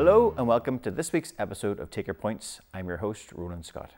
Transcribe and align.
Hello 0.00 0.32
and 0.38 0.48
welcome 0.48 0.78
to 0.78 0.90
this 0.90 1.12
week's 1.12 1.34
episode 1.38 1.78
of 1.78 1.90
Take 1.90 2.06
Your 2.06 2.14
Points. 2.14 2.62
I'm 2.72 2.88
your 2.88 2.96
host, 2.96 3.34
Ronan 3.34 3.62
Scott. 3.62 3.92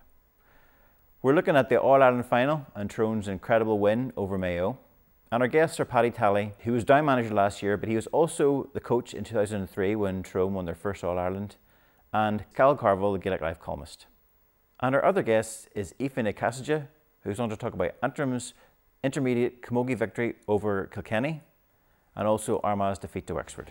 We're 1.23 1.33
looking 1.33 1.55
at 1.55 1.69
the 1.69 1.81
All 1.81 2.03
Ireland 2.03 2.27
final 2.27 2.67
and 2.75 2.91
Tyrone's 2.91 3.29
incredible 3.29 3.79
win 3.79 4.13
over 4.17 4.37
Mayo. 4.37 4.81
And 5.31 5.45
our 5.45 5.49
guests 5.49 5.79
are 5.79 5.85
Paddy 5.85 6.11
Tally, 6.11 6.55
who 6.65 6.73
was 6.73 6.83
down 6.83 7.05
manager 7.05 7.33
last 7.33 7.63
year, 7.63 7.77
but 7.77 7.89
he 7.89 7.95
was 7.95 8.09
also 8.09 8.69
the 8.75 8.81
coach 8.81 9.15
in 9.15 9.23
2003 9.23 9.95
when 9.95 10.25
Tyrone 10.25 10.55
won 10.55 10.65
their 10.65 10.75
first 10.75 11.05
All 11.05 11.21
Ireland, 11.21 11.55
and 12.13 12.47
Cal 12.53 12.77
Carvill, 12.77 13.13
the 13.13 13.21
Gaelic 13.21 13.41
Life 13.41 13.61
columnist. 13.61 14.07
And 14.81 14.97
our 14.97 15.05
other 15.05 15.23
guest 15.23 15.69
is 15.77 15.95
Aoife 16.01 16.17
Ní 16.17 16.35
Chaisídí, 16.35 16.89
who's 17.23 17.39
on 17.39 17.49
to 17.49 17.57
talk 17.57 17.75
about 17.75 17.95
Antrim's 18.03 18.55
intermediate 19.05 19.63
camogie 19.63 19.97
victory 19.97 20.35
over 20.49 20.87
Kilkenny 20.87 21.43
and 22.17 22.27
also 22.27 22.59
Armagh's 22.65 22.99
defeat 22.99 23.29
to 23.29 23.35
Wexford. 23.35 23.71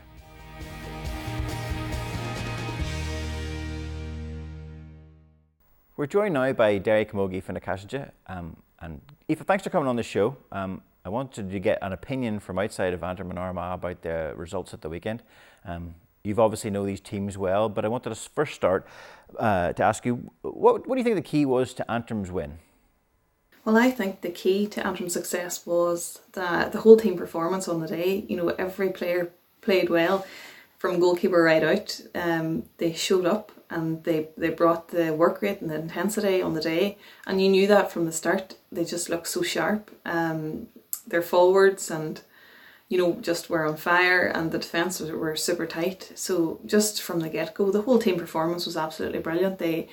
We're 6.01 6.07
joined 6.07 6.33
now 6.33 6.51
by 6.51 6.79
Derry 6.79 7.05
Camogie 7.05 7.35
Aoife 7.35 7.49
Ní 7.49 7.61
Chaisídí. 7.61 8.09
Um, 8.25 8.57
and 8.79 9.01
Aoife, 9.29 9.45
thanks 9.45 9.63
for 9.63 9.69
coming 9.69 9.87
on 9.87 9.97
the 9.97 10.01
show. 10.01 10.35
Um, 10.51 10.81
I 11.05 11.09
wanted 11.09 11.51
to 11.51 11.59
get 11.59 11.77
an 11.83 11.93
opinion 11.93 12.39
from 12.39 12.57
outside 12.57 12.95
of 12.95 13.03
Antrim 13.03 13.29
and 13.29 13.37
Armagh 13.37 13.75
about 13.75 14.01
the 14.01 14.33
results 14.35 14.73
at 14.73 14.81
the 14.81 14.89
weekend. 14.89 15.21
Um, 15.63 15.93
you've 16.23 16.39
obviously 16.39 16.71
know 16.71 16.87
these 16.87 17.01
teams 17.01 17.37
well, 17.37 17.69
but 17.69 17.85
I 17.85 17.87
wanted 17.87 18.09
to 18.09 18.15
first 18.15 18.55
start 18.55 18.87
uh, 19.37 19.73
to 19.73 19.83
ask 19.83 20.03
you, 20.03 20.31
what, 20.41 20.87
what 20.87 20.95
do 20.95 20.97
you 20.97 21.03
think 21.03 21.17
the 21.17 21.21
key 21.21 21.45
was 21.45 21.71
to 21.75 21.91
Antrim's 21.91 22.31
win? 22.31 22.57
Well, 23.63 23.77
I 23.77 23.91
think 23.91 24.21
the 24.21 24.31
key 24.31 24.65
to 24.69 24.83
Antrim's 24.83 25.13
success 25.13 25.67
was 25.67 26.19
that 26.33 26.71
the 26.71 26.79
whole 26.79 26.97
team 26.97 27.15
performance 27.15 27.67
on 27.67 27.79
the 27.79 27.87
day. 27.87 28.25
You 28.27 28.37
know, 28.37 28.47
every 28.47 28.89
player 28.89 29.33
played 29.61 29.91
well, 29.91 30.25
from 30.81 30.99
goalkeeper 30.99 31.43
right 31.43 31.63
out. 31.63 32.01
Um, 32.15 32.63
they 32.79 32.91
showed 32.91 33.27
up 33.27 33.51
and 33.69 34.03
they 34.03 34.29
they 34.35 34.49
brought 34.49 34.87
the 34.87 35.13
work 35.13 35.39
rate 35.43 35.61
and 35.61 35.69
the 35.69 35.75
intensity 35.75 36.41
on 36.41 36.55
the 36.55 36.67
day, 36.73 36.97
and 37.27 37.39
you 37.39 37.49
knew 37.49 37.67
that 37.67 37.91
from 37.91 38.07
the 38.07 38.11
start. 38.11 38.55
They 38.71 38.83
just 38.83 39.07
looked 39.07 39.27
so 39.27 39.43
sharp. 39.43 39.91
Um, 40.05 40.69
their 41.05 41.21
forwards 41.21 41.91
and 41.91 42.21
you 42.89 42.97
know 42.97 43.13
just 43.21 43.47
were 43.47 43.63
on 43.67 43.77
fire, 43.77 44.25
and 44.25 44.51
the 44.51 44.57
defence 44.57 44.99
were 44.99 45.35
super 45.35 45.67
tight. 45.67 46.11
So 46.15 46.59
just 46.65 46.99
from 46.99 47.19
the 47.19 47.29
get 47.29 47.53
go, 47.53 47.69
the 47.69 47.83
whole 47.83 47.99
team 47.99 48.17
performance 48.17 48.65
was 48.65 48.75
absolutely 48.75 49.19
brilliant. 49.19 49.59
They 49.59 49.87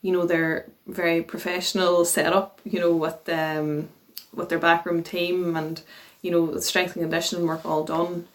you 0.00 0.10
know 0.10 0.24
they're 0.24 0.70
very 0.86 1.22
professional 1.22 2.06
setup 2.06 2.58
you 2.64 2.80
know 2.80 2.96
with 2.96 3.28
um 3.28 3.90
with 4.34 4.48
their 4.48 4.58
backroom 4.58 5.02
team 5.02 5.54
and 5.54 5.82
you 6.22 6.30
know 6.30 6.58
strength 6.60 6.96
and 6.96 7.02
conditioning 7.02 7.46
work 7.46 7.66
all 7.66 7.84
done 7.84 8.26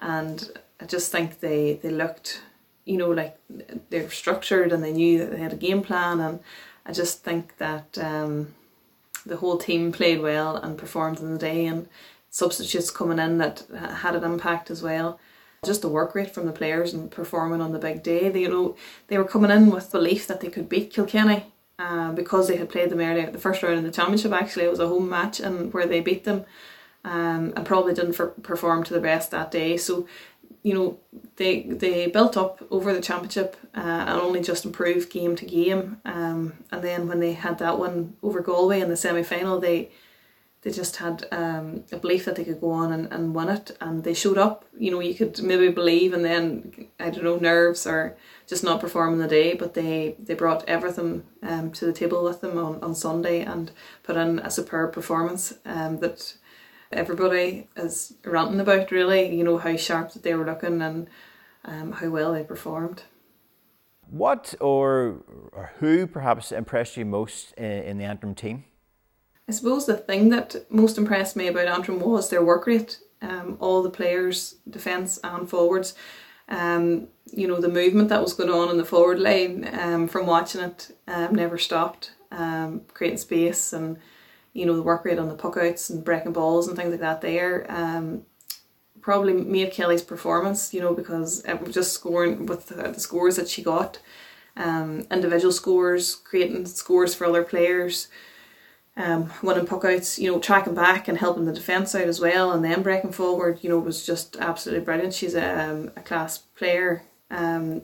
and 0.00 0.50
I 0.84 0.86
just 0.86 1.10
think 1.10 1.40
they 1.40 1.80
they 1.82 1.90
looked 1.90 2.42
you 2.84 2.98
know 2.98 3.10
like 3.10 3.38
they're 3.90 4.10
structured 4.10 4.70
and 4.72 4.84
they 4.84 4.92
knew 4.92 5.18
that 5.18 5.30
they 5.30 5.38
had 5.38 5.54
a 5.54 5.56
game 5.56 5.82
plan 5.82 6.20
and 6.20 6.40
I 6.86 6.92
just 6.92 7.24
think 7.24 7.56
that 7.56 7.98
um 7.98 8.54
the 9.24 9.38
whole 9.38 9.56
team 9.56 9.90
played 9.90 10.20
well 10.20 10.56
and 10.56 10.76
performed 10.76 11.20
in 11.20 11.32
the 11.32 11.38
day 11.38 11.64
and 11.64 11.88
substitutes 12.28 12.90
coming 12.90 13.18
in 13.18 13.38
that 13.38 13.62
had 14.02 14.14
an 14.14 14.24
impact 14.24 14.70
as 14.70 14.82
well 14.82 15.18
just 15.64 15.82
the 15.82 15.88
work 15.88 16.14
rate 16.14 16.34
from 16.34 16.46
the 16.46 16.52
players 16.52 16.92
and 16.92 17.10
performing 17.10 17.60
on 17.60 17.72
the 17.72 17.78
big 17.78 18.02
day. 18.02 18.28
They, 18.28 18.42
you 18.42 18.50
know, 18.50 18.76
they 19.08 19.18
were 19.18 19.24
coming 19.24 19.50
in 19.50 19.70
with 19.70 19.90
belief 19.90 20.26
that 20.26 20.40
they 20.40 20.48
could 20.48 20.68
beat 20.68 20.92
Kilkenny 20.92 21.46
uh, 21.78 22.12
because 22.12 22.48
they 22.48 22.56
had 22.56 22.68
played 22.68 22.90
them 22.90 23.00
earlier. 23.00 23.30
The 23.30 23.38
first 23.38 23.62
round 23.62 23.78
in 23.78 23.84
the 23.84 23.90
championship 23.90 24.32
actually 24.32 24.64
it 24.64 24.70
was 24.70 24.80
a 24.80 24.88
home 24.88 25.08
match 25.08 25.40
and 25.40 25.72
where 25.72 25.86
they 25.86 26.00
beat 26.00 26.24
them, 26.24 26.44
um, 27.04 27.52
and 27.56 27.66
probably 27.66 27.94
didn't 27.94 28.14
for, 28.14 28.28
perform 28.28 28.84
to 28.84 28.94
the 28.94 29.00
best 29.00 29.30
that 29.30 29.50
day. 29.50 29.76
So, 29.76 30.06
you 30.64 30.74
know, 30.74 30.98
they 31.36 31.62
they 31.62 32.08
built 32.08 32.36
up 32.36 32.66
over 32.70 32.92
the 32.92 33.00
championship 33.00 33.56
uh, 33.76 34.04
and 34.08 34.20
only 34.20 34.40
just 34.40 34.64
improved 34.64 35.10
game 35.10 35.36
to 35.36 35.44
game. 35.44 35.98
Um, 36.04 36.54
and 36.72 36.82
then 36.82 37.06
when 37.06 37.20
they 37.20 37.34
had 37.34 37.58
that 37.58 37.78
one 37.78 38.16
over 38.22 38.40
Galway 38.40 38.80
in 38.80 38.88
the 38.88 38.96
semi 38.96 39.22
final, 39.22 39.60
they 39.60 39.90
they 40.62 40.70
just 40.70 40.96
had 40.96 41.26
um, 41.30 41.84
a 41.92 41.98
belief 41.98 42.24
that 42.24 42.36
they 42.36 42.44
could 42.44 42.60
go 42.60 42.70
on 42.70 42.90
and, 42.90 43.12
and 43.12 43.34
win 43.34 43.50
it 43.50 43.76
and 43.82 44.02
they 44.02 44.14
showed 44.14 44.38
up 44.38 44.64
you 44.78 44.90
know 44.90 44.98
you 44.98 45.14
could 45.14 45.40
maybe 45.42 45.68
believe 45.68 46.14
and 46.14 46.24
then 46.24 46.88
i 46.98 47.10
don't 47.10 47.22
know 47.22 47.36
nerves 47.36 47.86
or 47.86 48.16
just 48.46 48.64
not 48.64 48.80
performing 48.80 49.18
the 49.18 49.28
day 49.28 49.52
but 49.52 49.74
they 49.74 50.16
they 50.18 50.32
brought 50.32 50.66
everything 50.66 51.22
um, 51.42 51.70
to 51.70 51.84
the 51.84 51.92
table 51.92 52.24
with 52.24 52.40
them 52.40 52.56
on, 52.56 52.82
on 52.82 52.94
sunday 52.94 53.42
and 53.42 53.70
put 54.02 54.16
in 54.16 54.38
a 54.38 54.50
superb 54.50 54.92
performance 54.92 55.52
um, 55.66 55.98
that 55.98 56.34
everybody 56.92 57.68
is 57.76 58.14
ranting 58.24 58.60
about 58.60 58.90
really. 58.90 59.34
You 59.34 59.44
know 59.44 59.58
how 59.58 59.76
sharp 59.76 60.12
that 60.12 60.22
they 60.22 60.34
were 60.34 60.46
looking 60.46 60.82
and 60.82 61.08
um, 61.64 61.92
how 61.92 62.08
well 62.08 62.32
they 62.32 62.44
performed. 62.44 63.04
What 64.10 64.54
or, 64.60 65.22
or 65.52 65.72
who 65.80 66.06
perhaps 66.06 66.52
impressed 66.52 66.96
you 66.96 67.04
most 67.04 67.52
in, 67.52 67.64
in 67.64 67.98
the 67.98 68.04
antrim 68.04 68.34
team? 68.34 68.64
I 69.48 69.52
suppose 69.52 69.86
the 69.86 69.96
thing 69.96 70.30
that 70.30 70.56
most 70.70 70.96
impressed 70.96 71.36
me 71.36 71.48
about 71.48 71.68
Antrim 71.68 72.00
was 72.00 72.30
their 72.30 72.42
work 72.42 72.66
rate. 72.66 72.98
Um, 73.20 73.56
all 73.60 73.82
the 73.82 73.90
players, 73.90 74.56
defence 74.68 75.18
and 75.24 75.48
forwards, 75.48 75.94
um, 76.48 77.08
you 77.32 77.48
know, 77.48 77.58
the 77.58 77.68
movement 77.68 78.10
that 78.10 78.20
was 78.20 78.34
going 78.34 78.50
on 78.50 78.68
in 78.68 78.76
the 78.76 78.84
forward 78.84 79.18
line 79.18 79.68
um, 79.80 80.08
from 80.08 80.26
watching 80.26 80.60
it 80.60 80.90
um, 81.08 81.34
never 81.34 81.56
stopped, 81.56 82.12
um, 82.30 82.82
creating 82.92 83.18
space 83.18 83.72
and, 83.72 83.96
you 84.54 84.64
know, 84.64 84.74
the 84.74 84.82
work 84.82 85.04
rate 85.04 85.18
on 85.18 85.28
the 85.28 85.34
puckouts 85.34 85.90
and 85.90 86.04
breaking 86.04 86.32
balls 86.32 86.68
and 86.68 86.76
things 86.76 86.90
like 86.90 87.00
that 87.00 87.20
there. 87.20 87.66
Um, 87.68 88.22
probably 89.02 89.34
Maeve 89.34 89.72
Kelly's 89.72 90.00
performance, 90.02 90.72
you 90.72 90.80
know, 90.80 90.94
because 90.94 91.44
just 91.70 91.92
scoring 91.92 92.46
with 92.46 92.68
the, 92.68 92.76
the 92.90 93.00
scores 93.00 93.36
that 93.36 93.48
she 93.48 93.62
got, 93.62 93.98
um, 94.56 95.06
individual 95.10 95.52
scores, 95.52 96.14
creating 96.14 96.64
scores 96.64 97.14
for 97.14 97.26
other 97.26 97.42
players, 97.42 98.08
um, 98.96 99.30
winning 99.42 99.66
puckouts, 99.66 100.18
you 100.18 100.32
know, 100.32 100.38
tracking 100.38 100.74
back 100.74 101.08
and 101.08 101.18
helping 101.18 101.44
the 101.44 101.52
defence 101.52 101.94
out 101.94 102.08
as 102.08 102.20
well, 102.20 102.52
and 102.52 102.64
then 102.64 102.82
breaking 102.82 103.12
forward, 103.12 103.58
you 103.60 103.68
know, 103.68 103.78
was 103.78 104.06
just 104.06 104.36
absolutely 104.36 104.84
brilliant. 104.84 105.12
She's 105.12 105.34
a, 105.34 105.70
um, 105.70 105.90
a 105.96 106.00
class 106.00 106.38
player, 106.38 107.02
um, 107.30 107.82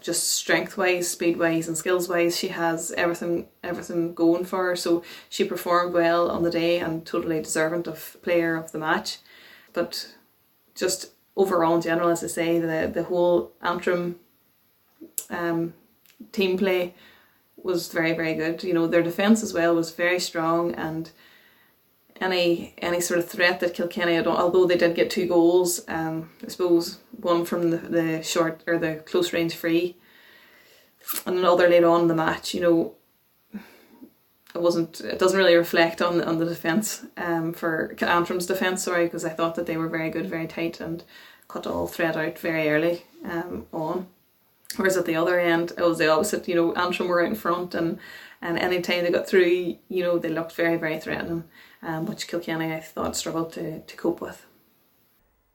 just 0.00 0.30
strength 0.30 0.76
wise, 0.76 1.10
speed 1.10 1.38
wise, 1.38 1.68
and 1.68 1.76
skills 1.76 2.08
wise. 2.08 2.36
She 2.36 2.48
has 2.48 2.92
everything, 2.92 3.48
everything 3.62 4.14
going 4.14 4.44
for 4.44 4.66
her. 4.66 4.76
So 4.76 5.02
she 5.28 5.44
performed 5.44 5.94
well 5.94 6.30
on 6.30 6.42
the 6.42 6.50
day 6.50 6.78
and 6.78 7.04
totally 7.04 7.42
deserving 7.42 7.88
of 7.88 8.16
player 8.22 8.56
of 8.56 8.72
the 8.72 8.78
match. 8.78 9.18
But 9.72 10.14
just 10.74 11.12
overall, 11.36 11.76
in 11.76 11.82
general, 11.82 12.10
as 12.10 12.24
I 12.24 12.28
say, 12.28 12.58
the 12.58 12.90
the 12.92 13.04
whole 13.04 13.52
Antrim 13.62 14.18
um, 15.30 15.74
team 16.32 16.58
play 16.58 16.94
was 17.56 17.92
very 17.92 18.12
very 18.12 18.34
good. 18.34 18.62
You 18.62 18.74
know 18.74 18.86
their 18.86 19.02
defence 19.02 19.42
as 19.42 19.52
well 19.52 19.74
was 19.74 19.90
very 19.90 20.20
strong 20.20 20.74
and 20.74 21.10
any 22.22 22.74
any 22.78 23.00
sort 23.00 23.18
of 23.18 23.28
threat 23.28 23.60
that 23.60 23.74
Kilkenny 23.74 24.14
had, 24.14 24.26
although 24.26 24.66
they 24.66 24.76
did 24.76 24.94
get 24.94 25.10
two 25.10 25.26
goals, 25.26 25.82
um, 25.88 26.30
I 26.44 26.48
suppose 26.48 27.00
one 27.20 27.44
from 27.44 27.70
the, 27.70 27.76
the 27.76 28.22
short 28.22 28.62
or 28.66 28.78
the 28.78 28.96
close 29.04 29.32
range 29.32 29.54
free, 29.54 29.96
and 31.26 31.38
another 31.38 31.68
later 31.68 31.88
on 31.88 32.02
in 32.02 32.08
the 32.08 32.14
match. 32.14 32.54
You 32.54 32.60
know, 32.60 32.94
it 34.54 34.62
wasn't. 34.62 35.00
It 35.00 35.18
doesn't 35.18 35.38
really 35.38 35.56
reflect 35.56 36.00
on 36.00 36.20
on 36.22 36.38
the 36.38 36.44
defence 36.44 37.04
um, 37.16 37.52
for 37.52 37.94
Antrim's 38.00 38.46
defence. 38.46 38.82
Sorry, 38.82 39.04
because 39.04 39.24
I 39.24 39.30
thought 39.30 39.54
that 39.56 39.66
they 39.66 39.76
were 39.76 39.88
very 39.88 40.10
good, 40.10 40.26
very 40.26 40.46
tight, 40.46 40.80
and 40.80 41.02
cut 41.48 41.66
all 41.66 41.86
threat 41.86 42.16
out 42.16 42.38
very 42.38 42.68
early 42.68 43.04
um, 43.24 43.66
on. 43.72 44.06
Whereas 44.76 44.96
at 44.96 45.04
the 45.04 45.16
other 45.16 45.38
end, 45.38 45.72
it 45.76 45.82
was 45.82 45.98
the 45.98 46.08
opposite. 46.08 46.48
You 46.48 46.54
know, 46.54 46.72
Antrim 46.74 47.08
were 47.08 47.22
out 47.22 47.28
in 47.28 47.34
front, 47.34 47.74
and 47.74 47.98
and 48.40 48.58
any 48.58 48.80
time 48.80 49.04
they 49.04 49.10
got 49.10 49.28
through, 49.28 49.76
you 49.88 50.02
know, 50.02 50.18
they 50.18 50.28
looked 50.30 50.52
very 50.52 50.76
very 50.76 50.98
threatening, 50.98 51.44
um, 51.82 52.06
which 52.06 52.28
Kilkenny 52.28 52.72
I 52.72 52.80
thought 52.80 53.16
struggled 53.16 53.52
to 53.54 53.80
to 53.80 53.96
cope 53.96 54.20
with. 54.20 54.46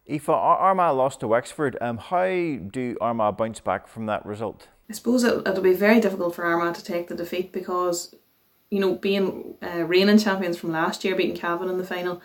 Aoife, 0.10 0.30
Armagh 0.30 0.96
lost 0.96 1.20
to 1.20 1.28
Wexford. 1.28 1.78
Um, 1.82 1.98
how 1.98 2.26
do 2.26 2.98
Armagh 3.02 3.38
bounce 3.38 3.60
back 3.60 3.88
from 3.88 4.06
that 4.06 4.26
result? 4.26 4.70
I 4.90 4.94
suppose 4.94 5.24
it, 5.24 5.46
it'll 5.46 5.62
be 5.62 5.74
very 5.74 6.00
difficult 6.00 6.36
for 6.36 6.46
Armagh 6.46 6.76
to 6.76 6.84
take 6.84 7.10
the 7.10 7.16
defeat 7.16 7.52
because, 7.52 8.16
you 8.70 8.80
know, 8.80 8.96
being 8.96 9.56
uh, 9.62 9.84
reigning 9.84 10.18
champions 10.18 10.58
from 10.58 10.72
last 10.72 11.04
year, 11.04 11.16
beating 11.16 11.36
Cavan 11.36 11.70
in 11.70 11.78
the 11.78 11.84
final, 11.84 12.22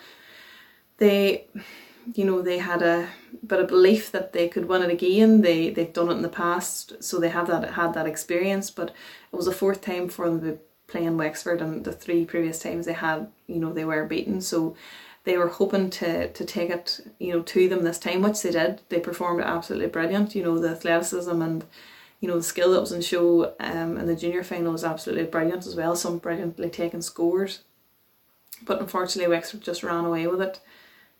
they 0.98 1.48
you 2.14 2.24
know 2.24 2.42
they 2.42 2.58
had 2.58 2.82
a 2.82 3.08
bit 3.46 3.60
of 3.60 3.68
belief 3.68 4.10
that 4.12 4.32
they 4.32 4.48
could 4.48 4.66
win 4.66 4.82
it 4.82 4.90
again. 4.90 5.40
They 5.40 5.70
they've 5.70 5.92
done 5.92 6.08
it 6.08 6.14
in 6.14 6.22
the 6.22 6.28
past, 6.28 7.02
so 7.02 7.18
they 7.18 7.30
have 7.30 7.48
that 7.48 7.74
had 7.74 7.94
that 7.94 8.06
experience. 8.06 8.70
But 8.70 8.90
it 9.32 9.36
was 9.36 9.48
a 9.48 9.52
fourth 9.52 9.80
time 9.80 10.08
for 10.08 10.28
them 10.30 10.58
to 10.92 10.98
play 10.98 11.06
in 11.06 11.16
Wexford, 11.16 11.60
and 11.60 11.84
the 11.84 11.92
three 11.92 12.24
previous 12.24 12.58
times 12.58 12.86
they 12.86 12.92
had, 12.92 13.28
you 13.46 13.56
know, 13.56 13.72
they 13.72 13.84
were 13.84 14.04
beaten. 14.04 14.40
So 14.40 14.76
they 15.24 15.38
were 15.38 15.48
hoping 15.48 15.90
to 15.90 16.32
to 16.32 16.44
take 16.44 16.70
it, 16.70 17.00
you 17.18 17.32
know, 17.32 17.42
to 17.42 17.68
them 17.68 17.84
this 17.84 17.98
time, 17.98 18.22
which 18.22 18.42
they 18.42 18.50
did. 18.50 18.80
They 18.88 19.00
performed 19.00 19.42
absolutely 19.42 19.88
brilliant. 19.88 20.34
You 20.34 20.44
know, 20.44 20.58
the 20.58 20.70
athleticism 20.70 21.40
and 21.42 21.64
you 22.20 22.28
know 22.28 22.36
the 22.36 22.42
skill 22.42 22.72
that 22.72 22.80
was 22.80 22.92
in 22.92 23.02
show 23.02 23.54
um, 23.58 23.96
in 23.98 24.06
the 24.06 24.16
junior 24.16 24.44
final 24.44 24.72
was 24.72 24.84
absolutely 24.84 25.24
brilliant 25.24 25.66
as 25.66 25.76
well. 25.76 25.96
Some 25.96 26.18
brilliantly 26.18 26.70
taken 26.70 27.02
scores, 27.02 27.60
but 28.64 28.80
unfortunately 28.80 29.34
Wexford 29.34 29.60
just 29.60 29.82
ran 29.82 30.04
away 30.04 30.26
with 30.26 30.40
it 30.40 30.60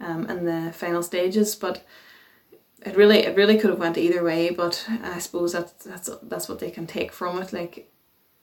um, 0.01 0.29
in 0.31 0.45
the 0.45 0.73
final 0.73 1.03
stages. 1.03 1.55
But 1.55 1.85
it 2.85 2.97
really 2.97 3.19
it 3.19 3.37
really 3.37 3.59
could 3.59 3.71
have 3.71 3.79
went 3.79 3.99
either 3.99 4.23
way, 4.23 4.51
but 4.51 4.87
I 5.03 5.19
suppose 5.19 5.53
that's 5.53 5.85
that's 5.85 6.11
that's 6.23 6.49
what 6.49 6.59
they 6.61 6.71
can 6.71 6.87
take 6.87 7.13
from 7.13 7.41
it. 7.41 7.53
Like 7.53 7.89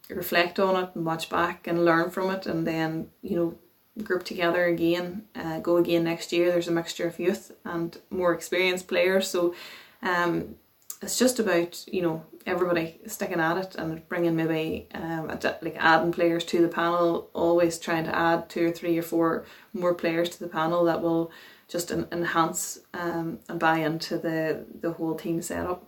reflect 0.09 0.59
on 0.59 0.83
it 0.83 0.89
and 0.95 1.05
watch 1.05 1.29
back 1.29 1.67
and 1.67 1.85
learn 1.85 2.09
from 2.09 2.29
it, 2.31 2.45
and 2.45 2.65
then 2.65 3.09
you 3.21 3.35
know 3.35 3.57
group 4.03 4.23
together 4.23 4.65
again, 4.65 5.25
uh, 5.35 5.59
go 5.59 5.77
again 5.77 6.03
next 6.03 6.31
year. 6.31 6.51
There's 6.51 6.67
a 6.67 6.71
mixture 6.71 7.07
of 7.07 7.19
youth 7.19 7.51
and 7.65 7.97
more 8.09 8.33
experienced 8.33 8.87
players, 8.87 9.27
so 9.27 9.53
um, 10.01 10.55
it's 11.01 11.17
just 11.17 11.39
about 11.39 11.85
you 11.87 12.01
know 12.01 12.23
everybody 12.45 12.99
sticking 13.05 13.39
at 13.39 13.57
it 13.57 13.75
and 13.75 14.07
bringing 14.07 14.35
maybe 14.35 14.87
um, 14.93 15.27
like 15.27 15.75
adding 15.77 16.11
players 16.11 16.43
to 16.45 16.61
the 16.61 16.67
panel. 16.67 17.29
Always 17.33 17.79
trying 17.79 18.05
to 18.05 18.15
add 18.15 18.49
two 18.49 18.67
or 18.67 18.71
three 18.71 18.97
or 18.97 19.03
four 19.03 19.45
more 19.73 19.93
players 19.93 20.29
to 20.29 20.39
the 20.39 20.47
panel 20.47 20.85
that 20.85 21.01
will 21.01 21.31
just 21.67 21.91
enhance 21.91 22.79
um, 22.93 23.39
and 23.47 23.59
buy 23.59 23.77
into 23.77 24.17
the 24.17 24.65
the 24.81 24.93
whole 24.93 25.15
team 25.15 25.41
setup. 25.41 25.85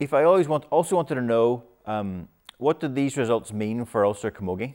If 0.00 0.12
I 0.12 0.24
always 0.24 0.48
want 0.48 0.64
also 0.70 0.96
wanted 0.96 1.16
to 1.16 1.22
know 1.22 1.64
um, 1.86 2.28
what 2.58 2.80
did 2.80 2.94
these 2.94 3.16
results 3.16 3.52
mean 3.52 3.84
for 3.84 4.04
Ulster 4.04 4.30
Camogie? 4.30 4.74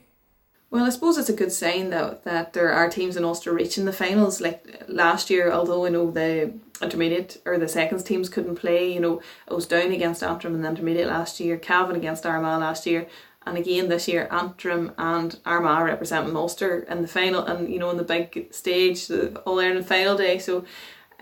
Well, 0.73 0.85
I 0.85 0.89
suppose 0.89 1.19
it's 1.19 1.29
a 1.29 1.33
good 1.33 1.51
sign 1.51 1.91
that 1.91 2.23
that 2.23 2.53
there 2.53 2.71
are 2.71 2.89
teams 2.89 3.15
in 3.15 3.23
Ulster 3.23 3.53
reaching 3.53 3.85
the 3.85 3.93
finals. 3.93 4.41
Like 4.41 4.83
last 4.87 5.29
year, 5.29 5.51
although 5.51 5.85
I 5.85 5.89
know 5.89 6.09
the 6.09 6.51
intermediate 6.81 7.39
or 7.45 7.59
the 7.59 7.67
seconds 7.67 8.01
teams 8.01 8.27
couldn't 8.27 8.55
play, 8.55 8.91
you 8.91 8.99
know, 8.99 9.21
it 9.47 9.53
was 9.53 9.67
down 9.67 9.91
against 9.91 10.23
Antrim 10.23 10.55
in 10.55 10.63
the 10.63 10.69
intermediate 10.69 11.07
last 11.07 11.39
year, 11.39 11.59
Cavan 11.59 11.95
against 11.95 12.25
Armagh 12.25 12.59
last 12.59 12.87
year, 12.87 13.07
and 13.45 13.55
again 13.55 13.87
this 13.87 14.07
year 14.07 14.27
Antrim 14.31 14.93
and 14.97 15.37
Armagh 15.45 15.85
representing 15.85 16.35
Ulster 16.35 16.79
in 16.89 17.03
the 17.03 17.07
final 17.07 17.45
and 17.45 17.71
you 17.71 17.77
know 17.77 17.89
on 17.89 17.97
the 17.97 18.03
big 18.03 18.47
stage, 18.51 19.05
the 19.05 19.37
All 19.41 19.59
Ireland 19.59 19.85
final 19.85 20.17
day. 20.17 20.39
So 20.39 20.65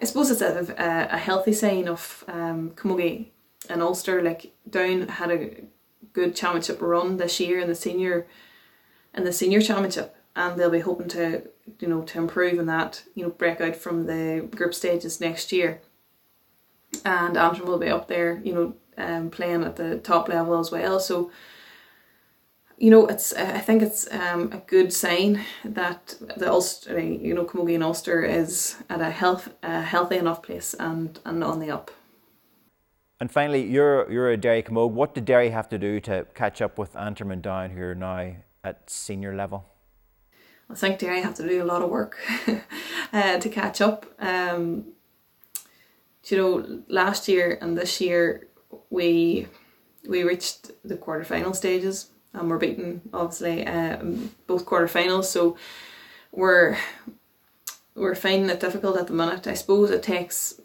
I 0.02 0.06
suppose 0.06 0.31
it's 0.31 0.42
a, 0.42 0.74
a, 0.78 1.16
a 1.16 1.18
healthy 1.18 1.52
sign 1.52 1.90
of 1.90 2.24
um, 2.30 2.72
Camogie 2.75 3.31
and 3.69 3.81
Ulster. 3.81 4.22
Like 4.22 4.54
Down 4.69 5.10
had 5.10 5.30
a 5.31 5.56
good 6.13 6.36
championship 6.36 6.81
run 6.81 7.18
this 7.18 7.40
year 7.40 7.60
in 7.60 7.68
the 7.68 7.75
senior 7.75 8.28
in 9.13 9.24
the 9.24 9.34
senior 9.34 9.62
championship. 9.62 10.16
And 10.36 10.58
they'll 10.58 10.69
be 10.69 10.80
hoping 10.80 11.10
to 11.10 11.44
you 11.80 11.88
know 11.88 12.02
to 12.04 12.18
improve 12.18 12.60
in 12.60 12.66
that 12.68 13.04
you 13.16 13.24
know 13.24 13.30
break 13.30 13.62
out 13.62 13.75
from 13.75 14.06
the 14.06 14.48
group 14.56 14.74
stages 14.74 15.22
next 15.22 15.52
year. 15.52 15.81
And 17.06 17.38
Antrim 17.38 17.68
will 17.68 17.80
be 17.80 17.90
up 17.90 18.08
there 18.08 18.42
you 18.44 18.54
know 18.54 18.75
um, 18.98 19.30
playing 19.30 19.63
at 19.63 19.75
the 19.75 19.98
top 19.98 20.30
level 20.30 20.60
as 20.60 20.72
well. 20.72 21.00
So 21.00 21.31
you 22.78 22.90
know 22.90 23.06
it's 23.08 23.34
I 23.34 23.60
think 23.60 23.81
it's 23.81 24.12
um, 24.12 24.52
a 24.52 24.58
good 24.58 24.92
sign 24.92 25.42
that 25.63 26.16
the 26.38 26.50
Ulster 26.50 27.00
you 27.00 27.34
know 27.34 27.46
Camogie 27.46 27.75
and 27.75 27.84
Ulster 27.84 28.24
is 28.24 28.78
at 28.90 29.02
a 29.02 29.12
health 29.12 29.54
a 29.62 29.81
healthy 29.81 30.18
enough 30.18 30.42
place 30.42 30.74
and 30.80 31.19
and 31.25 31.44
on 31.44 31.60
the 31.60 31.69
up 31.69 31.92
and 33.22 33.32
finally, 33.32 33.64
you're 33.64 34.12
you're 34.12 34.32
a 34.32 34.36
Derry 34.36 34.64
Camogue. 34.64 34.94
What 34.94 35.14
did 35.14 35.26
Derry 35.26 35.52
have 35.52 35.70
to 35.70 35.78
do 35.78 36.00
to 36.02 36.26
catch 36.34 36.60
up 36.60 36.80
with 36.80 36.96
Antrim 36.96 37.30
and 37.30 37.42
Down, 37.42 37.70
who 37.70 37.84
are 37.84 37.94
now 37.94 38.36
at 38.64 38.90
senior 38.90 39.36
level? 39.36 39.64
I 40.72 40.74
think 40.74 40.98
Derry 40.98 41.22
have 41.22 41.36
to 41.36 41.48
do 41.48 41.62
a 41.62 41.66
lot 41.66 41.84
of 41.84 41.92
work 41.92 42.18
uh, 43.14 43.38
to 43.38 43.50
catch 43.50 43.80
up. 43.80 44.08
Um, 44.18 44.86
you 46.26 46.38
know, 46.38 46.82
last 46.88 47.28
year 47.28 47.60
and 47.62 47.78
this 47.78 48.02
year 48.02 48.48
we 48.90 49.48
we 50.08 50.24
reached 50.24 50.72
the 50.84 50.96
quarterfinal 50.96 51.56
stages 51.56 52.10
and 52.34 52.50
we're 52.50 52.58
beaten 52.58 53.02
obviously 53.14 53.68
um, 53.68 54.32
both 54.48 54.66
quarterfinals. 54.66 55.26
So 55.26 55.58
we're 56.32 56.78
we're 57.94 58.16
finding 58.16 58.50
it 58.50 58.60
difficult 58.60 58.98
at 58.98 59.08
the 59.08 59.14
minute. 59.14 59.46
I 59.46 59.54
suppose 59.54 59.92
it 59.92 60.02
takes 60.02 60.61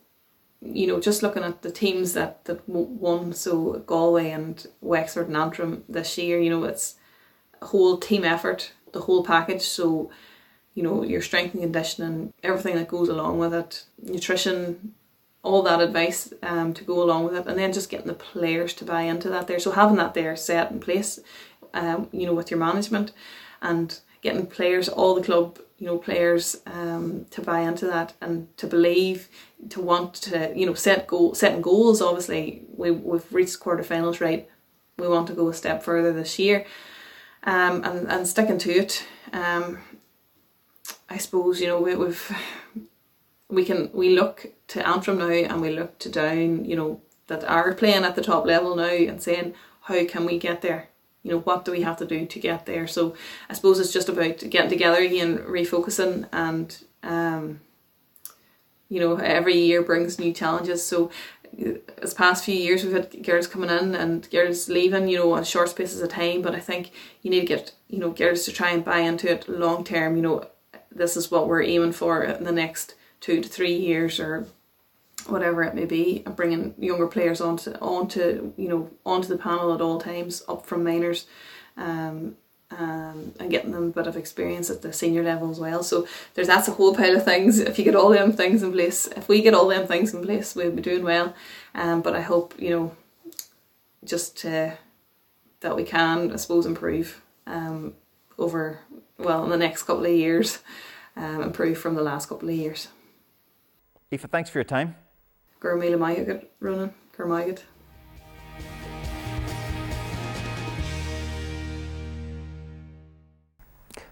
you 0.72 0.86
know 0.86 1.00
just 1.00 1.22
looking 1.22 1.44
at 1.44 1.62
the 1.62 1.70
teams 1.70 2.12
that 2.14 2.44
that 2.44 2.68
won 2.68 3.32
so 3.32 3.82
Galway 3.86 4.30
and 4.30 4.66
Wexford 4.80 5.28
and 5.28 5.36
Antrim 5.36 5.84
this 5.88 6.16
year. 6.18 6.40
You 6.40 6.50
know 6.50 6.64
it's 6.64 6.96
a 7.60 7.66
whole 7.66 7.98
team 7.98 8.24
effort 8.24 8.72
the 8.96 9.04
whole 9.04 9.22
package. 9.22 9.62
So, 9.62 10.10
you 10.74 10.82
know, 10.82 11.04
your 11.04 11.22
strength 11.22 11.54
and 11.54 11.62
conditioning, 11.62 12.32
everything 12.42 12.74
that 12.76 12.88
goes 12.88 13.08
along 13.08 13.38
with 13.38 13.54
it, 13.54 13.84
nutrition, 14.02 14.94
all 15.42 15.62
that 15.62 15.80
advice 15.80 16.32
um, 16.42 16.74
to 16.74 16.84
go 16.84 17.02
along 17.02 17.24
with 17.24 17.36
it, 17.36 17.46
and 17.46 17.58
then 17.58 17.72
just 17.72 17.90
getting 17.90 18.08
the 18.08 18.14
players 18.14 18.74
to 18.74 18.84
buy 18.84 19.02
into 19.02 19.28
that 19.28 19.46
there. 19.46 19.60
So 19.60 19.70
having 19.70 19.96
that 19.96 20.14
there 20.14 20.34
set 20.36 20.70
in 20.72 20.80
place, 20.80 21.20
um, 21.72 22.08
you 22.12 22.26
know, 22.26 22.34
with 22.34 22.50
your 22.50 22.60
management 22.60 23.12
and 23.62 23.98
getting 24.22 24.46
players, 24.46 24.88
all 24.88 25.14
the 25.14 25.22
club, 25.22 25.60
you 25.78 25.86
know, 25.86 25.98
players 25.98 26.56
um, 26.66 27.26
to 27.30 27.40
buy 27.40 27.60
into 27.60 27.86
that 27.86 28.14
and 28.20 28.54
to 28.56 28.66
believe, 28.66 29.28
to 29.70 29.80
want 29.80 30.14
to, 30.14 30.52
you 30.54 30.66
know, 30.66 30.74
set 30.74 31.06
goal, 31.06 31.34
setting 31.34 31.62
goals. 31.62 32.02
Obviously, 32.02 32.62
we 32.76 32.90
we've 32.90 33.32
reached 33.32 33.60
quarterfinals, 33.60 34.20
right? 34.20 34.48
We 34.98 35.08
want 35.08 35.26
to 35.28 35.34
go 35.34 35.48
a 35.48 35.54
step 35.54 35.82
further 35.82 36.12
this 36.12 36.38
year 36.38 36.66
um, 37.42 37.84
and, 37.84 38.10
and 38.10 38.26
sticking 38.26 38.58
to 38.58 38.70
it. 38.70 39.04
Um, 39.32 39.78
I 41.10 41.18
suppose, 41.18 41.60
you 41.60 41.66
know, 41.66 41.80
we, 41.80 41.94
we've, 41.94 42.36
we 43.50 43.64
can, 43.64 43.90
we 43.92 44.14
look 44.14 44.46
to 44.68 44.86
Antrim 44.86 45.18
now 45.18 45.28
and 45.28 45.60
we 45.60 45.70
look 45.70 45.98
to 45.98 46.08
down, 46.08 46.64
you 46.64 46.76
know, 46.76 47.00
that 47.26 47.44
are 47.44 47.74
playing 47.74 48.04
at 48.04 48.16
the 48.16 48.22
top 48.22 48.46
level 48.46 48.74
now 48.74 48.84
and 48.84 49.22
saying, 49.22 49.54
how 49.82 50.04
can 50.06 50.24
we 50.24 50.38
get 50.38 50.62
there? 50.62 50.88
You 51.22 51.32
know, 51.32 51.40
what 51.40 51.64
do 51.64 51.72
we 51.72 51.82
have 51.82 51.98
to 51.98 52.06
do 52.06 52.24
to 52.24 52.40
get 52.40 52.66
there? 52.66 52.86
So 52.86 53.14
I 53.50 53.54
suppose 53.54 53.78
it's 53.78 53.92
just 53.92 54.08
about 54.08 54.38
getting 54.48 54.70
together 54.70 55.00
again, 55.00 55.38
refocusing 55.38 56.28
and, 56.32 56.76
um, 57.02 57.60
you 58.88 59.00
know, 59.00 59.16
every 59.16 59.56
year 59.56 59.82
brings 59.82 60.18
new 60.18 60.32
challenges. 60.32 60.84
So 60.84 61.10
this 61.52 62.14
past 62.14 62.44
few 62.44 62.54
years 62.54 62.84
we've 62.84 62.92
had 62.92 63.24
girls 63.24 63.46
coming 63.46 63.70
in 63.70 63.94
and 63.94 64.28
girls 64.30 64.68
leaving, 64.68 65.08
you 65.08 65.18
know, 65.18 65.32
on 65.32 65.44
short 65.44 65.70
spaces 65.70 66.00
of 66.00 66.08
time. 66.10 66.42
But 66.42 66.54
I 66.54 66.60
think 66.60 66.90
you 67.22 67.30
need 67.30 67.40
to 67.40 67.46
get, 67.46 67.72
you 67.88 67.98
know, 67.98 68.10
girls 68.10 68.44
to 68.44 68.52
try 68.52 68.70
and 68.70 68.84
buy 68.84 68.98
into 68.98 69.30
it 69.30 69.48
long 69.48 69.84
term. 69.84 70.16
You 70.16 70.22
know, 70.22 70.46
this 70.90 71.16
is 71.16 71.30
what 71.30 71.48
we're 71.48 71.62
aiming 71.62 71.92
for 71.92 72.22
in 72.22 72.44
the 72.44 72.52
next 72.52 72.94
two 73.20 73.40
to 73.40 73.48
three 73.48 73.74
years 73.74 74.20
or 74.20 74.46
whatever 75.26 75.62
it 75.62 75.74
may 75.74 75.84
be, 75.84 76.22
and 76.24 76.36
bringing 76.36 76.74
younger 76.78 77.06
players 77.06 77.40
onto 77.40 77.72
onto 77.74 78.52
you 78.56 78.68
know 78.68 78.90
onto 79.04 79.28
the 79.28 79.38
panel 79.38 79.74
at 79.74 79.80
all 79.80 80.00
times, 80.00 80.42
up 80.48 80.66
from 80.66 80.84
minors. 80.84 81.26
Um, 81.76 82.36
um, 82.70 83.32
and 83.38 83.50
getting 83.50 83.70
them 83.70 83.88
a 83.88 83.90
bit 83.90 84.06
of 84.06 84.16
experience 84.16 84.70
at 84.70 84.82
the 84.82 84.92
senior 84.92 85.22
level 85.22 85.50
as 85.50 85.60
well. 85.60 85.82
So 85.82 86.06
there's 86.34 86.48
that's 86.48 86.68
a 86.68 86.72
whole 86.72 86.94
pile 86.94 87.16
of 87.16 87.24
things. 87.24 87.58
If 87.58 87.78
you 87.78 87.84
get 87.84 87.94
all 87.94 88.10
them 88.10 88.32
things 88.32 88.62
in 88.62 88.72
place, 88.72 89.06
if 89.06 89.28
we 89.28 89.42
get 89.42 89.54
all 89.54 89.68
them 89.68 89.86
things 89.86 90.12
in 90.12 90.22
place, 90.22 90.54
we'll 90.54 90.72
be 90.72 90.82
doing 90.82 91.04
well. 91.04 91.34
Um, 91.74 92.02
but 92.02 92.14
I 92.14 92.20
hope 92.20 92.54
you 92.58 92.70
know, 92.70 92.96
just 94.04 94.44
uh, 94.44 94.72
that 95.60 95.76
we 95.76 95.84
can, 95.84 96.32
I 96.32 96.36
suppose, 96.36 96.66
improve 96.66 97.22
um, 97.46 97.94
over 98.38 98.80
well 99.18 99.44
in 99.44 99.50
the 99.50 99.56
next 99.56 99.84
couple 99.84 100.04
of 100.04 100.12
years, 100.12 100.58
um, 101.16 101.42
improve 101.42 101.78
from 101.78 101.94
the 101.94 102.02
last 102.02 102.28
couple 102.28 102.48
of 102.48 102.54
years. 102.54 102.88
Aoife, 104.12 104.30
thanks 104.30 104.50
for 104.50 104.58
your 104.58 104.64
time. 104.64 104.96
Gur 105.60 105.76
mile 105.76 106.40
Ronan. 106.60 106.94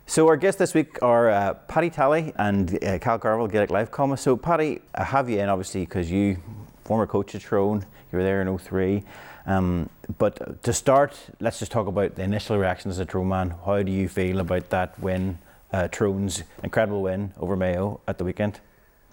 So 0.07 0.29
our 0.29 0.37
guests 0.37 0.59
this 0.59 0.75
week 0.75 0.99
are 1.03 1.31
uh, 1.31 1.55
Paddy 1.55 1.89
Tally 1.89 2.35
and 2.37 2.79
uh, 2.85 2.99
Cal 2.99 3.19
Carvill, 3.19 3.51
Gaelic 3.51 3.71
Life 3.71 3.91
Comma. 3.91 4.19
So 4.19 4.37
Paddy, 4.37 4.83
I 4.95 5.03
have 5.03 5.31
you 5.31 5.41
in 5.41 5.49
obviously 5.49 5.81
because 5.81 6.11
you, 6.11 6.37
former 6.85 7.07
coach 7.07 7.35
at 7.35 7.41
Tyrone, 7.41 7.87
you 8.13 8.19
were 8.19 8.23
there 8.23 8.43
in 8.43 8.59
03. 8.59 9.03
Um, 9.47 9.89
but 10.19 10.63
to 10.63 10.73
start, 10.75 11.19
let's 11.41 11.59
just 11.59 11.73
talk 11.73 11.87
about 11.87 12.17
the 12.17 12.23
initial 12.23 12.59
reactions 12.59 12.97
as 12.97 12.99
a 13.01 13.07
Tyrone 13.07 13.29
man. 13.29 13.55
How 13.65 13.83
do 13.83 13.91
you 13.91 14.09
feel 14.09 14.41
about 14.41 14.69
that 14.71 14.99
win, 15.01 15.39
uh, 15.73 15.89
Tyrone's 15.89 16.45
incredible 16.63 17.01
win 17.01 17.33
over 17.39 17.57
Mayo 17.57 18.01
at 18.07 18.19
the 18.19 18.25
weekend? 18.25 18.61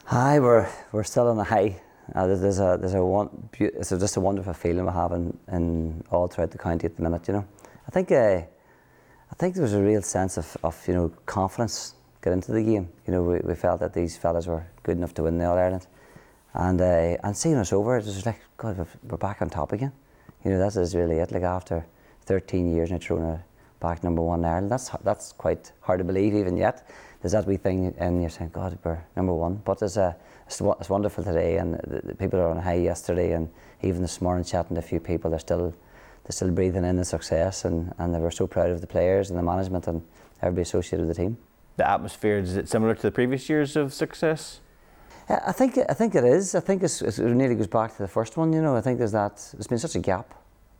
Hi, 0.06 0.42
we're, 0.42 0.70
we're 0.92 1.04
still 1.04 1.30
on 1.30 1.38
the 1.38 1.46
high. 1.46 1.82
Uh, 2.14 2.28
there's 2.28 2.60
a 2.60 2.78
there's 2.78 2.96
a 2.96 3.06
one 3.06 3.30
it's 3.58 3.92
just 3.92 4.18
a 4.18 4.20
wonderful 4.20 4.54
feeling 4.54 4.86
we 4.86 4.92
have 4.92 5.14
in, 5.14 5.38
in 5.50 6.04
all 6.12 6.28
throughout 6.28 6.52
the 6.52 6.58
county 6.58 6.86
at 6.86 6.98
the 6.98 7.02
minute. 7.02 7.26
You 7.30 7.36
know, 7.36 7.46
I 7.88 7.92
think 7.92 8.12
uh, 8.12 8.42
I 9.32 9.36
think 9.36 9.56
there 9.56 9.64
was 9.64 9.74
a 9.74 9.82
real 9.82 10.02
sense 10.02 10.38
of, 10.38 10.58
of 10.64 10.88
you 10.88 10.94
know 10.94 11.12
confidence 11.26 11.96
get 12.22 12.34
into 12.34 12.52
the 12.52 12.62
game. 12.62 12.90
You 13.08 13.14
know, 13.14 13.24
we, 13.24 13.40
we 13.40 13.56
felt 13.56 13.80
that 13.80 13.94
these 13.94 14.18
fellas 14.18 14.46
were 14.46 14.66
good 14.84 14.98
enough 14.98 15.14
to 15.16 15.24
win 15.24 15.38
the 15.38 15.46
All 15.46 15.58
Ireland, 15.58 15.88
and 16.54 16.82
uh, 16.82 17.18
and 17.24 17.36
seeing 17.36 17.56
us 17.56 17.74
over, 17.74 17.98
it 17.98 18.06
was 18.06 18.26
like 18.26 18.42
God, 18.58 18.86
we're 19.04 19.18
back 19.18 19.42
on 19.42 19.50
top 19.50 19.72
again. 19.72 19.94
You 20.44 20.52
know, 20.52 20.60
that 20.60 20.76
is 20.80 20.96
really 20.96 21.18
it. 21.18 21.32
Like 21.32 21.44
after 21.44 21.86
13 22.26 22.74
years, 22.74 22.92
and 22.92 23.02
Tyrone 23.02 23.42
back 23.80 24.04
number 24.04 24.22
one 24.22 24.40
in 24.40 24.46
Ireland. 24.46 24.72
That's 24.72 24.90
that's 25.04 25.34
quite 25.34 25.72
hard 25.82 26.00
to 26.00 26.04
believe 26.04 26.34
even 26.34 26.56
yet. 26.56 26.88
There's 27.22 27.34
that 27.34 27.46
wee 27.46 27.58
thing, 27.58 27.94
and 27.98 28.22
you're 28.22 28.30
saying, 28.30 28.52
God, 28.54 28.78
we're 28.84 29.04
number 29.16 29.34
one. 29.34 29.62
But 29.66 29.82
it's 29.82 29.98
a 29.98 30.16
it's, 30.46 30.62
it's 30.62 30.90
wonderful 30.90 31.24
today, 31.24 31.58
and 31.58 31.76
the, 31.76 32.02
the 32.04 32.16
people 32.16 32.40
are 32.40 32.50
on 32.50 32.58
high 32.58 32.76
yesterday, 32.76 33.34
and 33.34 33.50
even 33.82 34.02
this 34.02 34.22
morning 34.22 34.44
chatting 34.44 34.76
to 34.76 34.80
a 34.80 34.84
few 34.84 35.00
people, 35.00 35.30
they're 35.30 35.40
still 35.40 35.74
they're 36.24 36.32
still 36.32 36.52
breathing 36.52 36.86
in 36.86 36.98
the 36.98 37.06
success, 37.06 37.66
and, 37.66 37.94
and 37.98 38.14
they 38.14 38.20
were 38.20 38.32
so 38.32 38.48
proud 38.48 38.70
of 38.70 38.82
the 38.82 38.88
players 38.88 39.30
and 39.30 39.40
the 39.40 39.44
management 39.44 39.88
and 39.88 40.04
everybody 40.42 40.64
associated 40.64 41.08
with 41.08 41.16
the 41.16 41.24
team. 41.24 41.38
The 41.78 41.90
atmosphere 41.90 42.40
is 42.40 42.58
it 42.58 42.70
similar 42.70 42.96
to 42.96 43.02
the 43.02 43.12
previous 43.12 43.50
years 43.50 43.76
of 43.76 43.94
success? 43.94 44.60
I 45.30 45.52
think 45.52 45.78
I 45.78 45.94
think 45.94 46.16
it 46.16 46.26
is. 46.26 46.56
I 46.56 46.60
think 46.60 46.84
it's, 46.84 47.02
it 47.02 47.20
nearly 47.20 47.56
goes 47.56 47.68
back 47.68 47.96
to 47.96 48.04
the 48.04 48.08
first 48.08 48.36
one. 48.36 48.52
You 48.52 48.62
know, 48.62 48.76
I 48.76 48.82
think 48.82 48.98
there's 48.98 49.14
that. 49.14 49.38
There's 49.54 49.68
been 49.68 49.80
such 49.80 49.96
a 49.96 50.00
gap. 50.00 50.34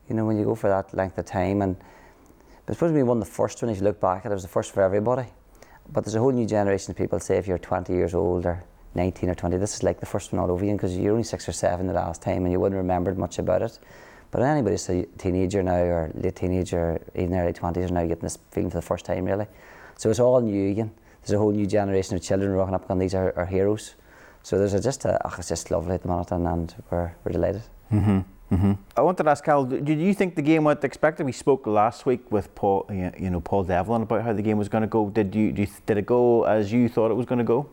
You 0.10 0.16
know, 0.16 0.26
when 0.26 0.38
you 0.38 0.44
go 0.44 0.56
for 0.56 0.70
that 0.70 0.94
length 0.94 1.18
of 1.18 1.26
time, 1.26 1.62
and 1.62 1.78
to 2.68 2.94
be 2.94 3.04
one 3.04 3.18
of 3.18 3.26
the 3.26 3.32
first 3.32 3.62
one. 3.62 3.72
If 3.72 3.78
you 3.78 3.84
look 3.84 4.00
back, 4.00 4.26
it 4.26 4.30
was 4.30 4.44
the 4.44 4.50
first 4.50 4.74
for 4.74 4.82
everybody. 4.82 5.28
But 5.92 6.04
there's 6.06 6.16
a 6.16 6.20
whole 6.20 6.32
new 6.32 6.46
generation 6.46 6.92
of 6.92 6.98
people. 6.98 7.20
Say 7.20 7.38
if 7.38 7.48
you're 7.48 7.58
20 7.58 7.94
years 7.94 8.14
old 8.14 8.46
or 8.46 8.64
19 8.96 9.30
or 9.30 9.36
20, 9.36 9.58
this 9.58 9.76
is 9.76 9.84
like 9.84 10.00
the 10.00 10.06
first 10.06 10.32
one 10.32 10.42
all 10.42 10.52
over 10.52 10.64
again 10.64 10.78
because 10.78 10.98
you're 10.98 11.12
only 11.12 11.24
six 11.24 11.48
or 11.48 11.52
seven 11.52 11.88
the 11.88 11.94
last 11.94 12.22
time, 12.22 12.44
and 12.44 12.52
you 12.52 12.60
wouldn't 12.60 12.78
remember 12.78 13.14
much 13.16 13.40
about 13.40 13.62
it. 13.62 13.80
But 14.32 14.42
anybody's 14.44 14.88
a 14.90 15.04
teenager 15.18 15.62
now, 15.62 15.76
or 15.76 16.12
late 16.16 16.38
teenager, 16.38 17.02
even 17.16 17.36
early 17.36 17.54
20s, 17.54 17.90
are 17.90 17.94
now 17.94 18.02
getting 18.02 18.24
this 18.24 18.38
feeling 18.52 18.70
for 18.70 18.78
the 18.78 18.82
first 18.82 19.06
time, 19.06 19.26
really. 19.26 19.48
So 19.98 20.10
it's 20.10 20.20
all 20.20 20.40
new 20.42 20.72
again. 20.72 20.92
There's 21.22 21.34
a 21.34 21.38
whole 21.38 21.52
new 21.52 21.68
generation 21.68 22.16
of 22.16 22.24
children 22.24 22.52
rocking 22.52 22.74
up, 22.74 22.90
and 22.90 23.02
these 23.02 23.14
are 23.14 23.34
our 23.38 23.46
heroes. 23.46 23.96
So 24.44 24.58
there's 24.58 24.74
a, 24.74 24.82
just 24.82 25.06
a, 25.06 25.20
oh, 25.28 25.36
it's 25.38 25.50
just 25.50 25.70
lovely 25.70 25.94
at 25.96 26.02
the 26.02 26.08
minute, 26.08 26.32
and, 26.32 26.48
and 26.48 26.76
we're, 26.90 27.12
we're 27.24 27.34
delighted. 27.34 27.64
Mm-hmm. 27.92 28.20
Mm-hmm. 28.56 28.72
I 28.98 29.02
wanted 29.02 29.24
to 29.24 29.30
ask 29.30 29.44
Cal, 29.44 29.64
did 29.64 30.00
you 30.00 30.14
think 30.14 30.36
the 30.36 30.42
game 30.42 30.66
went 30.66 30.84
expected? 30.84 31.26
We 31.26 31.32
spoke 31.32 31.66
last 31.68 32.06
week 32.06 32.30
with 32.32 32.54
Paul, 32.54 32.86
you 32.90 33.30
know, 33.30 33.40
Paul 33.40 33.64
Devlin 33.64 34.02
about 34.02 34.24
how 34.24 34.34
the 34.34 34.42
game 34.42 34.58
was 34.58 34.68
going 34.68 34.82
to 34.82 34.88
go. 34.88 35.10
Did 35.10 35.34
you, 35.34 35.54
you, 35.56 35.68
did 35.86 35.98
it 35.98 36.06
go 36.06 36.44
as 36.44 36.72
you 36.72 36.90
thought 36.90 37.12
it 37.12 37.14
was 37.14 37.26
going 37.26 37.40
to 37.40 37.46
go? 37.46 37.70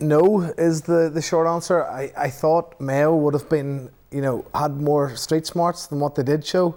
No, 0.00 0.40
is 0.40 0.82
the, 0.82 1.08
the 1.12 1.22
short 1.22 1.46
answer. 1.46 1.84
I, 1.84 2.12
I 2.16 2.30
thought 2.30 2.80
Mayo 2.80 3.14
would 3.14 3.34
have 3.34 3.48
been, 3.48 3.90
you 4.10 4.20
know, 4.20 4.44
had 4.54 4.80
more 4.80 5.14
street 5.16 5.46
smarts 5.46 5.86
than 5.86 6.00
what 6.00 6.14
they 6.14 6.22
did 6.22 6.44
show. 6.44 6.76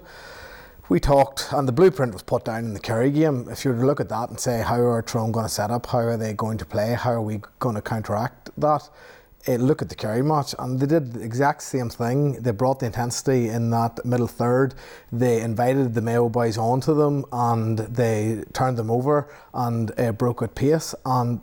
We 0.88 1.00
talked, 1.00 1.48
and 1.52 1.66
the 1.66 1.72
blueprint 1.72 2.12
was 2.12 2.22
put 2.22 2.44
down 2.44 2.64
in 2.64 2.74
the 2.74 2.80
Kerry 2.80 3.10
game. 3.10 3.48
If 3.50 3.64
you 3.64 3.72
were 3.72 3.78
to 3.78 3.86
look 3.86 4.00
at 4.00 4.08
that 4.10 4.28
and 4.28 4.38
say, 4.38 4.62
how 4.62 4.80
are 4.80 5.00
Tyrone 5.02 5.32
going 5.32 5.46
to 5.46 5.52
set 5.52 5.70
up? 5.70 5.86
How 5.86 5.98
are 5.98 6.16
they 6.16 6.34
going 6.34 6.58
to 6.58 6.66
play? 6.66 6.92
How 6.94 7.12
are 7.12 7.22
we 7.22 7.40
going 7.60 7.76
to 7.76 7.82
counteract 7.82 8.50
that? 8.58 8.90
uh, 9.48 9.52
look 9.54 9.82
at 9.82 9.88
the 9.88 9.94
Kerry 9.94 10.22
match, 10.22 10.54
and 10.58 10.78
they 10.78 10.86
did 10.86 11.12
the 11.14 11.22
exact 11.22 11.62
same 11.62 11.88
thing. 11.88 12.34
They 12.42 12.52
brought 12.52 12.80
the 12.80 12.86
intensity 12.86 13.48
in 13.48 13.70
that 13.70 14.04
middle 14.04 14.26
third. 14.26 14.74
They 15.10 15.40
invited 15.40 15.94
the 15.94 16.00
Mayo 16.00 16.28
boys 16.28 16.58
onto 16.58 16.94
them, 16.94 17.24
and 17.32 17.78
they 17.78 18.44
turned 18.52 18.76
them 18.76 18.90
over 18.90 19.32
and 19.52 19.98
uh, 19.98 20.12
broke 20.12 20.42
at 20.42 20.54
pace. 20.54 20.94
And 21.04 21.40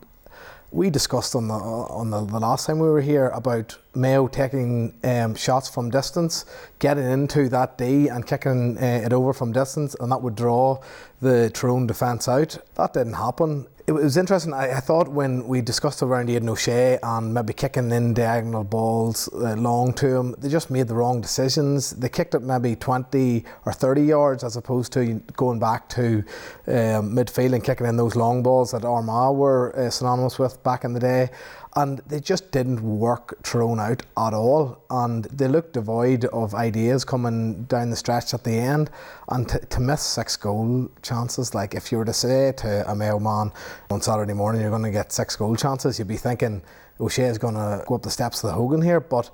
we 0.71 0.89
discussed 0.89 1.35
on 1.35 1.47
the 1.47 1.53
on 1.53 2.11
the, 2.11 2.25
the, 2.25 2.39
last 2.39 2.67
time 2.67 2.79
we 2.79 2.87
were 2.87 3.01
here 3.01 3.29
about 3.29 3.77
Mayo 3.95 4.27
taking 4.27 4.93
um, 5.03 5.33
shots 5.35 5.67
from 5.67 5.89
distance, 5.89 6.45
getting 6.77 7.05
into 7.09 7.49
that 7.49 7.77
D 7.77 8.07
and 8.07 8.25
kicking 8.25 8.77
uh, 8.77 9.01
it 9.03 9.11
over 9.11 9.33
from 9.33 9.51
distance, 9.51 9.95
and 9.99 10.11
that 10.11 10.21
would 10.21 10.35
draw 10.35 10.79
the 11.21 11.49
Tyrone 11.49 11.87
defence 11.87 12.27
out. 12.27 12.57
That 12.75 12.93
didn't 12.93 13.13
happen 13.13 13.67
it 13.89 13.93
was 13.93 14.17
interesting. 14.17 14.53
I, 14.53 14.77
I, 14.77 14.79
thought 14.81 15.07
when 15.07 15.47
we 15.47 15.61
discussed 15.61 16.03
around 16.03 16.29
Aidan 16.29 16.47
O'Shea 16.47 16.99
and 17.01 17.33
maybe 17.33 17.53
kicking 17.53 17.91
in 17.91 18.13
diagonal 18.13 18.63
balls 18.63 19.27
uh, 19.33 19.55
long 19.55 19.93
to 19.93 20.15
him, 20.15 20.35
they 20.37 20.47
just 20.47 20.69
made 20.69 20.87
the 20.87 20.93
wrong 20.93 21.21
decisions. 21.21 21.89
They 21.89 22.07
kicked 22.07 22.35
it 22.35 22.43
maybe 22.43 22.75
20 22.75 23.43
or 23.65 23.73
30 23.73 24.03
yards 24.03 24.43
as 24.43 24.55
opposed 24.55 24.93
to 24.93 25.15
going 25.35 25.57
back 25.57 25.89
to 25.89 26.23
um, 26.67 27.15
midfield 27.15 27.53
and 27.55 27.63
kicking 27.63 27.87
in 27.87 27.97
those 27.97 28.15
long 28.15 28.43
balls 28.43 28.69
that 28.73 28.85
Armagh 28.85 29.35
were 29.35 29.75
uh, 29.75 29.89
synonymous 29.89 30.37
with 30.37 30.61
back 30.61 30.83
in 30.83 30.93
the 30.93 30.99
day 30.99 31.31
and 31.79 31.99
they 32.07 32.19
just 32.19 32.51
didn't 32.51 32.81
work 32.81 33.41
Tyrone 33.41 33.79
out 33.79 34.01
at 34.17 34.33
all. 34.33 34.83
And 34.89 35.23
they 35.25 35.47
looked 35.47 35.73
devoid 35.73 36.25
of 36.25 36.53
ideas 36.53 37.05
coming 37.05 37.63
down 37.63 37.89
the 37.89 37.95
stretch 37.95 38.33
at 38.33 38.43
the 38.43 38.51
end. 38.51 38.89
And 39.29 39.47
to, 39.47 39.59
to 39.59 39.79
miss 39.79 40.01
six 40.01 40.35
goal 40.35 40.91
chances, 41.01 41.55
like 41.55 41.73
if 41.75 41.89
you 41.89 41.99
were 41.99 42.05
to 42.05 42.13
say 42.13 42.51
to 42.57 42.91
a 42.91 42.93
Mayo 42.93 43.17
man 43.17 43.53
on 43.89 44.01
Saturday 44.01 44.33
morning, 44.33 44.59
you're 44.61 44.71
going 44.71 44.83
to 44.83 44.91
get 44.91 45.13
six 45.13 45.37
goal 45.37 45.55
chances, 45.55 45.97
you'd 45.97 46.09
be 46.09 46.17
thinking 46.17 46.61
O'Shea 46.99 47.27
is 47.27 47.37
going 47.37 47.53
to 47.53 47.81
go 47.87 47.95
up 47.95 48.01
the 48.01 48.11
steps 48.11 48.43
of 48.43 48.49
the 48.49 48.55
Hogan 48.55 48.81
here. 48.81 48.99
But 48.99 49.29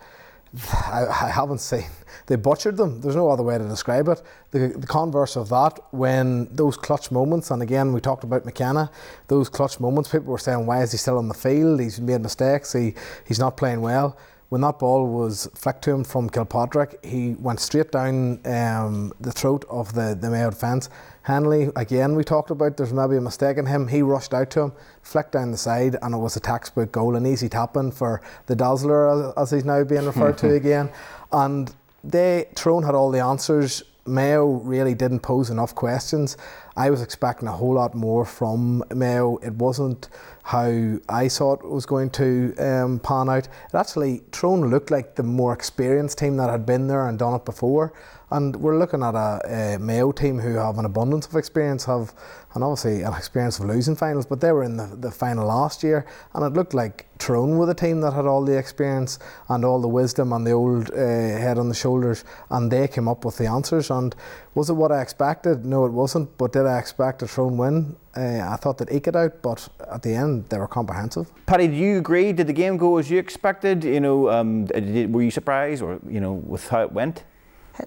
I, 0.73 1.05
I, 1.09 1.29
haven't 1.29 1.59
seen. 1.59 1.89
They 2.27 2.35
butchered 2.35 2.77
them. 2.77 3.01
There's 3.01 3.15
no 3.15 3.29
other 3.29 3.43
way 3.43 3.57
to 3.57 3.67
describe 3.67 4.07
it. 4.07 4.21
The, 4.51 4.67
the 4.69 4.87
converse 4.87 5.35
of 5.35 5.49
that, 5.49 5.79
when 5.91 6.47
those 6.55 6.77
clutch 6.77 7.11
moments, 7.11 7.51
and 7.51 7.61
again, 7.61 7.93
we 7.93 7.99
talked 7.99 8.23
about 8.23 8.45
McKenna, 8.45 8.89
those 9.27 9.49
clutch 9.49 9.79
moments, 9.79 10.09
people 10.09 10.31
were 10.31 10.37
saying, 10.37 10.65
why 10.65 10.81
is 10.81 10.91
he 10.91 10.97
still 10.97 11.17
on 11.17 11.27
the 11.27 11.33
field? 11.33 11.79
He's 11.79 11.99
made 11.99 12.21
mistakes. 12.21 12.73
He, 12.73 12.93
he's 13.27 13.39
not 13.39 13.57
playing 13.57 13.81
well. 13.81 14.17
When 14.49 14.61
that 14.61 14.79
ball 14.79 15.07
was 15.07 15.49
flicked 15.55 15.83
to 15.85 15.91
him 15.91 16.03
from 16.03 16.29
Kilpatrick, 16.29 17.03
he 17.03 17.33
went 17.39 17.59
straight 17.59 17.91
down 17.91 18.39
um, 18.45 19.11
the 19.19 19.31
throat 19.31 19.65
of 19.69 19.93
the, 19.93 20.17
the 20.19 20.29
Mayo 20.29 20.51
defence 20.51 20.89
Hennelly, 21.27 21.71
again, 21.75 22.15
we 22.15 22.23
talked 22.23 22.51
about 22.51 22.77
there's 22.77 22.93
maybe 22.93 23.17
a 23.17 23.21
mistake 23.21 23.57
in 23.57 23.65
him. 23.65 23.87
He 23.87 24.03
rushed 24.03 24.33
out 24.33 24.51
to 24.51 24.61
him, 24.61 24.73
flicked 25.01 25.31
down 25.31 25.51
the 25.51 25.57
side, 25.57 25.95
and 26.01 26.13
it 26.13 26.17
was 26.17 26.35
a 26.35 26.39
textbook 26.39 26.91
goal, 26.91 27.15
an 27.15 27.25
easy 27.25 27.49
tap 27.49 27.75
in 27.77 27.91
for 27.91 28.21
the 28.45 28.55
Dazzler, 28.55 29.33
as 29.37 29.49
he's 29.49 29.65
now 29.65 29.83
being 29.83 30.05
referred 30.05 30.37
to 30.39 30.53
again. 30.55 30.91
And 31.31 31.73
they, 32.03 32.45
Tyrone 32.53 32.83
had 32.83 32.93
all 32.93 33.09
the 33.09 33.23
answers. 33.23 33.83
Mayo 34.05 34.45
really 34.45 34.93
didn't 34.93 35.21
pose 35.21 35.49
enough 35.49 35.73
questions. 35.73 36.37
I 36.77 36.91
was 36.91 37.01
expecting 37.01 37.47
a 37.47 37.51
whole 37.51 37.73
lot 37.73 37.95
more 37.95 38.23
from 38.23 38.83
Mayo. 38.93 39.37
It 39.37 39.53
wasn't 39.53 40.09
how 40.43 40.99
I 41.09 41.27
thought 41.27 41.63
it 41.63 41.71
was 41.71 41.87
going 41.87 42.11
to 42.11 42.55
um, 42.59 42.99
pan 42.99 43.29
out. 43.29 43.47
It 43.47 43.73
actually, 43.73 44.21
Tyrone 44.31 44.69
looked 44.69 44.91
like 44.91 45.15
the 45.15 45.23
more 45.23 45.53
experienced 45.53 46.19
team 46.19 46.37
that 46.37 46.51
had 46.51 46.67
been 46.67 46.85
there 46.85 47.07
and 47.07 47.17
done 47.17 47.33
it 47.33 47.45
before. 47.45 47.93
And 48.31 48.55
we're 48.55 48.79
looking 48.79 49.03
at 49.03 49.13
a, 49.13 49.75
a, 49.75 49.79
Mayo 49.79 50.11
team 50.11 50.39
who 50.39 50.55
have 50.55 50.77
an 50.77 50.85
abundance 50.85 51.27
of 51.27 51.35
experience, 51.35 51.85
have 51.85 52.13
and 52.55 52.63
obviously 52.63 53.03
an 53.03 53.13
experience 53.13 53.59
of 53.59 53.65
losing 53.65 53.95
finals, 53.95 54.25
but 54.25 54.39
they 54.39 54.51
were 54.51 54.63
in 54.63 54.77
the, 54.77 54.87
the 54.87 55.11
final 55.11 55.45
last 55.45 55.83
year, 55.83 56.05
and 56.33 56.43
it 56.43 56.53
looked 56.53 56.73
like 56.73 57.05
Tyrone 57.19 57.57
were 57.57 57.65
the 57.65 57.75
team 57.75 58.01
that 58.01 58.13
had 58.13 58.25
all 58.25 58.43
the 58.43 58.57
experience 58.57 59.19
and 59.49 59.63
all 59.63 59.81
the 59.81 59.87
wisdom 59.87 60.31
and 60.33 60.47
the 60.47 60.51
old 60.51 60.89
uh, 60.91 60.95
head 60.95 61.57
on 61.57 61.69
the 61.69 61.75
shoulders, 61.75 62.23
and 62.49 62.71
they 62.71 62.87
came 62.87 63.07
up 63.07 63.25
with 63.25 63.37
the 63.37 63.45
answers. 63.45 63.91
And 63.91 64.15
was 64.55 64.69
it 64.69 64.73
what 64.73 64.91
I 64.91 65.01
expected? 65.01 65.65
No, 65.65 65.85
it 65.85 65.91
wasn't. 65.91 66.37
But 66.37 66.53
did 66.53 66.65
I 66.65 66.79
expect 66.79 67.21
a 67.23 67.27
Tyrone 67.27 67.57
win? 67.57 67.95
Uh, 68.15 68.47
I 68.49 68.55
thought 68.55 68.77
they'd 68.77 68.91
eke 68.91 69.07
it 69.07 69.15
out, 69.15 69.41
but 69.41 69.67
at 69.91 70.01
the 70.01 70.15
end 70.15 70.45
they 70.49 70.57
were 70.57 70.67
comprehensive. 70.67 71.29
Paddy, 71.45 71.67
do 71.67 71.73
you 71.73 71.97
agree? 71.97 72.31
Did 72.31 72.47
the 72.47 72.53
game 72.53 72.77
go 72.77 72.97
as 72.97 73.11
you 73.11 73.19
expected? 73.19 73.83
You 73.83 73.99
know, 73.99 74.29
um, 74.29 74.65
were 75.11 75.21
you 75.21 75.31
surprised, 75.31 75.81
or 75.81 75.99
you 76.07 76.21
know, 76.21 76.33
with 76.33 76.67
how 76.69 76.81
it 76.81 76.91
went? 76.91 77.23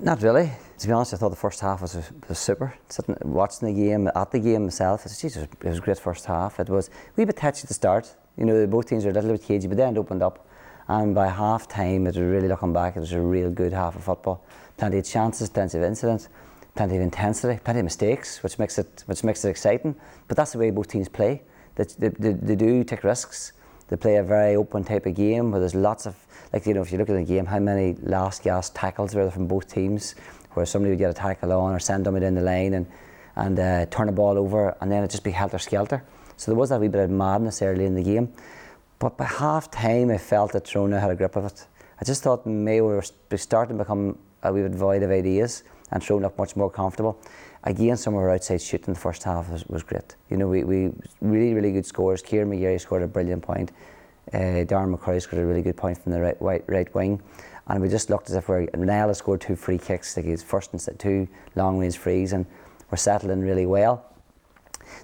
Not 0.01 0.23
really. 0.23 0.53
To 0.79 0.87
be 0.87 0.93
honest, 0.93 1.15
I 1.15 1.17
thought 1.17 1.31
the 1.31 1.37
first 1.37 1.61
half 1.61 1.81
was, 1.81 1.97
was 2.29 2.39
super. 2.39 2.75
Sitting 2.89 3.17
watching 3.23 3.69
the 3.69 3.75
game 3.75 4.09
at 4.15 4.31
the 4.31 4.39
game 4.39 4.65
myself, 4.65 5.03
I 5.05 5.09
said, 5.09 5.49
it 5.61 5.65
was 5.65 5.79
a 5.79 5.81
great 5.81 5.99
first 5.99 6.27
half. 6.27 6.61
It 6.61 6.69
was 6.69 6.89
a 6.89 6.91
wee 7.17 7.25
bit 7.25 7.37
touchy 7.37 7.63
at 7.63 7.69
the 7.69 7.75
start. 7.75 8.15
You 8.37 8.45
know, 8.45 8.67
both 8.67 8.87
teams 8.87 9.05
were 9.05 9.11
a 9.11 9.15
little 9.15 9.33
bit 9.33 9.43
cagey, 9.43 9.67
but 9.67 9.77
then 9.77 9.97
it 9.97 9.99
opened 9.99 10.23
up. 10.23 10.47
And 10.89 11.15
by 11.15 11.29
half 11.29 11.69
time, 11.69 12.07
it 12.07 12.11
was 12.11 12.19
really 12.19 12.49
looking 12.49 12.73
back, 12.73 12.97
it 12.97 13.01
was 13.01 13.13
a 13.13 13.21
real 13.21 13.51
good 13.51 13.73
half 13.73 13.97
of 13.97 14.05
football. 14.05 14.45
Plenty 14.77 14.99
of 14.99 15.05
chances, 15.05 15.49
plenty 15.49 15.79
of 15.79 15.85
incidents, 15.85 16.29
plenty 16.75 16.97
of 16.97 17.03
intensity, 17.03 17.59
plenty 17.65 17.81
of 17.81 17.85
mistakes, 17.85 18.43
which 18.43 18.59
makes 18.59 18.79
it 18.79 19.05
which 19.07 19.25
makes 19.25 19.45
it 19.45 19.49
exciting. 19.49 19.97
But 20.29 20.37
that's 20.37 20.53
the 20.53 20.59
way 20.59 20.71
both 20.71 20.89
teams 20.89 21.09
play. 21.09 21.43
They, 21.75 21.85
they, 21.99 22.33
they 22.33 22.57
do 22.57 22.85
take 22.85 23.05
risks. 23.05 23.53
They 23.89 23.97
play 23.97 24.17
a 24.17 24.23
very 24.23 24.55
open 24.55 24.85
type 24.85 25.07
of 25.07 25.15
game 25.15 25.51
where 25.51 25.61
there's 25.61 25.75
lots 25.75 26.07
of 26.07 26.15
like 26.53 26.67
you 26.67 26.75
know 26.75 26.83
if 26.83 26.93
you 26.93 26.99
look 26.99 27.11
at 27.11 27.17
the 27.17 27.25
game, 27.25 27.47
how 27.47 27.59
many 27.59 27.95
last 28.03 28.43
gas 28.43 28.71
tackles 28.71 29.15
were 29.15 29.23
there 29.23 29.31
from 29.31 29.47
both 29.47 29.73
teams, 29.73 30.15
where 30.53 30.67
somebody 30.67 30.91
would 30.91 30.99
get 30.99 31.11
a 31.11 31.15
tackle 31.15 31.53
on 31.53 31.75
or 31.75 31.79
send 31.79 32.07
them 32.07 32.19
down 32.19 32.35
the 32.35 32.43
line 32.43 32.75
and 32.75 32.87
and 33.37 33.59
uh, 33.61 33.87
turn 33.87 34.07
the 34.07 34.13
ball 34.13 34.37
over, 34.37 34.77
and 34.81 34.91
then 34.91 35.05
it 35.05 35.11
just 35.11 35.23
be 35.23 35.31
helter 35.31 35.59
skelter. 35.59 36.03
So 36.37 36.51
there 36.51 36.59
was 36.59 36.71
that 36.71 36.81
wee 36.81 36.89
bit 36.89 37.03
of 37.03 37.11
madness 37.11 37.63
early 37.63 37.85
in 37.85 37.95
the 37.95 38.03
game, 38.03 38.33
but 38.99 39.17
by 39.17 39.25
half 39.25 39.71
time 39.71 40.11
I 40.11 40.19
felt 40.19 40.53
that 40.53 40.65
Tyrone 40.65 40.93
had 40.93 41.11
a 41.11 41.17
grip 41.17 41.37
of 41.37 41.45
it. 41.45 41.67
I 42.01 42.05
just 42.05 42.23
thought 42.23 42.47
Mayo 42.47 42.85
were 42.85 43.03
starting 43.37 43.77
to 43.79 43.85
become 43.85 44.19
a 44.43 44.53
wee 44.53 44.63
bit 44.63 44.73
void 44.73 45.03
of 45.03 45.11
ideas 45.11 45.65
and 45.91 46.03
Tyrone 46.03 46.23
looked 46.23 46.39
much 46.39 46.57
more 46.57 46.71
comfortable. 46.71 47.21
Again, 47.65 47.97
some 47.97 48.15
of 48.15 48.21
our 48.21 48.31
outside 48.31 48.63
shooting 48.63 48.89
in 48.89 48.95
the 48.95 49.01
first 49.01 49.25
half 49.25 49.49
was, 49.51 49.67
was 49.67 49.83
great. 49.83 50.15
You 50.31 50.37
know, 50.37 50.49
we, 50.49 50.65
we 50.65 50.93
really, 51.21 51.55
really 51.55 51.73
good 51.73 51.87
scores. 51.87 52.23
Kieran 52.23 52.51
McGeary 52.51 52.81
scored 52.81 53.03
a 53.03 53.09
brilliant 53.09 53.43
point. 53.43 53.73
Uh, 54.33 54.65
Darren 54.65 54.95
McCurry 54.95 55.23
scored 55.23 55.43
a 55.43 55.47
really 55.47 55.63
good 55.63 55.77
point 55.77 55.99
from 55.99 56.13
the 56.13 56.21
right, 56.21 56.37
right, 56.41 56.65
right 56.67 56.95
wing. 56.95 57.23
And 57.67 57.83
we 57.83 57.89
just 57.89 58.11
looked 58.11 58.31
as 58.31 58.37
if 58.37 58.49
we're. 58.49 58.67
Nella 58.77 59.15
scored 59.15 59.41
two 59.41 59.57
free 59.57 59.79
kicks, 59.79 60.17
like 60.17 60.27
his 60.27 60.43
first 60.43 60.73
and 60.73 60.99
two 60.99 61.29
long 61.55 61.79
range 61.79 61.99
frees, 61.99 62.33
and 62.33 62.47
we're 62.91 62.97
settling 62.97 63.41
really 63.41 63.67
well. 63.67 64.05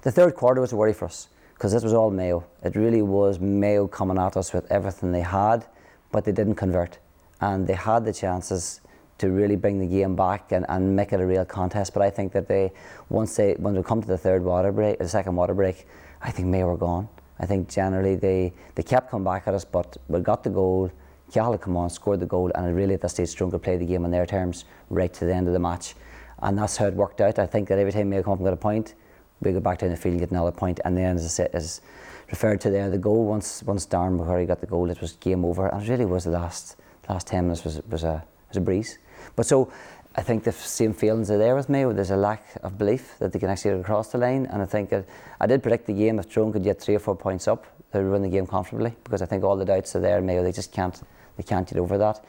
The 0.01 0.11
third 0.11 0.35
quarter 0.35 0.61
was 0.61 0.73
a 0.73 0.75
worry 0.75 0.93
for 0.93 1.05
us 1.05 1.29
because 1.53 1.71
this 1.71 1.83
was 1.83 1.93
all 1.93 2.09
Mayo. 2.11 2.45
It 2.63 2.75
really 2.75 3.01
was 3.01 3.39
Mayo 3.39 3.87
coming 3.87 4.17
at 4.17 4.35
us 4.35 4.51
with 4.53 4.69
everything 4.71 5.11
they 5.11 5.21
had, 5.21 5.65
but 6.11 6.25
they 6.25 6.31
didn't 6.31 6.55
convert. 6.55 6.97
And 7.41 7.67
they 7.67 7.73
had 7.73 8.05
the 8.05 8.13
chances 8.13 8.81
to 9.17 9.29
really 9.29 9.55
bring 9.55 9.79
the 9.79 9.87
game 9.87 10.15
back 10.15 10.51
and, 10.51 10.65
and 10.67 10.95
make 10.95 11.13
it 11.13 11.21
a 11.21 11.25
real 11.25 11.45
contest. 11.45 11.93
But 11.93 12.03
I 12.03 12.09
think 12.09 12.33
that 12.33 12.47
they, 12.47 12.71
once 13.09 13.35
they, 13.35 13.53
when 13.53 13.75
we 13.75 13.83
come 13.83 14.01
to 14.01 14.07
the 14.07 14.17
third 14.17 14.43
water 14.43 14.71
break, 14.71 14.99
the 14.99 15.07
second 15.07 15.35
water 15.35 15.53
break, 15.53 15.87
I 16.21 16.31
think 16.31 16.47
Mayo 16.47 16.67
were 16.67 16.77
gone. 16.77 17.07
I 17.39 17.45
think 17.45 17.69
generally 17.69 18.15
they, 18.15 18.53
they 18.75 18.83
kept 18.83 19.11
coming 19.11 19.25
back 19.25 19.47
at 19.47 19.53
us, 19.53 19.65
but 19.65 19.97
we 20.07 20.19
got 20.19 20.43
the 20.43 20.49
goal. 20.49 20.91
Cathal 21.31 21.57
come 21.57 21.75
on, 21.75 21.89
scored 21.89 22.19
the 22.19 22.25
goal, 22.25 22.51
and 22.55 22.75
really 22.75 22.93
at 22.93 23.01
that 23.01 23.09
stage, 23.09 23.29
Strong 23.29 23.51
could 23.51 23.63
play 23.63 23.77
the 23.77 23.85
game 23.85 24.05
on 24.05 24.11
their 24.11 24.25
terms 24.25 24.65
right 24.89 25.13
to 25.13 25.25
the 25.25 25.33
end 25.33 25.47
of 25.47 25.53
the 25.53 25.59
match. 25.59 25.95
And 26.41 26.57
that's 26.57 26.77
how 26.77 26.85
it 26.85 26.93
worked 26.93 27.21
out. 27.21 27.39
I 27.39 27.45
think 27.45 27.67
that 27.69 27.79
every 27.79 27.91
time 27.91 28.09
Mayo 28.09 28.23
come 28.23 28.33
up 28.33 28.39
and 28.39 28.45
got 28.45 28.53
a 28.53 28.57
point, 28.57 28.93
we 29.41 29.51
go 29.51 29.59
back 29.59 29.79
down 29.79 29.89
the 29.89 29.97
field 29.97 30.13
and 30.13 30.19
get 30.19 30.31
another 30.31 30.51
point. 30.51 30.79
And 30.85 30.97
then, 30.97 31.15
as 31.15 31.25
I 31.25 31.29
said, 31.29 31.49
as 31.53 31.81
referred 32.29 32.61
to 32.61 32.69
there, 32.69 32.89
the 32.89 32.97
goal 32.97 33.25
once 33.25 33.63
once 33.63 33.85
Darren 33.85 34.17
McCurry 34.17 34.47
got 34.47 34.61
the 34.61 34.67
goal, 34.67 34.89
it 34.89 35.01
was 35.01 35.13
game 35.13 35.45
over, 35.45 35.67
and 35.67 35.83
it 35.83 35.89
really 35.89 36.05
was 36.05 36.23
the 36.23 36.31
last 36.31 36.77
last 37.09 37.27
ten 37.27 37.45
minutes 37.45 37.63
was 37.63 37.81
was 37.89 38.03
a 38.03 38.23
was 38.49 38.57
a 38.57 38.61
breeze. 38.61 38.97
But 39.35 39.45
so 39.45 39.71
I 40.17 40.21
think 40.21 40.45
the 40.45 40.53
same 40.53 40.93
feelings 40.93 41.29
are 41.29 41.37
there 41.37 41.55
with 41.55 41.67
me. 41.67 41.83
There's 41.83 42.11
a 42.11 42.15
lack 42.15 42.45
of 42.63 42.77
belief 42.77 43.15
that 43.19 43.33
they 43.33 43.39
can 43.39 43.49
actually 43.49 43.71
get 43.71 43.81
across 43.81 44.13
the 44.13 44.17
line, 44.17 44.45
and 44.45 44.61
I 44.61 44.65
think 44.65 44.89
that 44.89 45.05
I 45.41 45.45
did 45.45 45.61
predict 45.61 45.87
the 45.87 45.93
game 45.93 46.19
if 46.19 46.33
Tyrone 46.33 46.53
could 46.53 46.63
get 46.63 46.81
three 46.81 46.95
or 46.95 46.99
four 46.99 47.17
points 47.17 47.49
up, 47.49 47.65
they 47.91 48.01
would 48.01 48.11
win 48.11 48.21
the 48.21 48.29
game 48.29 48.47
comfortably 48.47 48.93
because 49.03 49.21
I 49.21 49.25
think 49.25 49.43
all 49.43 49.57
the 49.57 49.65
doubts 49.65 49.95
are 49.95 49.99
there. 49.99 50.21
Mayo 50.21 50.41
they 50.41 50.53
just 50.53 50.71
can't 50.71 51.01
they 51.35 51.43
can't 51.43 51.67
get 51.67 51.77
over 51.77 51.97
that. 51.97 52.23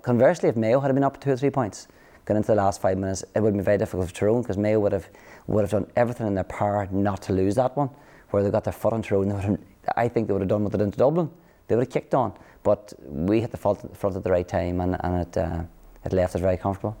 Conversely, 0.00 0.48
if 0.48 0.56
Mayo 0.56 0.80
had 0.80 0.94
been 0.94 1.04
up 1.04 1.20
two 1.20 1.32
or 1.32 1.36
three 1.36 1.50
points 1.50 1.88
going 2.24 2.36
into 2.38 2.46
the 2.46 2.54
last 2.54 2.80
five 2.80 2.96
minutes, 2.96 3.22
it 3.34 3.40
would 3.40 3.52
be 3.52 3.60
very 3.60 3.76
difficult 3.76 4.08
for 4.08 4.14
Tyrone 4.14 4.40
because 4.40 4.56
Mayo 4.56 4.80
would 4.80 4.92
have 4.92 5.08
would 5.46 5.60
have 5.60 5.70
done 5.70 5.86
everything 5.96 6.26
in 6.26 6.34
their 6.34 6.44
power 6.44 6.88
not 6.90 7.20
to 7.22 7.34
lose 7.34 7.54
that 7.56 7.76
one. 7.76 7.90
Where 8.30 8.42
they 8.42 8.50
got 8.50 8.64
their 8.64 8.72
foot 8.72 8.94
on 8.94 9.02
Tyrone, 9.02 9.58
I 9.94 10.08
think 10.08 10.26
they 10.26 10.32
would 10.32 10.42
have 10.42 10.48
done 10.48 10.64
what 10.64 10.72
they 10.72 10.78
did 10.78 10.84
into 10.84 10.98
Dublin. 10.98 11.30
They 11.68 11.76
would 11.76 11.86
have 11.86 11.92
kicked 11.92 12.14
on, 12.14 12.32
but 12.62 12.94
we 13.06 13.40
hit 13.40 13.50
the 13.50 13.58
front 13.58 13.84
at 14.16 14.24
the 14.24 14.30
right 14.30 14.48
time, 14.48 14.80
and, 14.80 14.96
and 15.00 15.20
it 15.22 15.36
uh, 15.36 15.62
it 16.04 16.12
left 16.12 16.34
us 16.34 16.40
very 16.40 16.56
comfortable. 16.56 16.96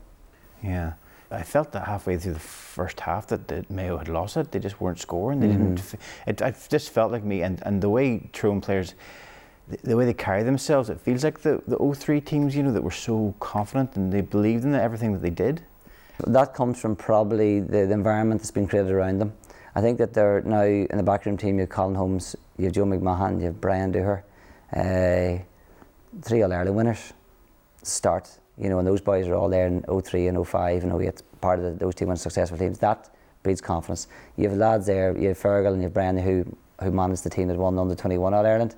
Yeah. 0.62 0.94
I 1.30 1.42
felt 1.42 1.72
that 1.72 1.86
halfway 1.86 2.16
through 2.18 2.34
the 2.34 2.40
first 2.40 3.00
half 3.00 3.26
that, 3.28 3.48
that 3.48 3.70
Mayo 3.70 3.98
had 3.98 4.08
lost 4.08 4.36
it. 4.36 4.52
They 4.52 4.58
just 4.58 4.80
weren't 4.80 5.00
scoring. 5.00 5.40
They 5.40 5.48
mm-hmm. 5.48 5.74
didn't. 5.74 5.94
It, 6.26 6.40
it 6.40 6.66
just 6.70 6.90
felt 6.90 7.12
like 7.12 7.24
me, 7.24 7.42
and, 7.42 7.62
and 7.66 7.82
the 7.82 7.88
way 7.88 8.30
Tyrone 8.32 8.60
players, 8.60 8.94
the, 9.68 9.78
the, 9.78 9.96
way 9.96 10.04
they 10.04 10.14
carry 10.14 10.42
themselves, 10.42 10.90
it 10.90 11.00
feels 11.00 11.24
like 11.24 11.40
the 11.40 11.62
the 11.66 11.76
03 11.76 12.20
teams, 12.20 12.54
you 12.54 12.62
know, 12.62 12.72
that 12.72 12.82
were 12.82 12.90
so 12.90 13.34
confident 13.40 13.96
and 13.96 14.12
they 14.12 14.20
believed 14.20 14.64
in 14.64 14.74
everything 14.74 15.12
that 15.12 15.22
they 15.22 15.30
did. 15.30 15.62
That 16.26 16.54
comes 16.54 16.80
from 16.80 16.94
probably 16.94 17.60
the, 17.60 17.86
the 17.86 17.92
environment 17.92 18.40
that's 18.40 18.52
been 18.52 18.68
created 18.68 18.92
around 18.92 19.18
them. 19.18 19.32
I 19.74 19.80
think 19.80 19.98
that 19.98 20.14
they're 20.14 20.42
now 20.42 20.62
in 20.62 20.96
the 20.96 21.02
backroom 21.02 21.36
team. 21.36 21.56
You 21.56 21.62
have 21.62 21.70
Colin 21.70 21.96
Holmes, 21.96 22.36
you 22.58 22.66
have 22.66 22.74
Joe 22.74 22.84
McMahon, 22.84 23.40
you 23.40 23.46
have 23.46 23.60
Brian 23.60 23.92
Dooher, 23.92 24.22
uh, 24.72 25.42
three 26.22 26.42
All 26.42 26.52
Ireland 26.52 26.76
winners. 26.76 27.12
Start 27.82 28.38
you 28.58 28.68
know, 28.68 28.78
and 28.78 28.86
those 28.86 29.00
boys 29.00 29.26
are 29.28 29.34
all 29.34 29.48
there 29.48 29.66
in 29.66 29.82
03 29.82 30.28
and 30.28 30.46
05 30.46 30.84
and 30.84 31.02
08, 31.02 31.22
part 31.40 31.58
of 31.58 31.64
the, 31.64 31.70
those 31.72 31.94
team 31.94 32.10
and 32.10 32.18
successful 32.18 32.56
teams. 32.56 32.78
That 32.78 33.10
breeds 33.42 33.60
confidence. 33.60 34.06
You 34.36 34.48
have 34.48 34.56
lads 34.58 34.86
there, 34.86 35.16
you 35.16 35.28
have 35.28 35.38
Fergal 35.38 35.72
and 35.72 35.78
you 35.78 35.84
have 35.84 35.94
Brian 35.94 36.16
who, 36.16 36.44
who 36.80 36.90
managed 36.90 37.24
the 37.24 37.30
team 37.30 37.48
that 37.48 37.56
won 37.56 37.74
the 37.74 37.82
under 37.82 37.94
21 37.94 38.32
All 38.32 38.46
Ireland. 38.46 38.76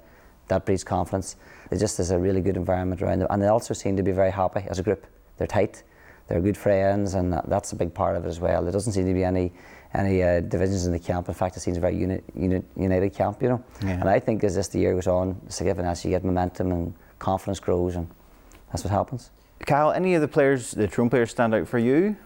That 0.49 0.65
breeds 0.65 0.85
confidence. 0.85 1.37
It 1.71 1.79
just 1.79 1.99
is 1.99 2.11
a 2.11 2.19
really 2.19 2.41
good 2.41 2.57
environment 2.57 3.03
around 3.03 3.19
them. 3.21 3.29
And 3.31 3.43
they 3.43 3.49
also 3.49 3.75
seem 3.75 3.97
to 3.97 4.03
be 4.03 4.13
very 4.13 4.31
happy 4.31 4.65
as 4.69 4.79
a 4.79 4.83
group. 4.83 5.07
They're 5.39 5.47
tight, 5.47 5.83
they're 6.29 6.41
good 6.41 6.57
friends, 6.57 7.15
and 7.15 7.33
that, 7.33 7.49
that's 7.49 7.73
a 7.73 7.77
big 7.77 7.93
part 7.93 8.17
of 8.17 8.25
it 8.25 8.29
as 8.29 8.41
well. 8.41 8.63
There 8.63 8.73
doesn't 8.73 8.93
seem 8.93 9.07
to 9.07 9.15
be 9.15 9.25
any 9.25 9.53
any 9.95 10.23
uh, 10.23 10.41
divisions 10.41 10.85
in 10.85 10.93
the 10.93 10.99
camp. 10.99 11.29
In 11.29 11.35
fact, 11.35 11.57
it 11.57 11.61
seems 11.61 11.77
a 11.79 11.81
very 11.81 11.97
uni- 11.97 12.21
uni- 12.35 12.63
united 12.77 13.15
camp, 13.15 13.43
you 13.43 13.49
know. 13.49 13.65
Yeah. 13.83 13.93
And 14.01 14.09
I 14.09 14.19
think 14.19 14.45
as 14.45 14.55
this 14.55 14.69
the 14.69 14.79
year 14.79 14.95
goes 14.95 15.07
on, 15.07 15.41
it's 15.47 15.61
given 15.61 15.87
as 15.87 16.05
you 16.05 16.11
get 16.11 16.25
momentum 16.25 16.71
and 16.73 16.95
confidence 17.19 17.61
grows, 17.61 17.97
and 17.97 18.07
that's 18.71 18.85
what 18.85 18.91
happens. 18.91 19.31
Kyle, 19.65 19.93
any 19.93 20.15
of 20.15 20.21
the 20.21 20.29
players, 20.29 20.73
the 20.73 20.87
Tyrone 20.87 21.11
players, 21.11 21.31
stand 21.31 21.55
out 21.55 21.67
for 21.67 21.79
you? 21.79 22.17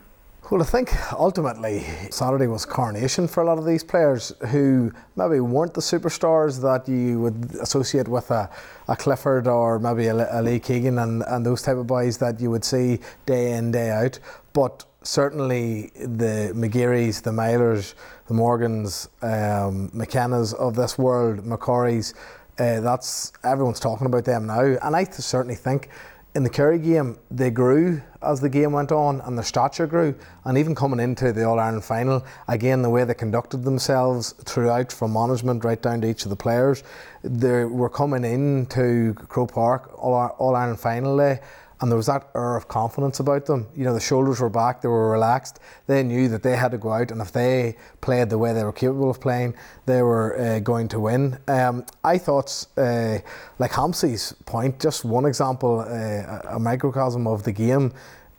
Well, 0.51 0.63
I 0.63 0.65
think 0.65 0.91
ultimately 1.13 1.85
Saturday 2.11 2.49
was 2.49 2.67
coronation 2.67 3.29
for 3.29 3.43
a 3.43 3.47
lot 3.47 3.59
of 3.59 3.65
these 3.65 3.85
players 3.85 4.33
who 4.49 4.91
maybe 5.15 5.39
weren't 5.39 5.75
the 5.75 5.81
superstars 5.81 6.61
that 6.63 6.89
you 6.93 7.21
would 7.21 7.55
associate 7.61 8.09
with 8.09 8.33
a, 8.33 8.51
a 8.89 8.97
Clifford 8.97 9.47
or 9.47 9.79
maybe 9.79 10.07
a, 10.07 10.41
a 10.41 10.43
Lee 10.43 10.59
Keegan 10.59 10.99
and, 10.99 11.23
and 11.29 11.47
those 11.47 11.63
type 11.63 11.77
of 11.77 11.87
boys 11.87 12.19
that 12.19 12.41
you 12.41 12.51
would 12.51 12.65
see 12.65 12.99
day 13.27 13.53
in, 13.53 13.71
day 13.71 13.91
out. 13.91 14.19
But 14.53 14.85
certainly 15.03 15.93
the 15.95 16.53
McGearys, 16.53 17.23
the 17.23 17.31
Meylers, 17.31 17.95
the 18.27 18.35
Morgans, 18.35 19.09
um, 19.23 19.91
McKennas 19.91 20.53
of 20.55 20.75
this 20.75 20.99
world, 20.99 21.45
McCurrys, 21.45 22.15
uh, 22.59 22.81
that's 22.81 23.33
everyone's 23.45 23.81
talking 23.81 24.07
about 24.07 24.25
them 24.25 24.47
now. 24.47 24.77
And 24.83 24.97
I 24.97 25.05
certainly 25.05 25.55
think 25.55 25.91
in 26.35 26.45
the 26.45 26.51
Kerry 26.51 26.79
game, 26.79 27.19
they 27.31 27.51
grew 27.51 28.01
as 28.23 28.41
the 28.41 28.49
game 28.49 28.73
went 28.73 28.93
on 28.93 29.21
and 29.23 29.37
their 29.37 29.45
stature 29.45 29.87
grew. 29.87 30.15
And 30.45 30.57
even 30.57 30.75
coming 30.75 31.01
into 31.01 31.33
the 31.33 31.45
All 31.45 31.59
Ireland 31.59 31.85
final, 31.85 32.25
again, 32.47 32.83
the 32.83 32.91
way 32.91 33.05
they 33.05 33.15
conducted 33.15 33.65
themselves 33.65 34.33
throughout, 34.45 34.93
from 34.93 35.13
management 35.13 35.65
right 35.65 35.81
down 35.81 36.03
to 36.03 36.09
each 36.09 36.25
of 36.25 36.31
the 36.31 36.37
players, 36.37 36.85
they 37.25 37.65
were 37.65 37.91
coming 37.91 38.25
into 38.25 39.15
Croke 39.15 39.53
Park 39.53 39.93
All 39.99 40.55
Ireland 40.55 40.81
final 40.81 41.17
day 41.17 41.41
and 41.81 41.91
there 41.91 41.97
was 41.97 42.07
that 42.07 42.29
air 42.35 42.57
of 42.57 42.69
confidence 42.69 43.21
about 43.21 43.47
them. 43.47 43.67
You 43.75 43.85
know, 43.85 43.95
the 43.95 44.01
shoulders 44.01 44.41
were 44.41 44.51
back, 44.51 44.83
they 44.83 44.89
were 44.89 45.11
relaxed. 45.11 45.61
They 45.87 46.03
knew 46.03 46.29
that 46.29 46.43
they 46.43 46.57
had 46.57 46.73
to 46.73 46.79
go 46.79 46.93
out, 46.93 47.11
and 47.11 47.21
if 47.21 47.33
they 47.33 47.77
played 48.01 48.31
the 48.31 48.39
way 48.39 48.53
they 48.53 48.65
were 48.65 48.73
capable 48.73 49.11
of 49.11 49.21
playing, 49.21 49.55
they 49.87 50.03
were 50.03 50.39
uh, 50.39 50.59
going 50.61 50.89
to 50.89 51.01
win. 51.01 51.39
Um, 51.49 51.87
I 52.05 52.19
thought, 52.19 52.67
uh, 52.77 53.19
like 53.59 53.73
Hampsey's 53.73 54.35
point, 54.45 54.81
just 54.81 55.05
one 55.05 55.25
example, 55.25 55.81
uh, 55.81 56.55
a 56.55 56.59
microcosm 56.59 57.27
of 57.27 57.45
the 57.45 57.53
game. 57.53 57.93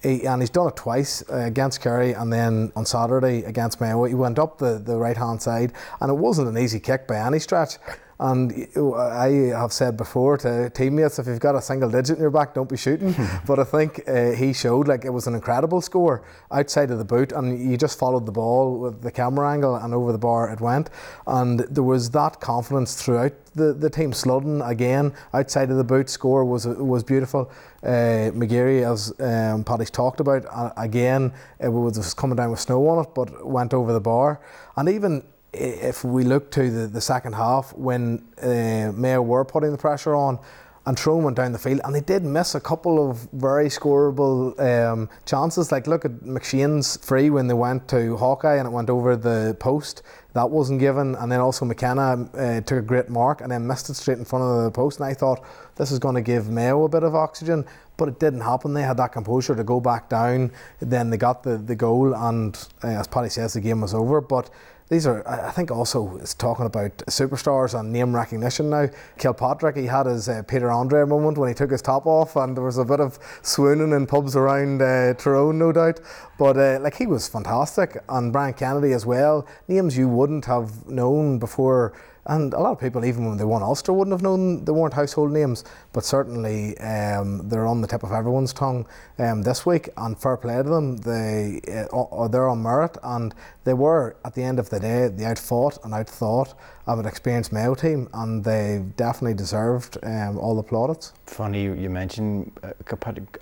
He, 0.03 0.25
and 0.25 0.41
he's 0.41 0.49
done 0.49 0.67
it 0.67 0.75
twice 0.75 1.23
uh, 1.29 1.35
against 1.35 1.79
Kerry 1.79 2.13
and 2.13 2.33
then 2.33 2.71
on 2.75 2.87
Saturday 2.87 3.43
against 3.43 3.79
Mayo. 3.79 4.03
He 4.05 4.15
went 4.15 4.39
up 4.39 4.57
the, 4.57 4.79
the 4.79 4.97
right 4.97 5.17
hand 5.17 5.41
side, 5.41 5.73
and 5.99 6.09
it 6.09 6.15
wasn't 6.15 6.47
an 6.47 6.57
easy 6.57 6.79
kick 6.79 7.07
by 7.07 7.17
any 7.17 7.37
stretch. 7.37 7.77
And 8.21 8.67
I 8.95 9.49
have 9.57 9.73
said 9.73 9.97
before 9.97 10.37
to 10.37 10.69
teammates, 10.69 11.17
if 11.17 11.25
you've 11.25 11.39
got 11.39 11.55
a 11.55 11.61
single 11.61 11.89
digit 11.89 12.17
in 12.17 12.21
your 12.21 12.29
back, 12.29 12.53
don't 12.53 12.69
be 12.69 12.77
shooting. 12.77 13.15
but 13.47 13.57
I 13.57 13.63
think 13.63 14.07
uh, 14.07 14.33
he 14.33 14.53
showed 14.53 14.87
like 14.87 15.05
it 15.05 15.09
was 15.09 15.25
an 15.25 15.33
incredible 15.33 15.81
score 15.81 16.23
outside 16.51 16.91
of 16.91 16.99
the 16.99 17.03
boot, 17.03 17.31
and 17.31 17.59
you 17.71 17.77
just 17.77 17.97
followed 17.97 18.27
the 18.27 18.31
ball 18.31 18.77
with 18.77 19.01
the 19.01 19.11
camera 19.11 19.51
angle, 19.51 19.75
and 19.75 19.91
over 19.95 20.11
the 20.11 20.19
bar 20.19 20.51
it 20.51 20.61
went. 20.61 20.91
And 21.25 21.61
there 21.61 21.83
was 21.83 22.11
that 22.11 22.39
confidence 22.39 22.93
throughout 22.93 23.33
the, 23.55 23.73
the 23.73 23.89
team. 23.89 24.13
Sludden 24.13 24.61
again 24.61 25.13
outside 25.33 25.71
of 25.71 25.77
the 25.77 25.83
boot 25.83 26.07
score 26.07 26.45
was 26.45 26.67
was 26.67 27.03
beautiful. 27.03 27.51
Uh, 27.81 28.29
McGeary, 28.37 28.83
as 28.87 29.11
um, 29.19 29.63
Paddy's 29.63 29.89
talked 29.89 30.19
about, 30.19 30.45
uh, 30.45 30.71
again 30.77 31.33
it 31.59 31.69
was 31.69 32.13
coming 32.13 32.35
down 32.35 32.51
with 32.51 32.59
snow 32.59 32.87
on 32.87 33.03
it, 33.03 33.15
but 33.15 33.47
went 33.47 33.73
over 33.73 33.93
the 33.93 33.99
bar. 33.99 34.39
And 34.75 34.87
even 34.89 35.23
if 35.53 36.03
we 36.03 36.23
look 36.23 36.51
to 36.51 36.69
the, 36.69 36.87
the 36.87 37.01
second 37.01 37.33
half 37.33 37.73
when 37.73 38.25
uh, 38.41 38.91
Mayo 38.95 39.21
were 39.21 39.43
putting 39.43 39.71
the 39.71 39.77
pressure 39.77 40.15
on 40.15 40.39
and 40.85 40.97
Tyrone 40.97 41.23
went 41.23 41.37
down 41.37 41.51
the 41.51 41.59
field 41.59 41.81
and 41.83 41.93
they 41.93 42.01
did 42.01 42.23
miss 42.23 42.55
a 42.55 42.59
couple 42.59 43.07
of 43.09 43.27
very 43.33 43.67
scoreable 43.67 44.59
um, 44.59 45.09
chances. 45.25 45.71
Like 45.71 45.85
look 45.85 46.05
at 46.05 46.11
McShane's 46.21 46.97
free 46.97 47.29
when 47.29 47.47
they 47.47 47.53
went 47.53 47.87
to 47.89 48.17
Hawkeye 48.17 48.55
and 48.55 48.67
it 48.67 48.71
went 48.71 48.89
over 48.89 49.15
the 49.15 49.55
post. 49.59 50.01
That 50.33 50.49
wasn't 50.49 50.79
given. 50.79 51.13
And 51.15 51.31
then 51.31 51.39
also 51.39 51.65
McKenna 51.65 52.27
uh, 52.33 52.61
took 52.61 52.79
a 52.79 52.81
great 52.81 53.09
mark 53.09 53.41
and 53.41 53.51
then 53.51 53.67
missed 53.67 53.89
it 53.89 53.93
straight 53.93 54.17
in 54.17 54.25
front 54.25 54.43
of 54.43 54.63
the 54.63 54.71
post. 54.71 54.99
And 54.99 55.07
I 55.07 55.13
thought 55.13 55.43
this 55.75 55.91
is 55.91 55.99
going 55.99 56.15
to 56.15 56.21
give 56.21 56.49
Mayo 56.49 56.83
a 56.85 56.89
bit 56.89 57.03
of 57.03 57.13
oxygen 57.13 57.65
but 57.97 58.07
it 58.07 58.19
didn't 58.19 58.41
happen. 58.41 58.73
They 58.73 58.81
had 58.81 58.97
that 58.97 59.11
composure 59.11 59.55
to 59.55 59.63
go 59.63 59.79
back 59.79 60.09
down. 60.09 60.51
Then 60.79 61.11
they 61.11 61.17
got 61.17 61.43
the, 61.43 61.57
the 61.57 61.75
goal 61.75 62.15
and 62.15 62.55
uh, 62.83 62.87
as 62.87 63.07
Paddy 63.07 63.29
says 63.29 63.53
the 63.53 63.61
game 63.61 63.81
was 63.81 63.93
over. 63.93 64.21
But 64.21 64.49
these 64.91 65.07
are, 65.07 65.25
I 65.25 65.51
think, 65.51 65.71
also 65.71 66.17
it's 66.17 66.33
talking 66.33 66.65
about 66.65 66.97
superstars 67.07 67.79
and 67.79 67.93
name 67.93 68.13
recognition 68.13 68.69
now. 68.69 68.89
Kilpatrick, 69.17 69.77
he 69.77 69.85
had 69.85 70.05
his 70.05 70.27
uh, 70.27 70.43
Peter 70.43 70.69
Andre 70.69 71.05
moment 71.05 71.37
when 71.37 71.47
he 71.47 71.55
took 71.55 71.71
his 71.71 71.81
top 71.81 72.05
off, 72.05 72.35
and 72.35 72.57
there 72.57 72.63
was 72.65 72.77
a 72.77 72.83
bit 72.83 72.99
of 72.99 73.17
swooning 73.41 73.93
in 73.93 74.05
pubs 74.05 74.35
around 74.35 74.81
uh, 74.81 75.13
Tyrone, 75.13 75.57
no 75.57 75.71
doubt. 75.71 76.01
But 76.37 76.57
uh, 76.57 76.79
like 76.81 76.97
he 76.97 77.07
was 77.07 77.29
fantastic, 77.29 78.03
and 78.09 78.33
Brian 78.33 78.53
Kennedy 78.53 78.91
as 78.91 79.05
well. 79.05 79.47
Names 79.69 79.97
you 79.97 80.09
wouldn't 80.09 80.43
have 80.43 80.85
known 80.89 81.39
before 81.39 81.93
and 82.25 82.53
a 82.53 82.59
lot 82.59 82.71
of 82.71 82.79
people, 82.79 83.03
even 83.03 83.25
when 83.25 83.37
they 83.37 83.43
won 83.43 83.63
Ulster, 83.63 83.93
wouldn't 83.93 84.13
have 84.13 84.21
known 84.21 84.63
they 84.63 84.71
weren't 84.71 84.93
household 84.93 85.31
names, 85.31 85.63
but 85.91 86.05
certainly 86.05 86.77
um, 86.77 87.49
they're 87.49 87.65
on 87.65 87.81
the 87.81 87.87
tip 87.87 88.03
of 88.03 88.11
everyone's 88.11 88.53
tongue 88.53 88.85
um, 89.17 89.41
this 89.41 89.65
week. 89.65 89.89
And 89.97 90.17
fair 90.17 90.37
play 90.37 90.57
to 90.57 90.63
them, 90.63 90.97
they 90.97 91.61
uh, 91.91 92.27
they're 92.27 92.47
on 92.47 92.61
merit, 92.61 92.95
and 93.01 93.33
they 93.63 93.73
were 93.73 94.15
at 94.25 94.33
the 94.33 94.41
end 94.41 94.59
of 94.59 94.69
the 94.69 94.79
day 94.79 95.07
the 95.07 95.25
outfought 95.25 95.77
and 95.83 95.93
outthought 95.93 96.55
of 96.87 96.99
an 96.99 97.05
experienced 97.05 97.53
Mayo 97.53 97.75
team, 97.75 98.09
and 98.13 98.43
they 98.43 98.83
definitely 98.97 99.35
deserved 99.35 99.97
um, 100.03 100.37
all 100.37 100.55
the 100.55 100.63
plaudits. 100.63 101.13
Funny 101.25 101.63
you 101.63 101.89
mentioned 101.89 102.51
uh, 102.63 102.71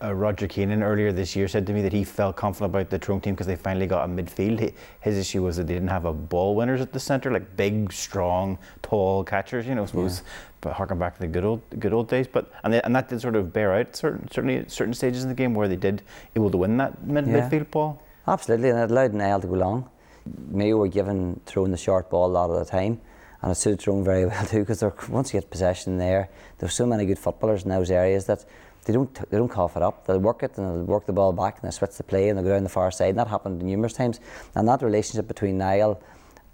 uh, 0.03 0.13
Roger 0.13 0.47
Keenan 0.47 0.83
earlier 0.83 1.11
this 1.11 1.35
year 1.35 1.47
said 1.47 1.65
to 1.67 1.73
me 1.73 1.81
that 1.81 1.93
he 1.93 2.03
felt 2.03 2.35
confident 2.35 2.71
about 2.71 2.89
the 2.89 2.99
Tyrone 2.99 3.21
team 3.21 3.33
because 3.33 3.47
they 3.47 3.55
finally 3.55 3.87
got 3.87 4.03
a 4.03 4.11
midfield. 4.11 4.59
He, 4.59 4.73
his 4.99 5.17
issue 5.17 5.43
was 5.43 5.55
that 5.57 5.67
they 5.67 5.73
didn't 5.73 5.89
have 5.89 6.05
a 6.05 6.13
ball 6.13 6.55
winners 6.55 6.81
at 6.81 6.91
the 6.91 6.99
centre, 6.99 7.31
like 7.31 7.55
big, 7.55 7.93
strong, 7.93 8.57
tall 8.81 9.23
catchers. 9.23 9.65
You 9.65 9.75
know, 9.75 9.83
I 9.83 9.85
suppose. 9.85 10.19
Yeah. 10.19 10.31
But 10.61 10.73
harking 10.73 10.99
back 10.99 11.15
to 11.15 11.21
the 11.21 11.27
good 11.27 11.45
old 11.45 11.61
good 11.79 11.93
old 11.93 12.09
days, 12.09 12.27
but 12.27 12.51
and 12.65 12.73
they, 12.73 12.81
and 12.81 12.93
that 12.93 13.07
did 13.07 13.21
sort 13.21 13.37
of 13.37 13.53
bear 13.53 13.75
out 13.75 13.95
certain 13.95 14.29
certainly 14.29 14.65
certain 14.67 14.93
stages 14.93 15.23
in 15.23 15.29
the 15.29 15.35
game 15.35 15.53
where 15.53 15.69
they 15.69 15.77
did 15.77 16.01
able 16.35 16.51
to 16.51 16.57
win 16.57 16.75
that 16.75 17.01
mid, 17.01 17.25
yeah. 17.25 17.49
midfield 17.49 17.71
ball. 17.71 18.03
Absolutely, 18.27 18.69
and 18.71 18.79
it 18.79 18.91
allowed 18.91 19.13
Niall 19.13 19.39
to 19.39 19.47
go 19.47 19.53
long. 19.53 19.89
Mayo 20.25 20.77
were 20.77 20.87
given 20.87 21.39
throwing 21.45 21.71
the 21.71 21.77
short 21.77 22.09
ball 22.09 22.27
a 22.27 22.33
lot 22.33 22.49
of 22.49 22.57
the 22.59 22.65
time 22.65 23.01
and 23.41 23.51
it 23.51 23.55
suited 23.55 23.79
Tyrone 23.79 24.03
very 24.03 24.25
well 24.27 24.45
too 24.45 24.59
because 24.59 24.83
once 25.09 25.33
you 25.33 25.39
get 25.39 25.49
possession 25.49 25.97
there, 25.97 26.29
there's 26.57 26.73
so 26.73 26.85
many 26.85 27.05
good 27.05 27.19
footballers 27.19 27.63
in 27.63 27.69
those 27.69 27.91
areas 27.91 28.25
that 28.25 28.45
they 28.85 28.93
don't 28.93 29.13
they 29.29 29.37
don't 29.37 29.49
cough 29.49 29.75
it 29.75 29.83
up. 29.83 30.05
They'll 30.07 30.19
work 30.19 30.43
it 30.43 30.57
and 30.57 30.67
they'll 30.67 30.83
work 30.83 31.05
the 31.05 31.13
ball 31.13 31.33
back 31.33 31.55
and 31.55 31.63
they'll 31.63 31.71
switch 31.71 31.95
the 31.97 32.03
play 32.03 32.29
and 32.29 32.37
they'll 32.37 32.45
go 32.45 32.51
down 32.51 32.63
the 32.63 32.69
far 32.69 32.91
side. 32.91 33.09
And 33.09 33.19
that 33.19 33.27
happened 33.27 33.61
numerous 33.61 33.93
times. 33.93 34.19
And 34.55 34.67
that 34.67 34.81
relationship 34.81 35.27
between 35.27 35.57
Niall 35.57 36.01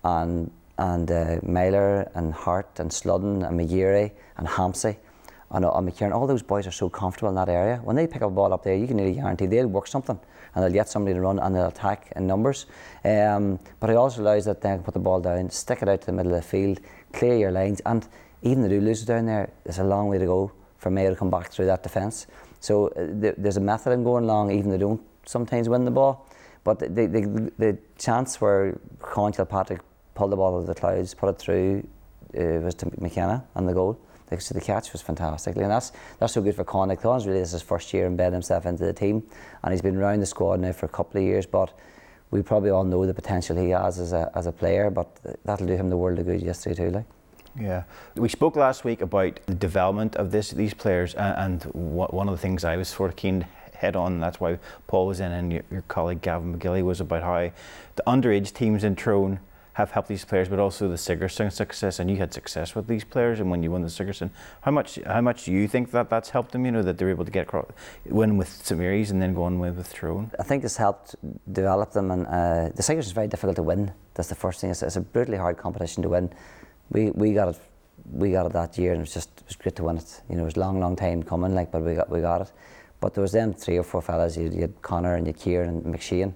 and 0.04 0.52
and 0.78 1.10
uh, 1.10 1.38
Meyler 1.42 2.12
and 2.16 2.34
Hart 2.34 2.80
and 2.80 2.92
Sludden 2.92 3.44
and 3.44 3.58
McGeary 3.60 4.12
and 4.38 4.48
Hampsey 4.48 4.98
uh, 5.52 5.58
and 5.58 5.88
McKieran, 5.88 6.14
all 6.14 6.28
those 6.28 6.42
boys 6.42 6.68
are 6.68 6.72
so 6.72 6.90
comfortable 6.90 7.30
in 7.30 7.36
that 7.36 7.50
area. 7.50 7.80
When 7.84 7.96
they 7.96 8.08
pick 8.08 8.22
up 8.22 8.30
a 8.30 8.34
ball 8.34 8.54
up 8.54 8.64
there, 8.64 8.76
you 8.76 8.88
can 8.88 8.98
nearly 8.98 9.14
guarantee 9.14 9.46
they'll 9.46 9.68
work 9.68 9.88
something 9.88 10.20
and 10.54 10.64
they'll 10.64 10.72
get 10.72 10.90
somebody 10.90 11.14
to 11.14 11.22
run 11.22 11.40
and 11.40 11.56
they'll 11.56 11.68
attack 11.68 12.12
in 12.16 12.28
numbers. 12.28 12.66
Um, 13.04 13.60
but 13.80 13.90
it 13.90 13.96
also 13.96 14.22
allows 14.22 14.46
that 14.46 14.62
they 14.62 14.70
can 14.70 14.84
put 14.84 14.94
the 14.94 15.00
ball 15.00 15.22
down, 15.22 15.50
stick 15.50 15.82
it 15.82 15.90
out 15.90 16.02
to 16.02 16.06
the 16.08 16.14
middle 16.14 16.34
of 16.34 16.42
the 16.42 16.48
field, 16.48 16.80
clear 17.14 17.38
your 17.38 17.52
lines, 17.52 17.82
and 17.86 18.08
even 18.42 18.64
if 18.64 18.70
they 18.70 18.80
do 18.80 18.82
lose 18.82 19.04
down 19.04 19.26
there, 19.26 19.50
there's 19.64 19.80
a 19.80 19.84
long 19.84 20.08
way 20.08 20.18
to 20.18 20.26
go 20.26 20.52
for 20.78 20.90
Mayo 20.90 21.10
to 21.10 21.16
come 21.16 21.30
back 21.30 21.52
through 21.52 21.66
that 21.66 21.84
defence. 21.84 22.28
So 22.60 22.88
uh, 22.90 23.08
th- 23.20 23.36
there's 23.38 23.58
a 23.58 23.62
method 23.62 23.92
in 23.92 24.04
going 24.04 24.26
long, 24.26 24.52
even 24.52 24.72
they 24.72 24.78
don't 24.78 25.02
sometimes 25.26 25.70
win 25.70 25.86
the 25.86 25.92
ball. 25.92 26.28
But 26.64 26.80
the, 26.80 26.88
the, 26.88 27.08
the, 27.08 27.52
the 27.58 27.78
chance 27.98 28.42
where 28.42 28.80
Con 29.00 29.32
Kilpatrick 29.32 29.82
pulled 30.16 30.32
the 30.32 30.36
ball 30.36 30.56
out 30.56 30.60
of 30.60 30.68
the 30.68 30.76
clouds, 30.76 31.14
put 31.14 31.30
it 31.30 31.38
through, 31.38 31.88
uh, 32.38 32.60
was 32.62 32.76
to 32.76 32.92
McKenna 33.00 33.46
and 33.56 33.68
the 33.68 33.74
goal. 33.74 34.00
The, 34.28 34.40
so 34.40 34.54
the 34.54 34.62
catch 34.62 34.92
was 34.92 35.02
fantastic, 35.02 35.56
and 35.56 35.70
that's 35.70 35.92
that's 36.20 36.34
so 36.34 36.42
good 36.42 36.56
for 36.56 36.64
Con. 36.64 36.90
Like 36.90 37.04
really 37.04 37.40
this 37.40 37.50
is 37.50 37.54
his 37.54 37.62
first 37.62 37.94
year 37.94 38.06
embedding 38.06 38.34
himself 38.34 38.66
into 38.66 38.86
the 38.86 38.94
team, 38.94 39.24
and 39.64 39.72
he's 39.72 39.82
been 39.82 39.98
around 39.98 40.20
the 40.20 40.26
squad 40.26 40.60
now 40.60 40.72
for 40.72 40.86
a 40.86 40.90
couple 40.90 41.20
of 41.22 41.26
years. 41.26 41.46
But 41.46 41.78
we 42.32 42.42
probably 42.42 42.72
all 42.72 42.84
know 42.84 43.06
the 43.06 43.14
potential 43.14 43.56
he 43.56 43.70
has 43.70 44.00
as 44.00 44.14
a 44.14 44.32
as 44.36 44.48
a 44.48 44.52
player. 44.52 44.90
But 44.90 45.08
that'll 45.44 45.68
do 45.68 45.76
him 45.76 45.90
the 45.90 45.98
world 45.98 46.20
of 46.20 46.26
good 46.26 46.42
yesterday 46.42 46.76
too. 46.76 46.92
Like. 46.92 47.06
Yeah, 47.58 47.84
we 48.16 48.28
spoke 48.28 48.58
last 48.58 48.84
week 48.84 49.00
about 49.00 49.40
the 49.46 49.56
development 49.56 50.18
of 50.18 50.32
this 50.32 50.52
these 50.52 50.74
players, 50.74 51.14
and, 51.14 51.64
and 51.64 51.74
one 51.74 52.28
of 52.28 52.34
the 52.34 52.42
things 52.42 52.66
I 52.66 52.76
was 52.76 52.90
sort 52.90 53.10
of 53.10 53.16
keen 53.16 53.46
head 53.76 53.96
on. 53.96 54.20
That's 54.20 54.40
why 54.40 54.60
Paul 54.88 55.08
was 55.08 55.20
in, 55.20 55.32
and 55.32 55.54
your, 55.54 55.64
your 55.72 55.84
colleague 55.84 56.22
Gavin 56.22 56.58
McGilly 56.58 56.84
was 56.84 57.00
about 57.00 57.24
how 57.24 57.52
the 57.96 58.04
underage 58.08 58.54
teams 58.54 58.84
in 58.84 58.96
Tyrone 58.96 59.40
have 59.76 59.92
helped 59.92 60.08
these 60.08 60.24
players, 60.24 60.48
but 60.48 60.58
also 60.58 60.88
the 60.88 60.98
Sigerson 60.98 61.52
success. 61.52 62.00
And 62.00 62.10
you 62.10 62.16
had 62.16 62.34
success 62.34 62.76
with 62.76 62.88
these 62.88 63.04
players, 63.04 63.42
and 63.42 63.52
when 63.52 63.62
you 63.62 63.72
won 63.72 63.82
the 63.82 63.90
Sigerson, 63.90 64.32
how 64.62 64.72
much 64.72 65.00
how 65.06 65.20
much 65.20 65.44
do 65.44 65.52
you 65.52 65.68
think 65.68 65.92
that 65.92 66.10
that's 66.10 66.30
helped 66.30 66.52
them? 66.54 66.66
You 66.66 66.72
know 66.72 66.82
that 66.82 66.98
they're 66.98 67.10
able 67.10 67.26
to 67.26 67.32
get 67.32 67.44
across, 67.44 67.68
win 68.06 68.38
with 68.38 68.48
St 68.48 68.80
Mary's 68.80 69.12
and 69.12 69.22
then 69.22 69.34
go 69.34 69.44
on 69.44 69.60
with 69.60 69.76
with 69.76 69.94
Tyrone. 69.94 70.32
I 70.40 70.44
think 70.44 70.64
it's 70.64 70.78
helped 70.78 71.16
develop 71.52 71.92
them, 71.92 72.10
and 72.12 72.26
uh, 72.26 72.70
the 72.74 72.84
Sigerson 72.84 73.10
is 73.10 73.12
very 73.12 73.28
difficult 73.28 73.58
to 73.58 73.64
win. 73.64 73.92
That's 74.14 74.30
the 74.30 74.36
first 74.36 74.62
thing. 74.62 74.70
It's, 74.70 74.82
it's 74.82 74.96
a 74.96 75.02
brutally 75.02 75.38
hard 75.38 75.58
competition 75.58 76.04
to 76.04 76.10
win. 76.10 76.30
We 76.90 77.12
we 77.12 77.34
got 77.34 77.50
it. 77.50 77.60
We 78.12 78.32
got 78.32 78.46
it 78.46 78.54
that 78.54 78.78
year, 78.78 78.92
and 78.94 79.00
it 79.00 79.04
was 79.04 79.14
just 79.14 79.30
it 79.42 79.48
was 79.48 79.58
great 79.58 79.76
to 79.76 79.84
win 79.84 79.98
it. 79.98 80.22
You 80.30 80.38
know, 80.38 80.44
it 80.44 80.46
was 80.46 80.56
a 80.56 80.62
long, 80.62 80.80
long 80.80 80.96
time 80.96 81.22
coming, 81.22 81.54
like, 81.54 81.72
but 81.74 81.82
we 81.82 81.96
got 81.96 82.10
we 82.10 82.22
got 82.22 82.42
it. 82.42 82.52
But 83.02 83.14
there 83.14 83.22
was 83.22 83.34
them 83.34 83.54
three 83.54 83.78
or 83.78 83.84
four 83.84 84.02
fellas. 84.02 84.38
You, 84.38 84.50
you 84.50 84.62
had 84.62 84.82
Connor 84.82 85.16
and 85.16 85.28
you 85.28 85.34
had 85.34 85.42
Kieran 85.42 85.70
and 85.70 85.94
McShane, 85.94 86.34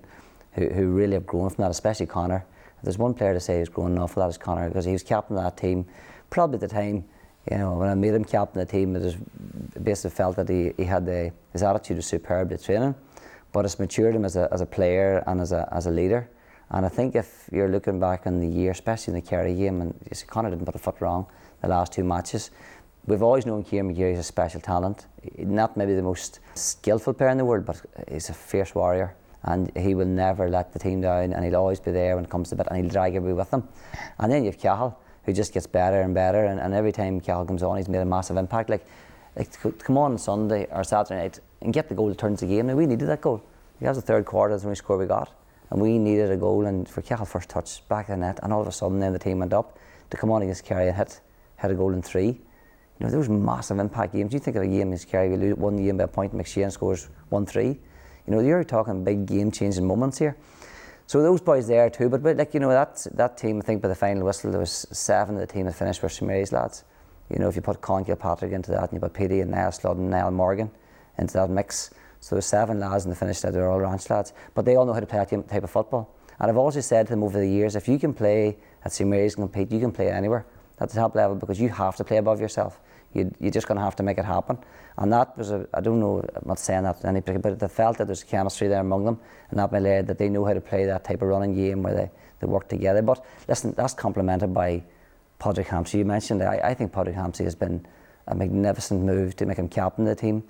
who, 0.51 0.67
who 0.67 0.87
really 0.91 1.13
have 1.13 1.25
grown 1.25 1.49
from 1.49 1.63
that, 1.63 1.71
especially 1.71 2.05
Connor. 2.05 2.45
There's 2.83 2.97
one 2.97 3.13
player 3.13 3.33
to 3.33 3.39
say 3.39 3.59
who's 3.59 3.69
grown 3.69 3.91
an 3.93 3.97
awful 3.97 4.21
lot 4.21 4.29
is 4.29 4.37
Connor 4.37 4.67
because 4.69 4.85
he 4.85 4.91
was 4.91 5.03
captain 5.03 5.37
of 5.37 5.43
that 5.43 5.57
team. 5.57 5.85
Probably 6.29 6.55
at 6.55 6.61
the 6.61 6.67
time, 6.67 7.05
you 7.49 7.57
know, 7.57 7.73
when 7.73 7.89
I 7.89 7.95
made 7.95 8.13
him 8.13 8.23
captain 8.23 8.61
of 8.61 8.67
the 8.67 8.71
team, 8.71 8.95
it 8.95 9.01
was 9.01 9.15
basically 9.81 10.11
felt 10.15 10.35
that 10.35 10.49
he, 10.49 10.73
he 10.77 10.83
had 10.85 11.05
the, 11.05 11.31
his 11.51 11.63
attitude 11.63 11.97
was 11.97 12.05
superb 12.05 12.51
at 12.51 12.63
training, 12.63 12.95
but 13.51 13.65
it's 13.65 13.79
matured 13.79 14.15
him 14.15 14.25
as 14.25 14.35
a, 14.35 14.47
as 14.51 14.61
a 14.61 14.65
player 14.65 15.23
and 15.27 15.41
as 15.41 15.51
a, 15.51 15.67
as 15.71 15.85
a 15.87 15.91
leader. 15.91 16.29
And 16.71 16.85
I 16.85 16.89
think 16.89 17.15
if 17.15 17.49
you're 17.51 17.69
looking 17.69 17.99
back 17.99 18.27
on 18.27 18.39
the 18.39 18.47
year, 18.47 18.71
especially 18.71 19.15
in 19.15 19.21
the 19.21 19.27
Kerry 19.27 19.55
game, 19.55 19.81
and 19.81 19.93
you 20.09 20.15
see 20.15 20.27
Connor 20.27 20.51
didn't 20.51 20.65
put 20.65 20.75
a 20.75 20.79
foot 20.79 21.01
wrong 21.01 21.25
the 21.61 21.67
last 21.67 21.93
two 21.93 22.03
matches, 22.03 22.51
we've 23.07 23.23
always 23.23 23.45
known 23.45 23.63
Kieran 23.63 23.93
McGeary 23.93 24.13
is 24.13 24.19
a 24.19 24.23
special 24.23 24.61
talent. 24.61 25.07
Not 25.37 25.75
maybe 25.75 25.95
the 25.95 26.03
most 26.03 26.39
skillful 26.53 27.13
player 27.13 27.29
in 27.29 27.37
the 27.37 27.45
world, 27.45 27.65
but 27.65 27.81
he's 28.09 28.29
a 28.29 28.33
fierce 28.33 28.75
warrior. 28.75 29.15
And 29.43 29.75
he 29.77 29.95
will 29.95 30.05
never 30.05 30.49
let 30.49 30.73
the 30.73 30.79
team 30.79 31.01
down, 31.01 31.33
and 31.33 31.45
he'll 31.45 31.55
always 31.55 31.79
be 31.79 31.91
there 31.91 32.15
when 32.15 32.25
it 32.25 32.29
comes 32.29 32.49
to 32.49 32.55
it, 32.59 32.67
and 32.69 32.77
he'll 32.77 32.89
drag 32.89 33.15
everybody 33.15 33.37
with 33.37 33.51
him. 33.51 33.67
And 34.17 34.31
then 34.31 34.43
you 34.43 34.51
have 34.51 34.59
Cathal, 34.59 34.99
who 35.23 35.33
just 35.33 35.53
gets 35.53 35.67
better 35.67 36.01
and 36.01 36.13
better, 36.13 36.45
and, 36.45 36.59
and 36.59 36.73
every 36.73 36.91
time 36.91 37.21
Cathal 37.21 37.45
comes 37.45 37.63
on, 37.63 37.77
he's 37.77 37.87
made 37.87 37.99
a 37.99 38.05
massive 38.05 38.37
impact. 38.37 38.69
Like, 38.69 38.85
like 39.35 39.49
come 39.79 39.97
on 39.97 40.17
Sunday 40.17 40.67
or 40.71 40.83
Saturday 40.83 41.21
night 41.21 41.39
and 41.61 41.73
get 41.73 41.87
the 41.87 41.95
goal 41.95 42.09
that 42.09 42.17
turns 42.17 42.41
the 42.41 42.47
game. 42.47 42.67
Now, 42.67 42.75
we 42.75 42.85
needed 42.85 43.07
that 43.07 43.21
goal. 43.21 43.41
He 43.79 43.85
has 43.85 43.95
the 43.95 44.01
third 44.01 44.25
quarter, 44.25 44.53
that's 44.53 44.63
the 44.63 44.67
only 44.67 44.75
score 44.75 44.97
we 44.97 45.05
got. 45.05 45.33
And 45.69 45.81
we 45.81 45.97
needed 45.97 46.31
a 46.31 46.37
goal, 46.37 46.65
and 46.65 46.89
for 46.89 47.01
Cathal 47.01 47.25
first 47.25 47.49
touch, 47.49 47.87
back 47.87 48.09
in 48.09 48.19
the 48.19 48.25
net, 48.25 48.39
and 48.43 48.51
all 48.51 48.61
of 48.61 48.67
a 48.67 48.71
sudden 48.71 48.99
then 48.99 49.13
the 49.13 49.19
team 49.19 49.39
went 49.39 49.53
up 49.53 49.77
to 50.09 50.17
come 50.17 50.31
on 50.31 50.41
against 50.41 50.65
Kerry 50.65 50.87
and 50.87 50.97
hit, 50.97 51.21
hit 51.57 51.71
a 51.71 51.75
goal 51.75 51.93
in 51.93 52.01
three. 52.01 52.27
You 52.99 53.05
know, 53.05 53.11
those 53.11 53.29
massive 53.29 53.79
impact 53.79 54.13
games. 54.13 54.33
You 54.33 54.39
think 54.39 54.57
of 54.57 54.63
a 54.63 54.67
game 54.67 54.89
against 54.89 55.07
Kerry, 55.07 55.29
we 55.29 55.37
lose 55.37 55.55
one 55.55 55.77
game 55.77 55.97
by 55.97 56.03
a 56.03 56.07
point, 56.07 56.35
McShane 56.35 56.71
scores 56.71 57.09
1 57.29 57.45
3. 57.45 57.79
You 58.29 58.35
know, 58.35 58.41
you're 58.41 58.63
talking 58.63 59.03
big 59.03 59.25
game 59.25 59.49
changing 59.49 59.87
moments 59.87 60.19
here. 60.19 60.37
So 61.07 61.23
those 61.23 61.41
boys 61.41 61.65
there 61.65 61.89
too, 61.89 62.09
but, 62.09 62.21
but 62.21 62.37
like, 62.37 62.53
you 62.53 62.59
know, 62.59 62.69
that, 62.69 63.07
that 63.13 63.39
team, 63.39 63.57
I 63.57 63.61
think 63.61 63.81
by 63.81 63.87
the 63.87 63.95
final 63.95 64.23
whistle, 64.23 64.51
there 64.51 64.59
was 64.59 64.85
seven 64.91 65.33
of 65.33 65.41
the 65.41 65.47
team 65.47 65.65
that 65.65 65.73
finished 65.73 66.03
were 66.03 66.11
Mary's 66.21 66.51
lads. 66.51 66.83
You 67.31 67.39
know, 67.39 67.49
if 67.49 67.55
you 67.55 67.63
put 67.63 67.81
Con 67.81 68.05
Kilpatrick 68.05 68.51
into 68.51 68.69
that, 68.69 68.83
and 68.83 68.93
you 68.93 68.99
put 68.99 69.13
Petey 69.13 69.41
and 69.41 69.49
Niall 69.49 69.71
Slood 69.71 69.97
and 69.97 70.11
Niall 70.11 70.29
Morgan 70.29 70.69
into 71.17 71.33
that 71.33 71.49
mix, 71.49 71.89
so 72.19 72.39
seven 72.39 72.79
lads 72.79 73.05
in 73.05 73.09
the 73.09 73.15
finish 73.15 73.39
that 73.39 73.55
are 73.55 73.67
all 73.67 73.79
ranch 73.79 74.07
lads, 74.11 74.33
but 74.53 74.63
they 74.63 74.75
all 74.75 74.85
know 74.85 74.93
how 74.93 74.99
to 74.99 75.07
play 75.07 75.17
that 75.17 75.49
type 75.49 75.63
of 75.63 75.71
football. 75.71 76.13
And 76.39 76.51
I've 76.51 76.57
always 76.57 76.85
said 76.85 77.07
to 77.07 77.13
them 77.13 77.23
over 77.23 77.39
the 77.39 77.49
years, 77.49 77.75
if 77.75 77.87
you 77.87 77.97
can 77.97 78.13
play 78.13 78.59
at 78.85 78.93
St 78.93 79.09
Mary's 79.09 79.35
and 79.37 79.51
compete, 79.51 79.71
you 79.71 79.79
can 79.79 79.91
play 79.91 80.11
anywhere 80.11 80.45
at 80.79 80.89
the 80.89 80.95
top 80.95 81.15
level 81.15 81.35
because 81.35 81.59
you 81.59 81.69
have 81.69 81.95
to 81.95 82.03
play 82.03 82.17
above 82.17 82.39
yourself 82.39 82.79
you, 83.13 83.33
you're 83.39 83.51
just 83.51 83.67
going 83.67 83.77
to 83.77 83.83
have 83.83 83.95
to 83.97 84.03
make 84.03 84.17
it 84.17 84.25
happen. 84.25 84.57
And 84.99 85.13
that 85.13 85.37
was 85.37 85.49
a, 85.51 85.65
I 85.73 85.79
don't 85.79 86.01
know, 86.01 86.19
I'm 86.19 86.45
not 86.45 86.59
saying 86.59 86.83
that 86.83 87.05
any 87.05 87.21
particular, 87.21 87.55
but 87.55 87.59
they 87.59 87.73
felt 87.73 87.97
that 87.97 88.07
there's 88.07 88.23
chemistry 88.23 88.67
there 88.67 88.81
among 88.81 89.05
them, 89.05 89.17
and 89.49 89.57
that 89.57 89.71
may 89.71 89.79
lead 89.79 90.07
that 90.07 90.17
they 90.17 90.27
know 90.27 90.43
how 90.43 90.53
to 90.53 90.59
play 90.59 90.85
that 90.85 91.05
type 91.05 91.21
of 91.21 91.29
running 91.29 91.55
game 91.55 91.83
where 91.83 91.95
they, 91.95 92.11
they 92.41 92.47
work 92.47 92.67
together. 92.67 93.01
But 93.01 93.25
listen, 93.47 93.73
that's 93.77 93.93
complemented 93.93 94.53
by 94.53 94.83
Padraig 95.39 95.67
Hampsey. 95.67 95.99
You 95.99 96.05
mentioned, 96.05 96.43
I, 96.43 96.59
I 96.61 96.73
think 96.73 96.91
Padraig 96.91 97.15
Hampsey 97.15 97.45
has 97.45 97.55
been 97.55 97.85
a 98.27 98.35
magnificent 98.35 99.01
move 99.01 99.37
to 99.37 99.45
make 99.45 99.57
him 99.57 99.69
captain 99.69 100.05
of 100.05 100.17
the 100.17 100.21
team. 100.21 100.43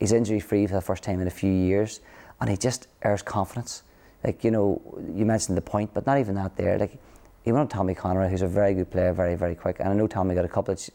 He's 0.00 0.10
injury 0.10 0.40
free 0.40 0.66
for 0.66 0.74
the 0.74 0.80
first 0.80 1.04
time 1.04 1.20
in 1.20 1.28
a 1.28 1.30
few 1.30 1.52
years, 1.52 2.00
and 2.40 2.50
he 2.50 2.56
just 2.56 2.88
airs 3.02 3.22
confidence. 3.22 3.84
Like, 4.24 4.42
you 4.42 4.50
know, 4.50 4.82
you 5.14 5.24
mentioned 5.24 5.56
the 5.56 5.62
point, 5.62 5.94
but 5.94 6.06
not 6.06 6.18
even 6.18 6.34
that 6.34 6.56
there. 6.56 6.76
Like, 6.76 6.98
even 7.44 7.60
on 7.60 7.68
Tommy 7.68 7.94
Conroy, 7.94 8.28
who's 8.28 8.42
a 8.42 8.48
very 8.48 8.74
good 8.74 8.90
player, 8.90 9.12
very, 9.12 9.36
very 9.36 9.54
quick. 9.54 9.76
And 9.78 9.88
I 9.88 9.92
know 9.94 10.08
Tommy 10.08 10.34
got 10.34 10.44
a 10.44 10.48
couple 10.48 10.74
of 10.74 10.90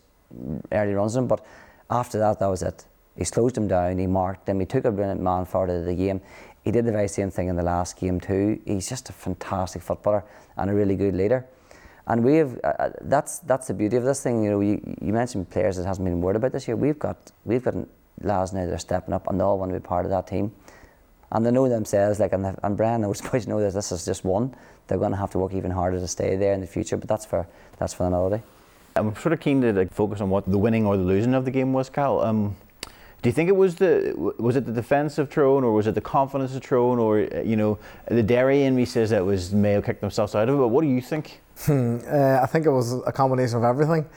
early 0.73 0.93
runs 0.93 1.15
him, 1.15 1.27
but 1.27 1.45
after 1.89 2.19
that, 2.19 2.39
that 2.39 2.47
was 2.47 2.63
it. 2.63 2.85
He 3.17 3.23
slowed 3.23 3.57
him 3.57 3.67
down, 3.67 3.97
he 3.97 4.07
marked 4.07 4.47
him, 4.47 4.59
he 4.59 4.65
took 4.65 4.85
a 4.85 4.91
brilliant 4.91 5.21
man 5.21 5.45
forward 5.45 5.71
of 5.71 5.85
the 5.85 5.95
game. 5.95 6.21
He 6.63 6.71
did 6.71 6.85
the 6.85 6.91
very 6.91 7.07
same 7.07 7.31
thing 7.31 7.47
in 7.47 7.55
the 7.55 7.63
last 7.63 7.97
game 7.97 8.19
too. 8.19 8.59
He's 8.65 8.89
just 8.89 9.09
a 9.09 9.13
fantastic 9.13 9.81
footballer 9.81 10.23
and 10.57 10.69
a 10.69 10.73
really 10.73 10.95
good 10.95 11.15
leader. 11.15 11.45
And 12.07 12.23
we 12.23 12.35
have 12.35 12.59
uh, 12.63 12.67
uh 12.67 12.89
that's 13.01 13.39
that's 13.39 13.67
the 13.67 13.73
beauty 13.73 13.97
of 13.97 14.03
this 14.03 14.23
thing. 14.23 14.43
You 14.43 14.51
know, 14.51 14.59
you, 14.61 14.95
you 15.01 15.13
mentioned 15.13 15.49
players 15.49 15.77
that 15.77 15.85
hasn't 15.85 16.05
been 16.05 16.21
word 16.21 16.35
about 16.35 16.51
this 16.53 16.67
year. 16.67 16.77
We've 16.77 16.99
got 16.99 17.17
we've 17.45 17.63
got 17.63 17.75
lads 18.21 18.53
now 18.53 18.65
that 18.65 18.73
are 18.73 18.77
stepping 18.77 19.13
up 19.13 19.27
and 19.27 19.39
they 19.39 19.43
all 19.43 19.57
want 19.57 19.71
to 19.71 19.79
be 19.79 19.83
part 19.85 20.05
of 20.05 20.11
that 20.11 20.27
team. 20.27 20.51
And 21.31 21.45
they 21.45 21.51
know 21.51 21.67
themselves, 21.67 22.21
like, 22.21 22.31
and, 22.31 22.45
the, 22.45 22.55
and 22.63 22.77
Brian 22.77 23.01
knows, 23.01 23.21
boys 23.31 23.47
know 23.47 23.59
that 23.59 23.73
this 23.73 23.91
is 23.91 24.05
just 24.05 24.23
one. 24.23 24.55
They're 24.87 24.97
going 24.97 25.11
to 25.11 25.17
have 25.17 25.31
to 25.31 25.39
work 25.39 25.53
even 25.53 25.71
harder 25.71 25.99
to 25.99 26.07
stay 26.07 26.37
there 26.37 26.53
in 26.53 26.61
the 26.61 26.67
future, 26.67 26.95
but 26.95 27.09
that's 27.09 27.25
for 27.25 27.45
that's 27.77 27.93
for 27.93 28.07
another 28.07 28.37
day. 28.37 28.43
I'm 28.95 29.15
sort 29.15 29.33
of 29.33 29.39
keen 29.39 29.61
to 29.61 29.73
like, 29.73 29.93
focus 29.93 30.21
on 30.21 30.29
what 30.29 30.49
the 30.49 30.57
winning 30.57 30.85
or 30.85 30.97
the 30.97 31.03
losing 31.03 31.33
of 31.33 31.45
the 31.45 31.51
game 31.51 31.73
was, 31.73 31.89
Cal. 31.89 32.21
Um, 32.21 32.55
do 33.27 33.29
you 33.29 33.33
think 33.33 33.49
it 33.49 33.57
was 33.57 33.75
the 33.75 34.13
was 34.37 34.55
it 34.55 34.65
the 34.65 34.71
defence 34.71 35.17
of 35.17 35.29
Tyrone 35.29 35.65
or 35.65 35.73
was 35.73 35.85
it 35.85 35.95
the 35.95 35.99
confidence 35.99 36.55
of 36.55 36.61
Tyrone 36.61 36.97
or 36.97 37.19
you 37.43 37.57
know 37.57 37.77
the 38.07 38.23
Derry 38.23 38.63
in 38.63 38.73
me 38.73 38.85
says 38.85 39.09
that 39.09 39.25
was 39.25 39.51
Mayo 39.51 39.81
kicked 39.81 39.99
themselves 39.99 40.33
out 40.33 40.47
of 40.47 40.55
it. 40.55 40.57
But 40.57 40.69
what 40.69 40.81
do 40.81 40.87
you 40.87 41.01
think? 41.01 41.41
Hmm, 41.65 41.97
uh, 42.07 42.39
I 42.41 42.45
think 42.45 42.65
it 42.65 42.71
was 42.71 42.93
a 43.05 43.11
combination 43.11 43.57
of 43.57 43.65
everything. 43.65 44.07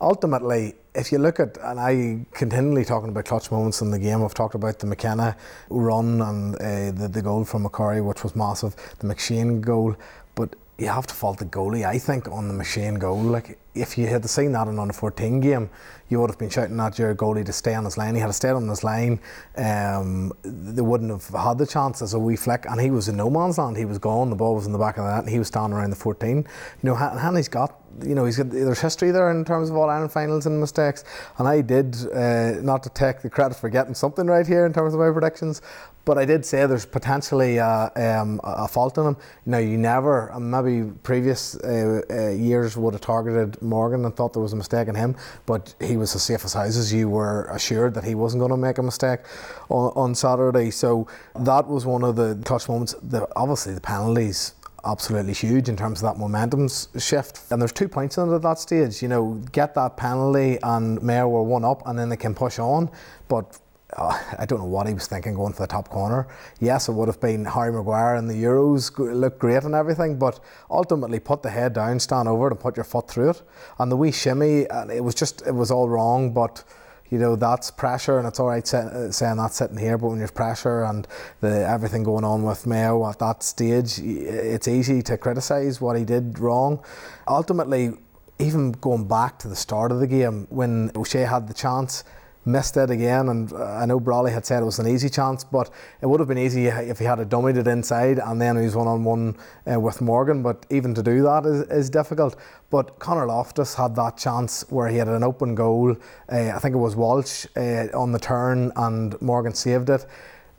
Ultimately, 0.00 0.76
if 0.94 1.10
you 1.10 1.18
look 1.18 1.40
at 1.40 1.58
and 1.64 1.80
I 1.80 2.24
continually 2.32 2.84
talking 2.84 3.08
about 3.08 3.24
clutch 3.24 3.50
moments 3.50 3.80
in 3.80 3.90
the 3.90 3.98
game. 3.98 4.22
I've 4.22 4.34
talked 4.34 4.54
about 4.54 4.78
the 4.78 4.86
McKenna 4.86 5.36
run 5.68 6.22
and 6.22 6.54
uh, 6.54 6.92
the, 6.92 7.08
the 7.08 7.22
goal 7.22 7.44
from 7.44 7.64
McCurry, 7.64 8.04
which 8.04 8.22
was 8.22 8.36
massive. 8.36 8.76
The 9.00 9.08
McShane 9.08 9.60
goal, 9.60 9.96
but 10.36 10.54
you 10.80 10.88
have 10.88 11.06
to 11.06 11.14
fault 11.14 11.38
the 11.38 11.44
goalie. 11.44 11.86
I 11.86 11.98
think 11.98 12.26
on 12.28 12.48
the 12.48 12.54
McShane 12.54 12.98
goal, 12.98 13.20
like 13.20 13.58
if 13.74 13.98
you 13.98 14.06
had 14.06 14.28
seen 14.28 14.52
that 14.52 14.66
in 14.66 14.78
under 14.78 14.94
14 14.94 15.38
game, 15.40 15.68
you 16.08 16.18
would 16.18 16.30
have 16.30 16.38
been 16.38 16.48
shouting 16.48 16.80
at 16.80 16.98
your 16.98 17.14
goalie 17.14 17.44
to 17.44 17.52
stay 17.52 17.74
on 17.74 17.84
his 17.84 17.98
line. 17.98 18.14
He 18.14 18.20
had 18.20 18.34
stayed 18.34 18.52
on 18.52 18.66
his 18.66 18.82
line. 18.82 19.20
Um, 19.56 20.32
they 20.42 20.80
wouldn't 20.80 21.10
have 21.10 21.28
had 21.28 21.58
the 21.58 21.66
chance 21.66 22.00
as 22.00 22.14
a 22.14 22.18
wee 22.18 22.34
flick, 22.34 22.64
and 22.66 22.80
he 22.80 22.90
was 22.90 23.08
in 23.08 23.16
no 23.16 23.28
man's 23.28 23.58
land. 23.58 23.76
He 23.76 23.84
was 23.84 23.98
gone. 23.98 24.30
The 24.30 24.36
ball 24.36 24.54
was 24.54 24.66
in 24.66 24.72
the 24.72 24.78
back 24.78 24.96
of 24.96 25.04
the 25.04 25.10
net, 25.10 25.24
and 25.24 25.28
he 25.28 25.38
was 25.38 25.48
standing 25.48 25.76
around 25.76 25.90
the 25.90 25.96
14. 25.96 26.38
You 26.38 26.44
know, 26.82 26.94
Hennelly's 26.94 27.48
got 27.48 27.76
you 28.02 28.14
know, 28.14 28.24
he's 28.24 28.36
got 28.36 28.50
there's 28.50 28.80
history 28.80 29.10
there 29.10 29.30
in 29.30 29.44
terms 29.44 29.68
of 29.68 29.76
all 29.76 29.88
Ireland 29.88 30.12
finals 30.12 30.46
and 30.46 30.58
mistakes. 30.60 31.04
And 31.38 31.48
I 31.48 31.60
did 31.60 31.96
uh, 32.12 32.60
not 32.62 32.82
to 32.84 32.90
take 32.90 33.20
the 33.20 33.30
credit 33.30 33.56
for 33.56 33.68
getting 33.68 33.94
something 33.94 34.26
right 34.26 34.46
here 34.46 34.66
in 34.66 34.72
terms 34.72 34.94
of 34.94 35.00
my 35.00 35.10
predictions, 35.10 35.60
but 36.04 36.18
I 36.18 36.24
did 36.24 36.44
say 36.44 36.66
there's 36.66 36.86
potentially 36.86 37.58
a, 37.58 37.90
um, 37.96 38.40
a 38.42 38.66
fault 38.66 38.98
in 38.98 39.06
him. 39.06 39.16
Now, 39.46 39.58
you 39.58 39.76
never, 39.76 40.32
maybe 40.38 40.90
previous 41.02 41.56
uh, 41.56 42.02
uh, 42.10 42.28
years 42.30 42.76
would 42.76 42.94
have 42.94 43.00
targeted 43.00 43.60
Morgan 43.62 44.04
and 44.04 44.14
thought 44.14 44.32
there 44.32 44.42
was 44.42 44.52
a 44.52 44.56
mistake 44.56 44.88
in 44.88 44.94
him, 44.94 45.14
but 45.46 45.74
he 45.80 45.96
was 45.96 46.14
as 46.14 46.22
safe 46.22 46.44
as 46.44 46.54
houses. 46.54 46.92
You 46.92 47.08
were 47.08 47.44
assured 47.50 47.94
that 47.94 48.04
he 48.04 48.14
wasn't 48.14 48.40
going 48.40 48.50
to 48.50 48.56
make 48.56 48.78
a 48.78 48.82
mistake 48.82 49.20
on, 49.68 49.92
on 49.94 50.14
Saturday. 50.14 50.70
So 50.70 51.06
that 51.38 51.66
was 51.66 51.86
one 51.86 52.02
of 52.02 52.16
the 52.16 52.40
clutch 52.44 52.68
moments. 52.68 52.94
The, 53.02 53.28
obviously, 53.36 53.74
the 53.74 53.80
penalties 53.80 54.54
absolutely 54.84 55.34
huge 55.34 55.68
in 55.68 55.76
terms 55.76 56.02
of 56.02 56.08
that 56.08 56.18
momentum 56.18 56.68
shift. 56.98 57.42
And 57.50 57.60
there's 57.60 57.72
two 57.72 57.88
points 57.88 58.16
in 58.18 58.32
at 58.32 58.42
that 58.42 58.58
stage. 58.58 59.02
You 59.02 59.08
know, 59.08 59.34
get 59.52 59.74
that 59.74 59.96
penalty 59.96 60.58
and 60.62 61.02
Mayo 61.02 61.28
were 61.28 61.42
one 61.42 61.64
up 61.64 61.82
and 61.86 61.98
then 61.98 62.08
they 62.08 62.16
can 62.16 62.34
push 62.34 62.58
on. 62.58 62.90
But 63.28 63.58
uh, 63.96 64.18
I 64.38 64.46
don't 64.46 64.58
know 64.58 64.66
what 64.66 64.86
he 64.86 64.94
was 64.94 65.06
thinking 65.06 65.34
going 65.34 65.52
for 65.52 65.62
the 65.62 65.66
top 65.66 65.88
corner. 65.88 66.28
Yes, 66.60 66.88
it 66.88 66.92
would 66.92 67.08
have 67.08 67.20
been 67.20 67.44
Harry 67.44 67.72
Maguire 67.72 68.16
in 68.16 68.26
the 68.26 68.34
Euros, 68.34 68.96
looked 68.98 69.38
great 69.38 69.64
and 69.64 69.74
everything, 69.74 70.18
but 70.18 70.40
ultimately 70.70 71.18
put 71.18 71.42
the 71.42 71.50
head 71.50 71.72
down, 71.72 71.98
stand 71.98 72.28
over 72.28 72.48
it, 72.48 72.52
and 72.52 72.60
put 72.60 72.76
your 72.76 72.84
foot 72.84 73.08
through 73.08 73.30
it. 73.30 73.42
And 73.78 73.90
the 73.90 73.96
wee 73.96 74.12
shimmy, 74.12 74.66
and 74.68 74.90
it 74.90 75.02
was 75.02 75.14
just, 75.14 75.46
it 75.46 75.54
was 75.54 75.70
all 75.70 75.88
wrong, 75.88 76.32
but 76.32 76.62
you 77.10 77.18
know 77.18 77.34
that's 77.34 77.72
pressure 77.72 78.18
and 78.18 78.28
it's 78.28 78.38
all 78.38 78.46
right 78.46 78.64
say, 78.64 79.08
saying 79.10 79.36
that 79.36 79.52
sitting 79.52 79.76
here 79.76 79.98
but 79.98 80.10
when 80.10 80.18
there's 80.18 80.30
pressure 80.30 80.84
and 80.84 81.08
the 81.40 81.68
everything 81.68 82.04
going 82.04 82.22
on 82.22 82.44
with 82.44 82.68
Mayo 82.68 83.04
at 83.08 83.18
that 83.18 83.42
stage 83.42 83.98
it's 83.98 84.68
easy 84.68 85.02
to 85.02 85.18
criticise 85.18 85.80
what 85.80 85.98
he 85.98 86.04
did 86.04 86.38
wrong 86.38 86.80
ultimately 87.26 87.94
even 88.38 88.70
going 88.72 89.08
back 89.08 89.40
to 89.40 89.48
the 89.48 89.56
start 89.56 89.90
of 89.90 89.98
the 89.98 90.06
game 90.06 90.46
when 90.50 90.92
O'Shea 90.94 91.22
had 91.22 91.48
the 91.48 91.54
chance 91.54 92.04
missed 92.44 92.76
it 92.76 92.90
again. 92.90 93.28
And 93.28 93.52
I 93.52 93.86
know 93.86 94.00
Brolly 94.00 94.32
had 94.32 94.46
said 94.46 94.62
it 94.62 94.66
was 94.66 94.78
an 94.78 94.88
easy 94.88 95.08
chance, 95.08 95.44
but 95.44 95.70
it 96.00 96.06
would 96.06 96.20
have 96.20 96.28
been 96.28 96.38
easy 96.38 96.66
if 96.66 96.98
he 96.98 97.04
had 97.04 97.18
dummied 97.28 97.56
it 97.56 97.66
inside 97.66 98.18
and 98.18 98.40
then 98.40 98.56
he 98.56 98.64
was 98.64 98.74
one 98.74 98.88
on 98.88 99.04
one 99.04 99.36
with 99.66 100.00
Morgan. 100.00 100.42
But 100.42 100.66
even 100.70 100.94
to 100.94 101.02
do 101.02 101.22
that 101.22 101.44
is, 101.46 101.62
is 101.68 101.90
difficult. 101.90 102.36
But 102.70 102.98
Conor 102.98 103.26
Loftus 103.26 103.74
had 103.74 103.96
that 103.96 104.16
chance 104.16 104.64
where 104.70 104.88
he 104.88 104.96
had 104.96 105.08
an 105.08 105.24
open 105.24 105.54
goal. 105.54 105.96
Uh, 106.30 106.50
I 106.54 106.58
think 106.60 106.74
it 106.74 106.78
was 106.78 106.94
Walsh 106.94 107.46
uh, 107.56 107.86
on 107.92 108.12
the 108.12 108.18
turn, 108.18 108.72
and 108.76 109.20
Morgan 109.20 109.54
saved 109.54 109.90
it 109.90 110.06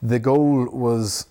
the 0.04 0.18
goal 0.18 0.66
was 0.72 1.28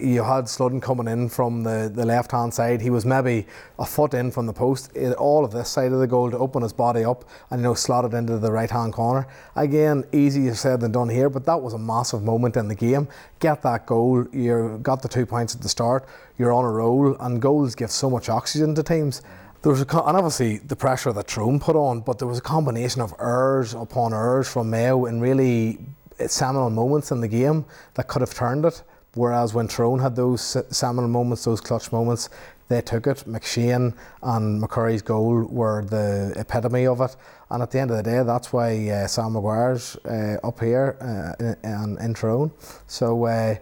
you 0.00 0.22
had 0.22 0.48
Sludden 0.48 0.80
coming 0.80 1.08
in 1.08 1.28
from 1.28 1.62
the, 1.62 1.90
the 1.94 2.06
left 2.06 2.32
hand 2.32 2.54
side. 2.54 2.80
He 2.80 2.88
was 2.88 3.04
maybe 3.04 3.46
a 3.78 3.84
foot 3.84 4.14
in 4.14 4.30
from 4.30 4.46
the 4.46 4.52
post. 4.52 4.96
all 5.18 5.44
of 5.44 5.52
this 5.52 5.68
side 5.68 5.92
of 5.92 6.00
the 6.00 6.06
goal 6.06 6.30
to 6.30 6.38
open 6.38 6.62
his 6.62 6.72
body 6.72 7.04
up 7.04 7.24
and 7.50 7.60
you 7.60 7.64
know 7.64 7.74
slot 7.74 8.06
it 8.06 8.14
into 8.14 8.38
the 8.38 8.50
right 8.50 8.70
hand 8.70 8.94
corner. 8.94 9.26
Again, 9.56 10.04
easier 10.12 10.54
said 10.54 10.80
than 10.80 10.92
done 10.92 11.10
here, 11.10 11.28
but 11.28 11.44
that 11.44 11.60
was 11.60 11.74
a 11.74 11.78
massive 11.78 12.22
moment 12.22 12.56
in 12.56 12.68
the 12.68 12.74
game. 12.74 13.08
Get 13.40 13.62
that 13.62 13.84
goal. 13.84 14.26
You 14.32 14.78
got 14.82 15.02
the 15.02 15.08
two 15.08 15.26
points 15.26 15.54
at 15.54 15.60
the 15.60 15.68
start. 15.68 16.06
You're 16.38 16.52
on 16.52 16.64
a 16.64 16.70
roll, 16.70 17.16
and 17.20 17.40
goals 17.40 17.74
give 17.74 17.90
so 17.90 18.08
much 18.08 18.28
oxygen 18.28 18.74
to 18.74 18.82
teams. 18.82 19.20
There 19.62 19.70
was 19.70 19.80
a, 19.80 19.84
and 19.84 20.16
obviously 20.16 20.58
the 20.58 20.76
pressure 20.76 21.12
that 21.12 21.26
Tyrone 21.26 21.60
put 21.60 21.76
on, 21.76 22.00
but 22.00 22.18
there 22.18 22.28
was 22.28 22.38
a 22.38 22.42
combination 22.42 23.00
of 23.00 23.14
errors 23.18 23.74
upon 23.74 24.12
errors 24.12 24.48
from 24.48 24.70
Mayo 24.70 25.06
and 25.06 25.22
really 25.22 25.78
seminal 26.26 26.70
moments 26.70 27.10
in 27.10 27.20
the 27.20 27.28
game 27.28 27.64
that 27.94 28.08
could 28.08 28.20
have 28.20 28.34
turned 28.34 28.64
it. 28.64 28.82
Whereas 29.14 29.54
when 29.54 29.68
Tyrone 29.68 30.00
had 30.00 30.16
those 30.16 30.56
seminal 30.76 31.08
moments, 31.08 31.44
those 31.44 31.60
clutch 31.60 31.92
moments, 31.92 32.30
they 32.68 32.80
took 32.80 33.06
it. 33.06 33.18
McShane 33.28 33.94
and 34.22 34.62
McCurry's 34.62 35.02
goal 35.02 35.44
were 35.44 35.84
the 35.84 36.32
epitome 36.36 36.86
of 36.86 37.00
it. 37.00 37.14
And 37.50 37.62
at 37.62 37.70
the 37.70 37.78
end 37.78 37.90
of 37.90 37.96
the 37.96 38.02
day, 38.02 38.22
that's 38.24 38.52
why 38.52 38.88
uh, 38.88 39.06
Sam 39.06 39.34
Maguire's 39.34 39.96
uh, 40.04 40.38
up 40.42 40.60
here 40.60 40.96
uh, 41.00 41.44
in, 41.62 41.98
in 41.98 42.14
Tyrone. 42.14 42.50
So, 42.86 43.24
uh, 43.26 43.56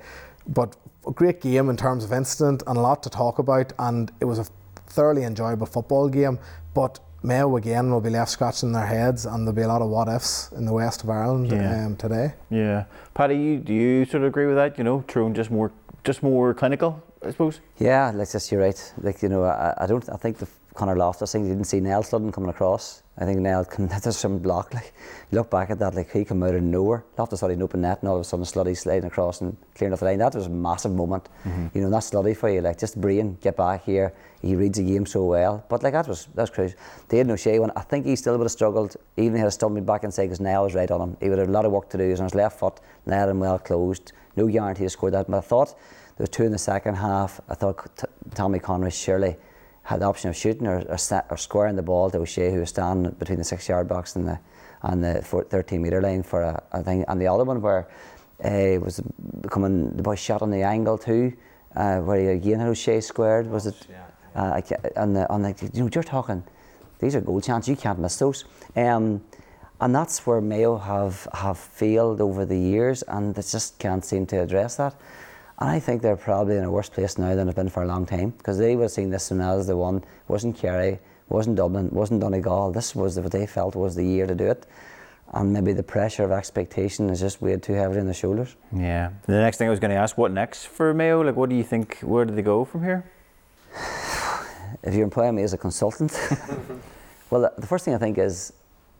but 0.48 0.76
a 1.06 1.10
great 1.10 1.40
game 1.40 1.68
in 1.68 1.76
terms 1.76 2.04
of 2.04 2.12
incident 2.12 2.62
and 2.66 2.78
a 2.78 2.80
lot 2.80 3.02
to 3.02 3.10
talk 3.10 3.38
about. 3.38 3.72
And 3.78 4.10
it 4.20 4.24
was 4.24 4.38
a 4.38 4.46
thoroughly 4.86 5.24
enjoyable 5.24 5.66
football 5.66 6.08
game. 6.08 6.38
But 6.74 7.00
Mayo 7.22 7.56
again 7.56 7.90
will 7.90 8.00
be 8.00 8.10
left 8.10 8.30
scratching 8.30 8.72
their 8.72 8.86
heads, 8.86 9.26
and 9.26 9.46
there'll 9.46 9.54
be 9.54 9.62
a 9.62 9.68
lot 9.68 9.82
of 9.82 9.88
what 9.88 10.08
ifs 10.08 10.50
in 10.52 10.64
the 10.64 10.72
west 10.72 11.04
of 11.04 11.10
Ireland 11.10 11.50
yeah. 11.50 11.86
um, 11.86 11.96
today. 11.96 12.34
Yeah, 12.50 12.84
Paddy, 13.14 13.36
you, 13.36 13.58
do 13.58 13.72
you 13.72 14.04
sort 14.04 14.22
of 14.22 14.28
agree 14.28 14.46
with 14.46 14.56
that? 14.56 14.76
You 14.76 14.84
know, 14.84 15.04
Tyrone 15.06 15.34
just 15.34 15.50
more, 15.50 15.70
just 16.04 16.22
more 16.22 16.52
clinical, 16.54 17.02
I 17.24 17.30
suppose. 17.30 17.60
Yeah, 17.78 18.10
like 18.12 18.30
just 18.30 18.50
you're 18.50 18.60
right. 18.60 18.92
Like 19.00 19.22
you 19.22 19.28
know, 19.28 19.44
I, 19.44 19.74
I 19.78 19.86
don't. 19.86 20.08
I 20.08 20.16
think 20.16 20.38
the 20.38 20.48
Conor 20.74 20.96
Loftus 20.96 21.32
thing. 21.32 21.44
You 21.44 21.50
didn't 21.50 21.66
see 21.66 21.80
Nell 21.80 22.02
Sludden 22.02 22.32
coming 22.32 22.48
across. 22.48 23.02
I 23.18 23.26
think 23.26 23.40
Nell 23.40 23.64
can. 23.64 23.88
There's 24.02 24.16
some 24.16 24.38
block. 24.38 24.72
Like 24.72 24.94
you 25.30 25.38
look 25.38 25.50
back 25.50 25.70
at 25.70 25.78
that, 25.80 25.94
like 25.94 26.10
he 26.10 26.24
came 26.24 26.42
out 26.42 26.54
of 26.54 26.62
nowhere. 26.62 27.04
Loftus 27.18 27.40
thought 27.40 27.50
he'd 27.50 27.60
open 27.60 27.82
net, 27.82 28.00
and 28.00 28.08
all 28.08 28.16
of 28.16 28.22
a 28.22 28.24
sudden 28.24 28.46
Sluddy 28.46 28.76
sliding 28.76 29.04
across 29.04 29.42
and 29.42 29.56
clearing 29.74 29.92
off 29.92 30.00
the 30.00 30.06
line. 30.06 30.18
That 30.18 30.34
was 30.34 30.46
a 30.46 30.50
massive 30.50 30.92
moment. 30.92 31.28
Mm-hmm. 31.44 31.66
You 31.74 31.82
know, 31.82 31.90
that's 31.90 32.10
Sluddy 32.10 32.34
for 32.34 32.48
you. 32.48 32.62
Like 32.62 32.78
just 32.78 32.98
brain, 33.00 33.36
get 33.42 33.56
back 33.56 33.84
here. 33.84 34.14
He 34.40 34.54
reads 34.54 34.78
the 34.78 34.84
game 34.84 35.04
so 35.04 35.24
well. 35.24 35.64
But 35.68 35.82
like 35.82 35.92
that 35.92 36.08
was 36.08 36.26
that 36.34 36.42
was 36.42 36.50
crazy. 36.50 36.74
Dave 37.08 37.28
O'Shea 37.28 37.58
one. 37.58 37.70
I 37.76 37.82
think 37.82 38.06
he 38.06 38.16
still 38.16 38.38
would 38.38 38.44
have 38.44 38.52
struggled, 38.52 38.96
even 39.18 39.34
if 39.34 39.38
he 39.38 39.42
had 39.42 39.52
stumbled 39.52 39.84
back 39.84 40.04
and 40.04 40.14
say 40.14 40.24
because 40.24 40.40
Nell 40.40 40.64
was 40.64 40.74
right 40.74 40.90
on 40.90 41.00
him. 41.00 41.16
He 41.20 41.28
would 41.28 41.38
have 41.38 41.48
a 41.48 41.52
lot 41.52 41.66
of 41.66 41.72
work 41.72 41.90
to 41.90 41.98
do. 41.98 42.04
He 42.04 42.10
was 42.10 42.20
on 42.20 42.26
his 42.26 42.34
left 42.34 42.58
foot. 42.58 42.80
Nell 43.04 43.28
and 43.28 43.40
well 43.40 43.58
closed. 43.58 44.12
No 44.36 44.48
guarantee 44.48 44.84
to 44.84 44.90
score 44.90 45.10
that. 45.10 45.30
But 45.30 45.36
I 45.36 45.40
thought 45.42 45.68
there 46.16 46.24
was 46.24 46.30
two 46.30 46.44
in 46.44 46.52
the 46.52 46.58
second 46.58 46.94
half. 46.94 47.40
I 47.48 47.54
thought 47.54 47.94
t- 47.96 48.06
Tommy 48.34 48.58
Conroy 48.58 48.88
surely 48.88 49.36
had 49.84 50.00
the 50.00 50.04
option 50.04 50.30
of 50.30 50.36
shooting 50.36 50.66
or, 50.66 50.82
or, 50.88 50.98
set, 50.98 51.26
or 51.30 51.36
squaring 51.36 51.76
the 51.76 51.82
ball 51.82 52.10
to 52.10 52.18
O'Shea, 52.18 52.52
who 52.52 52.60
was 52.60 52.70
standing 52.70 53.12
between 53.12 53.38
the 53.38 53.44
six 53.44 53.68
yard 53.68 53.88
box 53.88 54.16
and 54.16 54.28
the 54.28 54.38
and 54.84 55.02
the 55.02 55.22
13 55.22 55.80
metre 55.80 56.02
line 56.02 56.22
for 56.22 56.42
a, 56.42 56.62
a 56.72 56.82
thing. 56.82 57.04
And 57.06 57.20
the 57.20 57.28
other 57.28 57.44
one 57.44 57.60
where 57.62 57.86
uh, 58.44 58.80
was 58.80 59.00
coming, 59.48 59.96
the 59.96 60.02
boy 60.02 60.16
shot 60.16 60.42
on 60.42 60.50
the 60.50 60.62
angle 60.62 60.98
too, 60.98 61.32
uh, 61.76 61.98
where 61.98 62.20
he 62.20 62.26
again 62.26 62.58
had 62.58 62.68
O'Shea 62.68 63.00
squared. 63.00 63.46
Was 63.46 63.66
it? 63.66 63.76
Uh, 64.34 64.60
and 64.96 65.14
the, 65.14 65.28
on 65.28 65.42
the, 65.42 65.70
you 65.72 65.82
know, 65.82 65.90
you're 65.94 66.02
talking, 66.02 66.42
these 66.98 67.14
are 67.14 67.20
goal 67.20 67.40
chances, 67.40 67.68
you 67.68 67.76
can't 67.76 67.98
miss 67.98 68.16
those. 68.16 68.44
Um, 68.74 69.22
and 69.80 69.94
that's 69.94 70.26
where 70.26 70.40
Mayo 70.40 70.78
have, 70.78 71.28
have 71.34 71.58
failed 71.58 72.20
over 72.20 72.46
the 72.46 72.58
years, 72.58 73.02
and 73.02 73.34
they 73.34 73.42
just 73.42 73.78
can't 73.78 74.04
seem 74.04 74.26
to 74.26 74.40
address 74.40 74.76
that. 74.76 74.94
And 75.62 75.70
I 75.70 75.78
think 75.78 76.02
they're 76.02 76.16
probably 76.16 76.56
in 76.56 76.64
a 76.64 76.70
worse 76.72 76.88
place 76.88 77.18
now 77.18 77.36
than 77.36 77.46
they've 77.46 77.54
been 77.54 77.68
for 77.68 77.84
a 77.84 77.86
long 77.86 78.04
time 78.04 78.30
because 78.30 78.58
they 78.58 78.74
would 78.74 78.82
have 78.82 78.90
seen 78.90 79.10
this 79.10 79.30
one 79.30 79.40
as 79.40 79.68
the 79.68 79.76
one. 79.76 79.98
It 79.98 80.04
wasn't 80.26 80.56
Kerry, 80.56 80.98
wasn't 81.28 81.54
Dublin, 81.54 81.88
wasn't 81.92 82.20
Donegal. 82.20 82.72
This 82.72 82.96
was 82.96 83.16
what 83.20 83.30
they 83.30 83.46
felt 83.46 83.76
was 83.76 83.94
the 83.94 84.04
year 84.04 84.26
to 84.26 84.34
do 84.34 84.50
it. 84.50 84.66
And 85.32 85.52
maybe 85.52 85.72
the 85.72 85.84
pressure 85.84 86.24
of 86.24 86.32
expectation 86.32 87.08
is 87.10 87.20
just 87.20 87.40
weighed 87.40 87.62
too 87.62 87.74
heavily 87.74 88.00
on 88.00 88.08
the 88.08 88.12
shoulders. 88.12 88.56
Yeah. 88.76 89.10
The 89.26 89.34
next 89.34 89.58
thing 89.58 89.68
I 89.68 89.70
was 89.70 89.78
going 89.78 89.92
to 89.92 89.96
ask, 89.96 90.18
what 90.18 90.32
next 90.32 90.66
for 90.66 90.92
Mayo? 90.92 91.20
Like, 91.20 91.36
what 91.36 91.48
do 91.48 91.54
you 91.54 91.62
think? 91.62 92.00
Where 92.00 92.24
do 92.24 92.34
they 92.34 92.42
go 92.42 92.64
from 92.64 92.82
here? 92.82 93.08
if 94.82 94.92
you're 94.92 95.04
employing 95.04 95.36
me 95.36 95.44
as 95.44 95.52
a 95.52 95.58
consultant, 95.58 96.10
well, 97.30 97.48
the 97.56 97.68
first 97.68 97.84
thing 97.84 97.94
I 97.94 97.98
think 97.98 98.18
is, 98.18 98.52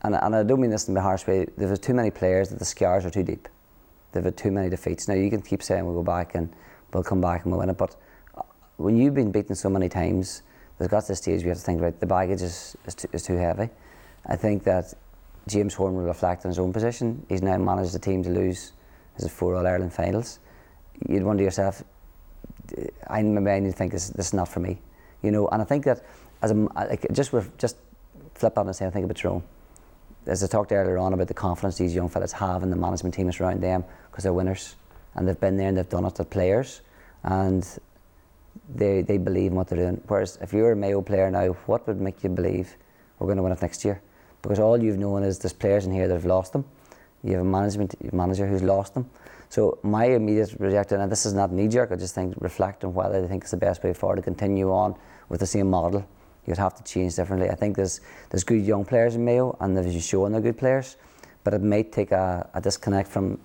and, 0.03 0.14
and 0.14 0.37
I 0.37 0.44
don't 0.44 0.61
mean 0.61 0.70
this 0.70 0.88
in 0.88 0.96
a 0.96 1.03
harsh 1.03 1.27
way, 1.27 1.48
there's 1.57 1.81
too 1.81 1.92
many 1.92 2.12
players 2.12 2.51
that 2.51 2.61
the 2.61 2.64
scars 2.64 3.05
are 3.05 3.11
too 3.11 3.25
deep 3.25 3.48
they've 4.12 4.25
had 4.25 4.37
too 4.37 4.51
many 4.51 4.68
defeats. 4.68 5.09
Now 5.09 5.14
you 5.14 5.31
can 5.31 5.42
keep 5.42 5.62
saying 5.62 5.85
we'll 5.85 5.94
go 5.94 6.03
back 6.03 6.35
and 6.35 6.53
we'll 6.92 7.03
come 7.03 7.20
back 7.20 7.44
and 7.44 7.53
we'll 7.53 7.61
win 7.61 7.70
it, 7.70 7.79
but 7.79 7.96
uh, 8.37 8.42
when 8.77 8.96
you've 8.96 9.14
been 9.14 9.33
beaten 9.33 9.55
so 9.55 9.68
many 9.68 9.88
times, 9.88 10.42
there's 10.79 10.90
got 10.90 11.03
to 11.03 11.09
the 11.09 11.16
stage 11.16 11.40
where 11.40 11.46
you 11.46 11.48
have 11.51 11.59
to 11.59 11.64
think 11.64 11.81
about 11.81 12.01
the 12.01 12.07
baggage 12.07 12.42
is, 12.42 12.77
is, 12.87 12.94
too, 12.94 13.09
is 13.12 13.22
too 13.22 13.37
heavy. 13.37 13.68
I 14.27 14.37
think 14.37 14.64
that 14.64 14.94
James 15.48 15.75
Horan 15.75 15.94
will 15.94 16.05
reflect 16.05 16.44
on 16.44 16.51
his 16.51 16.59
own 16.59 16.72
position. 16.72 17.25
He's 17.29 17.42
now 17.42 17.57
managed 17.59 17.92
the 17.92 17.98
team 17.98 18.22
to 18.22 18.31
lose 18.31 18.72
his 19.16 19.31
four 19.31 19.57
All 19.57 19.66
Ireland 19.66 19.92
finals. 19.92 20.38
You'd 21.09 21.25
wonder 21.25 21.42
yourself, 21.42 21.83
I 23.09 23.22
maybe 23.22 23.68
I 23.68 23.72
think 23.72 23.92
this, 23.92 24.11
this 24.11 24.27
is 24.29 24.33
not 24.33 24.48
for 24.48 24.61
me, 24.61 24.81
you 25.22 25.31
know. 25.31 25.48
And 25.48 25.61
I 25.61 25.64
think 25.64 25.85
that 25.85 26.05
as 26.42 26.53
a 26.53 26.98
just 27.12 27.33
just 27.59 27.77
flip 28.35 28.57
on 28.57 28.66
and 28.66 28.77
say 28.77 28.87
I 28.87 28.90
think 28.90 29.05
about 29.05 29.16
Tyrone 29.16 29.42
as 30.27 30.43
I 30.43 30.47
talked 30.47 30.73
earlier 30.73 30.99
on 30.99 31.13
about 31.13 31.29
the 31.29 31.35
confidence 31.35 31.79
these 31.79 31.95
young 31.95 32.09
fellas 32.09 32.33
have 32.33 32.63
in 32.63 32.71
the 32.71 32.77
management 32.77 33.15
team 33.15 33.29
is 33.29 33.41
around 33.41 33.61
them 33.61 33.85
because 34.11 34.25
they're 34.25 34.33
winners 34.33 34.77
and 35.15 35.27
they've 35.27 35.39
been 35.41 35.57
there 35.57 35.69
and 35.69 35.77
they've 35.77 35.89
done 35.89 36.05
it. 36.05 36.15
They're 36.15 36.25
players 36.27 36.81
and 37.25 37.67
they 38.75 39.03
they 39.03 39.19
believe 39.19 39.51
in 39.51 39.57
what 39.57 39.69
they're 39.69 39.79
doing. 39.79 40.01
Whereas 40.07 40.39
if 40.41 40.53
you're 40.53 40.73
a 40.73 40.77
Mayo 40.77 41.03
player 41.03 41.31
now, 41.31 41.49
what 41.67 41.87
would 41.87 42.01
make 42.01 42.23
you 42.23 42.31
believe 42.31 42.77
we're 43.19 43.27
going 43.27 43.37
to 43.37 43.43
win 43.43 43.53
it 43.53 43.63
next 43.63 43.85
year? 43.85 44.01
Because 44.43 44.59
all 44.59 44.83
you've 44.83 44.99
known 44.99 45.23
is 45.23 45.39
there's 45.39 45.53
players 45.53 45.87
in 45.87 45.93
here 45.93 46.09
that 46.09 46.15
have 46.15 46.25
lost 46.25 46.53
them. 46.53 46.65
You 47.23 47.33
have 47.33 47.43
a 47.43 47.45
management 47.45 48.13
manager 48.13 48.47
who's 48.47 48.63
lost 48.63 48.95
them. 48.95 49.09
So 49.49 49.79
my 49.83 50.07
immediate 50.07 50.55
reaction, 50.59 51.01
and 51.01 51.13
this 51.13 51.27
is 51.27 51.35
not 51.35 51.53
knee 51.53 51.69
jerk, 51.69 51.93
I 51.93 51.97
just 51.97 52.15
think 52.15 52.35
reflect 52.41 52.85
on 52.85 52.95
whether 52.95 53.21
they 53.21 53.29
think 53.29 53.43
it's 53.43 53.51
the 53.51 53.57
best 53.57 53.85
way 53.85 53.93
forward 53.93 54.17
to 54.17 54.23
continue 54.23 54.73
on 54.73 54.97
with 55.29 55.41
the 55.41 55.47
same 55.47 55.71
model 55.71 56.07
you'd 56.46 56.59
have 56.59 56.74
to 56.74 56.83
change 56.85 57.16
differently. 57.16 57.48
I 57.50 57.55
think 57.55 57.76
there's 57.76 58.00
there's 58.31 58.44
good 58.44 58.64
young 58.64 58.85
players 58.85 59.14
in 59.14 59.24
Mayo 59.24 59.57
and 59.61 59.76
they've 59.76 60.02
shown 60.02 60.33
they're 60.33 60.40
good 60.40 60.59
players, 60.59 60.96
but 61.44 61.55
it 61.55 61.62
might 61.62 61.92
take 61.92 62.12
a, 62.12 62.48
a 62.55 62.61
disconnect 62.61 63.09
from, 63.09 63.38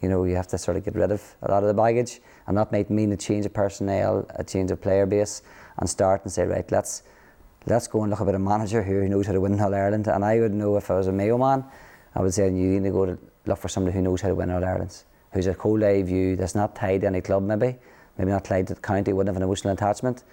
you 0.00 0.08
know, 0.08 0.24
you 0.24 0.36
have 0.36 0.48
to 0.48 0.58
sort 0.58 0.76
of 0.76 0.84
get 0.84 0.94
rid 0.94 1.10
of 1.10 1.22
a 1.42 1.50
lot 1.50 1.62
of 1.62 1.68
the 1.68 1.74
baggage, 1.74 2.20
and 2.46 2.56
that 2.58 2.72
might 2.72 2.90
mean 2.90 3.12
a 3.12 3.16
change 3.16 3.46
of 3.46 3.52
personnel, 3.52 4.26
a 4.36 4.44
change 4.44 4.70
of 4.70 4.80
player 4.80 5.06
base, 5.06 5.42
and 5.78 5.88
start 5.88 6.22
and 6.24 6.32
say 6.32 6.44
right, 6.44 6.70
let's 6.70 7.02
let's 7.66 7.86
go 7.86 8.02
and 8.02 8.10
look 8.10 8.20
a 8.20 8.38
manager 8.38 8.82
here 8.82 9.02
who 9.02 9.08
knows 9.08 9.26
how 9.26 9.32
to 9.32 9.40
win 9.40 9.58
All 9.60 9.74
Ireland. 9.74 10.06
And 10.08 10.24
I 10.24 10.40
would 10.40 10.52
know 10.52 10.76
if 10.76 10.90
I 10.90 10.96
was 10.96 11.06
a 11.06 11.12
Mayo 11.12 11.38
man, 11.38 11.64
I 12.14 12.20
would 12.20 12.34
say 12.34 12.46
you 12.46 12.50
need 12.50 12.84
to 12.84 12.90
go 12.90 13.06
to 13.06 13.18
look 13.46 13.58
for 13.58 13.68
somebody 13.68 13.96
who 13.96 14.02
knows 14.02 14.20
how 14.20 14.28
to 14.28 14.34
win 14.34 14.50
All 14.50 14.64
Ireland, 14.64 15.04
who's 15.32 15.46
a 15.46 15.54
cold 15.54 15.82
eye 15.82 16.02
view, 16.02 16.36
that's 16.36 16.54
not 16.54 16.74
tied 16.74 17.02
to 17.02 17.06
any 17.06 17.20
club 17.20 17.42
maybe, 17.42 17.78
maybe 18.18 18.30
not 18.30 18.44
tied 18.44 18.66
to 18.68 18.74
the 18.74 18.80
county, 18.80 19.12
wouldn't 19.12 19.34
have 19.34 19.36
an 19.36 19.42
emotional 19.42 19.72
attachment, 19.72 20.24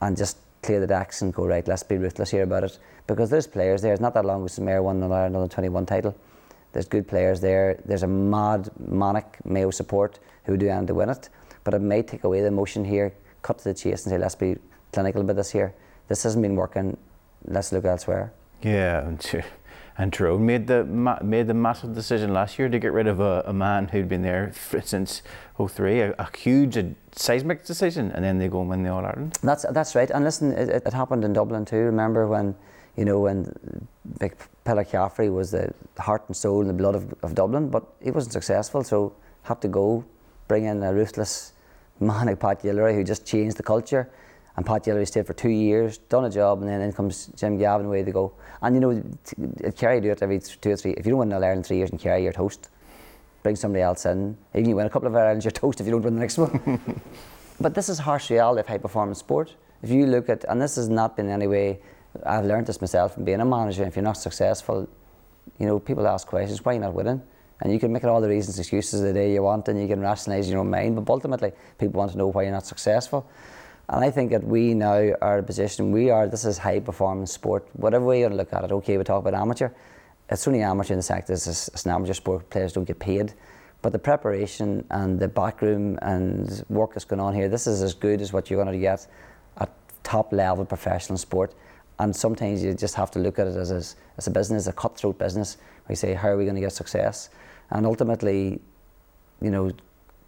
and 0.00 0.16
just 0.16 0.36
clear 0.62 0.80
the 0.80 0.86
decks 0.86 1.22
and 1.22 1.32
go 1.32 1.46
right. 1.46 1.66
Let's 1.66 1.82
be 1.82 1.96
ruthless 1.98 2.30
here 2.30 2.42
about 2.42 2.64
it 2.64 2.78
because 3.06 3.30
there's 3.30 3.46
players 3.46 3.82
there. 3.82 3.92
It's 3.92 4.00
not 4.00 4.14
that 4.14 4.24
long 4.24 4.46
since 4.48 4.60
Mayo 4.64 4.82
won 4.82 5.02
another 5.02 5.48
21 5.48 5.86
title. 5.86 6.14
There's 6.72 6.86
good 6.86 7.08
players 7.08 7.40
there. 7.40 7.80
There's 7.84 8.02
a 8.02 8.08
mad, 8.08 8.70
manic 8.78 9.38
Mayo 9.44 9.70
support 9.70 10.18
who 10.44 10.56
do 10.56 10.68
end 10.68 10.88
to 10.88 10.94
win 10.94 11.08
it, 11.08 11.28
but 11.64 11.74
it 11.74 11.80
may 11.80 12.02
take 12.02 12.24
away 12.24 12.40
the 12.40 12.46
emotion 12.48 12.84
here, 12.84 13.12
cut 13.42 13.58
to 13.58 13.64
the 13.64 13.74
chase, 13.74 14.04
and 14.04 14.12
say 14.12 14.18
let's 14.18 14.34
be 14.34 14.56
clinical 14.92 15.22
about 15.22 15.36
this 15.36 15.50
here. 15.50 15.74
This 16.08 16.22
hasn't 16.22 16.42
been 16.42 16.56
working. 16.56 16.96
Let's 17.44 17.72
look 17.72 17.84
elsewhere. 17.84 18.32
Yeah, 18.62 19.06
and, 19.06 19.20
Ty- 19.20 19.44
and 19.98 20.12
Tyrone 20.12 20.46
made 20.46 20.68
the 20.68 20.84
ma- 20.84 21.18
made 21.22 21.48
the 21.48 21.54
massive 21.54 21.92
decision 21.94 22.32
last 22.32 22.58
year 22.58 22.68
to 22.68 22.78
get 22.78 22.92
rid 22.92 23.08
of 23.08 23.18
a, 23.18 23.42
a 23.46 23.52
man 23.52 23.88
who'd 23.88 24.08
been 24.08 24.22
there 24.22 24.52
since 24.82 25.22
03, 25.58 26.00
a, 26.00 26.14
a 26.18 26.28
huge 26.36 26.76
a 26.76 26.94
seismic 27.12 27.64
decision, 27.64 28.12
and 28.12 28.24
then 28.24 28.38
they 28.38 28.48
go 28.48 28.60
and 28.60 28.70
win 28.70 28.82
the 28.84 28.90
All 28.90 29.04
Ireland. 29.04 29.36
That's 29.42 29.66
that's 29.70 29.94
right. 29.96 30.08
And 30.10 30.24
listen, 30.24 30.52
it, 30.52 30.68
it- 30.86 30.92
happened 30.92 31.24
in 31.24 31.32
Dublin 31.32 31.64
too. 31.64 31.76
Remember 31.78 32.26
when, 32.28 32.54
you 32.96 33.04
know, 33.04 33.18
when 33.20 33.52
Big 34.20 34.34
Pillar 34.64 34.84
Caffrey 34.84 35.30
was 35.30 35.50
the 35.50 35.72
heart 35.98 36.22
and 36.28 36.36
soul 36.36 36.60
and 36.60 36.70
the 36.70 36.74
blood 36.74 36.94
of, 36.94 37.12
of 37.22 37.34
Dublin, 37.34 37.68
but 37.68 37.84
he 38.02 38.10
wasn't 38.12 38.32
successful, 38.32 38.84
so 38.84 39.12
had 39.42 39.60
to 39.62 39.68
go, 39.68 40.04
bring 40.46 40.64
in 40.64 40.82
a 40.82 40.92
ruthless 40.94 41.52
man 42.00 42.26
like 42.26 42.38
Pat 42.38 42.62
Gilroy 42.62 42.94
who 42.94 43.02
just 43.02 43.26
changed 43.26 43.56
the 43.56 43.62
culture. 43.64 44.08
And 44.58 44.66
Pat 44.66 44.82
Gilroy 44.82 45.04
stayed 45.04 45.24
for 45.24 45.34
two 45.34 45.50
years, 45.50 45.98
done 45.98 46.24
a 46.24 46.30
job, 46.30 46.62
and 46.62 46.68
then 46.68 46.80
in 46.80 46.92
comes 46.92 47.28
Jim 47.36 47.58
Gavin, 47.58 47.86
away 47.86 48.02
they 48.02 48.10
go. 48.10 48.32
And 48.60 48.74
you 48.74 48.80
know, 48.80 49.00
t- 49.24 49.70
Kerry 49.76 50.00
do 50.00 50.10
it 50.10 50.20
every 50.20 50.40
two 50.40 50.72
or 50.72 50.76
three. 50.76 50.94
If 50.94 51.06
you 51.06 51.10
don't 51.10 51.20
win 51.20 51.32
All 51.32 51.44
Ireland 51.44 51.64
three 51.64 51.76
years 51.76 51.90
in 51.90 51.98
Kerry, 51.98 52.24
you're 52.24 52.32
toast. 52.32 52.68
Bring 53.44 53.54
somebody 53.54 53.82
else 53.82 54.04
in. 54.04 54.36
Even 54.56 54.68
you 54.68 54.74
win 54.74 54.86
a 54.86 54.90
couple 54.90 55.06
of 55.06 55.14
Irelands, 55.14 55.44
you're 55.44 55.52
toast 55.52 55.80
if 55.80 55.86
you 55.86 55.92
don't 55.92 56.02
win 56.02 56.16
the 56.16 56.20
next 56.20 56.38
one. 56.38 56.80
But 57.60 57.74
this 57.76 57.88
is 57.88 58.00
harsh 58.00 58.30
reality 58.30 58.58
of 58.58 58.66
high 58.66 58.78
performance 58.78 59.20
sport. 59.20 59.54
If 59.84 59.90
you 59.90 60.06
look 60.06 60.28
at, 60.28 60.44
and 60.48 60.60
this 60.60 60.74
has 60.74 60.88
not 60.88 61.16
been 61.16 61.28
any 61.28 61.46
way, 61.46 61.78
I've 62.26 62.44
learned 62.44 62.66
this 62.66 62.80
myself 62.80 63.14
from 63.14 63.24
being 63.24 63.40
a 63.40 63.44
manager. 63.44 63.84
If 63.84 63.94
you're 63.94 64.04
not 64.04 64.16
successful, 64.16 64.88
you 65.60 65.66
know, 65.66 65.78
people 65.78 66.06
ask 66.08 66.26
questions, 66.26 66.64
why 66.64 66.72
are 66.72 66.74
you 66.74 66.80
not 66.80 66.94
winning? 66.94 67.22
And 67.60 67.72
you 67.72 67.78
can 67.78 67.92
make 67.92 68.02
all 68.02 68.20
the 68.20 68.28
reasons, 68.28 68.58
excuses 68.58 69.02
the 69.02 69.12
day 69.12 69.32
you 69.32 69.42
want, 69.42 69.68
and 69.68 69.80
you 69.80 69.86
can 69.86 70.00
rationalise 70.00 70.50
your 70.50 70.60
own 70.60 70.70
mind. 70.70 70.96
But 70.96 71.12
ultimately, 71.12 71.52
people 71.78 71.98
want 71.98 72.10
to 72.10 72.18
know 72.18 72.26
why 72.26 72.42
you're 72.42 72.52
not 72.52 72.66
successful. 72.66 73.28
And 73.90 74.04
I 74.04 74.10
think 74.10 74.30
that 74.32 74.44
we 74.44 74.74
now 74.74 75.12
are 75.22 75.38
in 75.38 75.44
a 75.44 75.46
position, 75.46 75.92
we 75.92 76.10
are, 76.10 76.28
this 76.28 76.44
is 76.44 76.58
high 76.58 76.80
performance 76.80 77.32
sport. 77.32 77.66
Whatever 77.72 78.04
way 78.04 78.20
you 78.20 78.28
look 78.28 78.52
at 78.52 78.64
it, 78.64 78.72
okay, 78.72 78.98
we 78.98 79.04
talk 79.04 79.20
about 79.26 79.34
amateur. 79.34 79.70
It's 80.28 80.46
only 80.46 80.60
amateur 80.60 80.92
in 80.92 80.98
the 80.98 81.02
sector, 81.02 81.32
it's, 81.32 81.46
it's 81.46 81.86
an 81.86 81.92
amateur 81.92 82.12
sport, 82.12 82.50
players 82.50 82.74
don't 82.74 82.84
get 82.84 82.98
paid. 82.98 83.32
But 83.80 83.92
the 83.92 83.98
preparation 83.98 84.84
and 84.90 85.18
the 85.18 85.28
backroom 85.28 85.98
and 86.02 86.64
work 86.68 86.94
that's 86.94 87.06
going 87.06 87.20
on 87.20 87.32
here, 87.32 87.48
this 87.48 87.66
is 87.66 87.80
as 87.80 87.94
good 87.94 88.20
as 88.20 88.32
what 88.32 88.50
you're 88.50 88.62
going 88.62 88.74
to 88.74 88.80
get 88.80 89.06
at 89.56 89.70
top 90.02 90.32
level 90.32 90.66
professional 90.66 91.16
sport. 91.16 91.54
And 91.98 92.14
sometimes 92.14 92.62
you 92.62 92.74
just 92.74 92.94
have 92.96 93.10
to 93.12 93.18
look 93.18 93.38
at 93.38 93.46
it 93.46 93.56
as, 93.56 93.70
as, 93.70 93.96
as 94.18 94.26
a 94.26 94.30
business, 94.30 94.66
a 94.66 94.72
cutthroat 94.72 95.18
business, 95.18 95.56
We 95.88 95.94
say, 95.94 96.12
how 96.12 96.28
are 96.28 96.36
we 96.36 96.44
going 96.44 96.56
to 96.56 96.60
get 96.60 96.72
success? 96.72 97.30
And 97.70 97.86
ultimately, 97.86 98.60
you 99.40 99.50
know, 99.50 99.70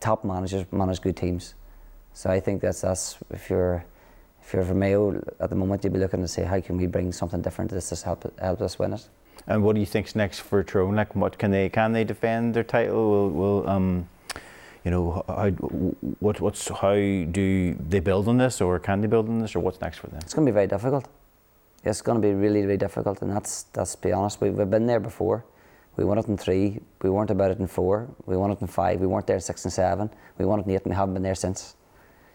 top 0.01 0.25
managers 0.25 0.65
manage 0.73 1.01
good 1.03 1.17
teams. 1.17 1.55
So 2.21 2.29
I 2.29 2.39
think 2.39 2.61
that's 2.61 2.83
that's 2.83 3.17
if 3.31 3.49
you're 3.49 3.83
if 4.43 4.53
you're 4.53 4.75
Mayo 4.75 5.25
at 5.41 5.49
the 5.49 5.57
moment, 5.57 5.83
you'd 5.83 5.95
be 5.95 5.99
looking 5.99 6.21
to 6.21 6.29
say 6.29 6.45
how 6.45 6.61
can 6.61 6.77
we 6.77 6.87
bring 6.87 7.13
something 7.13 7.41
different 7.41 7.71
to 7.71 7.77
this 7.77 7.89
to 7.89 8.05
help 8.05 8.39
help 8.39 8.61
us 8.61 8.79
win 8.79 8.93
it. 8.93 9.09
And 9.47 9.63
what 9.63 9.75
do 9.75 9.81
you 9.81 9.87
think's 9.87 10.15
next 10.15 10.41
for 10.41 10.63
Tyrone? 10.63 10.97
Like, 10.97 11.17
what 11.17 11.39
can 11.39 11.51
they 11.51 11.71
can 11.71 11.93
they 11.93 12.05
defend 12.05 12.53
their 12.53 12.63
title? 12.63 13.11
Will, 13.11 13.31
will 13.31 13.69
um, 13.71 14.07
you 14.85 14.91
know, 14.91 15.25
how, 15.29 15.49
what 16.21 16.43
what's 16.43 16.69
how 16.69 16.93
do 17.39 17.75
they 17.89 18.01
build 18.01 18.29
on 18.29 18.37
this, 18.37 18.61
or 18.61 18.79
can 18.79 19.01
they 19.01 19.07
build 19.07 19.27
on 19.27 19.39
this, 19.39 19.57
or 19.57 19.61
what's 19.61 19.81
next 19.81 19.97
for 19.97 20.09
them? 20.09 20.21
It's 20.23 20.35
going 20.35 20.45
to 20.45 20.53
be 20.53 20.55
very 20.55 20.67
difficult. 20.67 21.09
It's 21.85 22.03
going 22.03 22.21
to 22.21 22.29
be 22.29 22.35
really 22.35 22.61
really 22.61 22.77
difficult, 22.77 23.23
and 23.23 23.35
that's 23.35 23.63
that's 23.73 23.95
to 23.95 24.03
be 24.03 24.13
honest. 24.13 24.43
We've, 24.43 24.53
we've 24.53 24.69
been 24.69 24.87
there 24.87 25.01
before. 25.01 25.47
We 25.97 26.05
won 26.05 26.19
it 26.19 26.27
in 26.27 26.37
three. 26.37 26.81
We 27.01 27.09
weren't 27.09 27.31
about 27.31 27.51
it 27.51 27.61
in 27.61 27.67
four. 27.67 28.09
We 28.27 28.37
won 28.37 28.51
it 28.51 28.61
in 28.61 28.67
five. 28.67 29.01
We 29.01 29.07
weren't 29.07 29.27
there 29.27 29.37
in 29.37 29.43
six 29.43 29.65
and 29.65 29.73
seven. 29.73 30.11
We 30.37 30.45
won 30.45 30.61
it 30.61 30.67
in 30.67 30.73
eight, 30.73 30.83
and 30.85 30.93
we 30.93 30.97
haven't 30.97 31.15
been 31.15 31.23
there 31.23 31.35
since. 31.35 31.77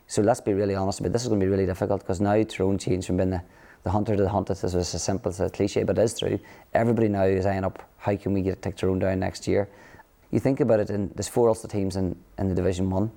So 0.08 0.22
let's 0.22 0.42
be 0.42 0.54
really 0.54 0.76
honest 0.76 1.00
about 1.00 1.14
this. 1.14 1.24
Is 1.24 1.30
going 1.30 1.40
to 1.40 1.46
be 1.46 1.50
really 1.50 1.66
difficult 1.66 2.02
because 2.02 2.22
now 2.22 2.42
Tyrone 2.44 2.78
changed 2.78 3.08
from 3.08 3.18
being 3.18 3.32
the, 3.32 3.42
the 3.84 3.90
hunter 3.90 4.16
to 4.16 4.22
the 4.22 4.30
hunted. 4.30 4.58
This 4.58 4.74
was 4.74 4.94
as 4.94 5.04
simple 5.04 5.30
as 5.30 5.40
a 5.40 5.50
cliche, 5.50 5.84
but 5.84 5.98
it 5.98 6.02
is 6.04 6.20
true. 6.20 6.40
Everybody 6.74 7.08
now 7.08 7.24
is 7.24 7.46
eyeing 7.46 7.64
up 7.64 7.82
how 7.98 8.16
can 8.16 8.34
we 8.34 8.42
get 8.42 8.62
take 8.62 8.76
Tyrone 8.76 9.00
down 9.00 9.20
next 9.20 9.48
year. 9.48 9.68
You 10.32 10.40
think 10.40 10.60
about 10.60 10.80
it, 10.80 10.90
and 10.90 11.12
there's 11.16 11.28
four 11.28 11.50
Ulster 11.50 11.68
teams 11.68 11.96
in, 11.96 12.16
in 12.38 12.50
the 12.50 12.56
Division 12.56 12.90
One. 12.90 13.12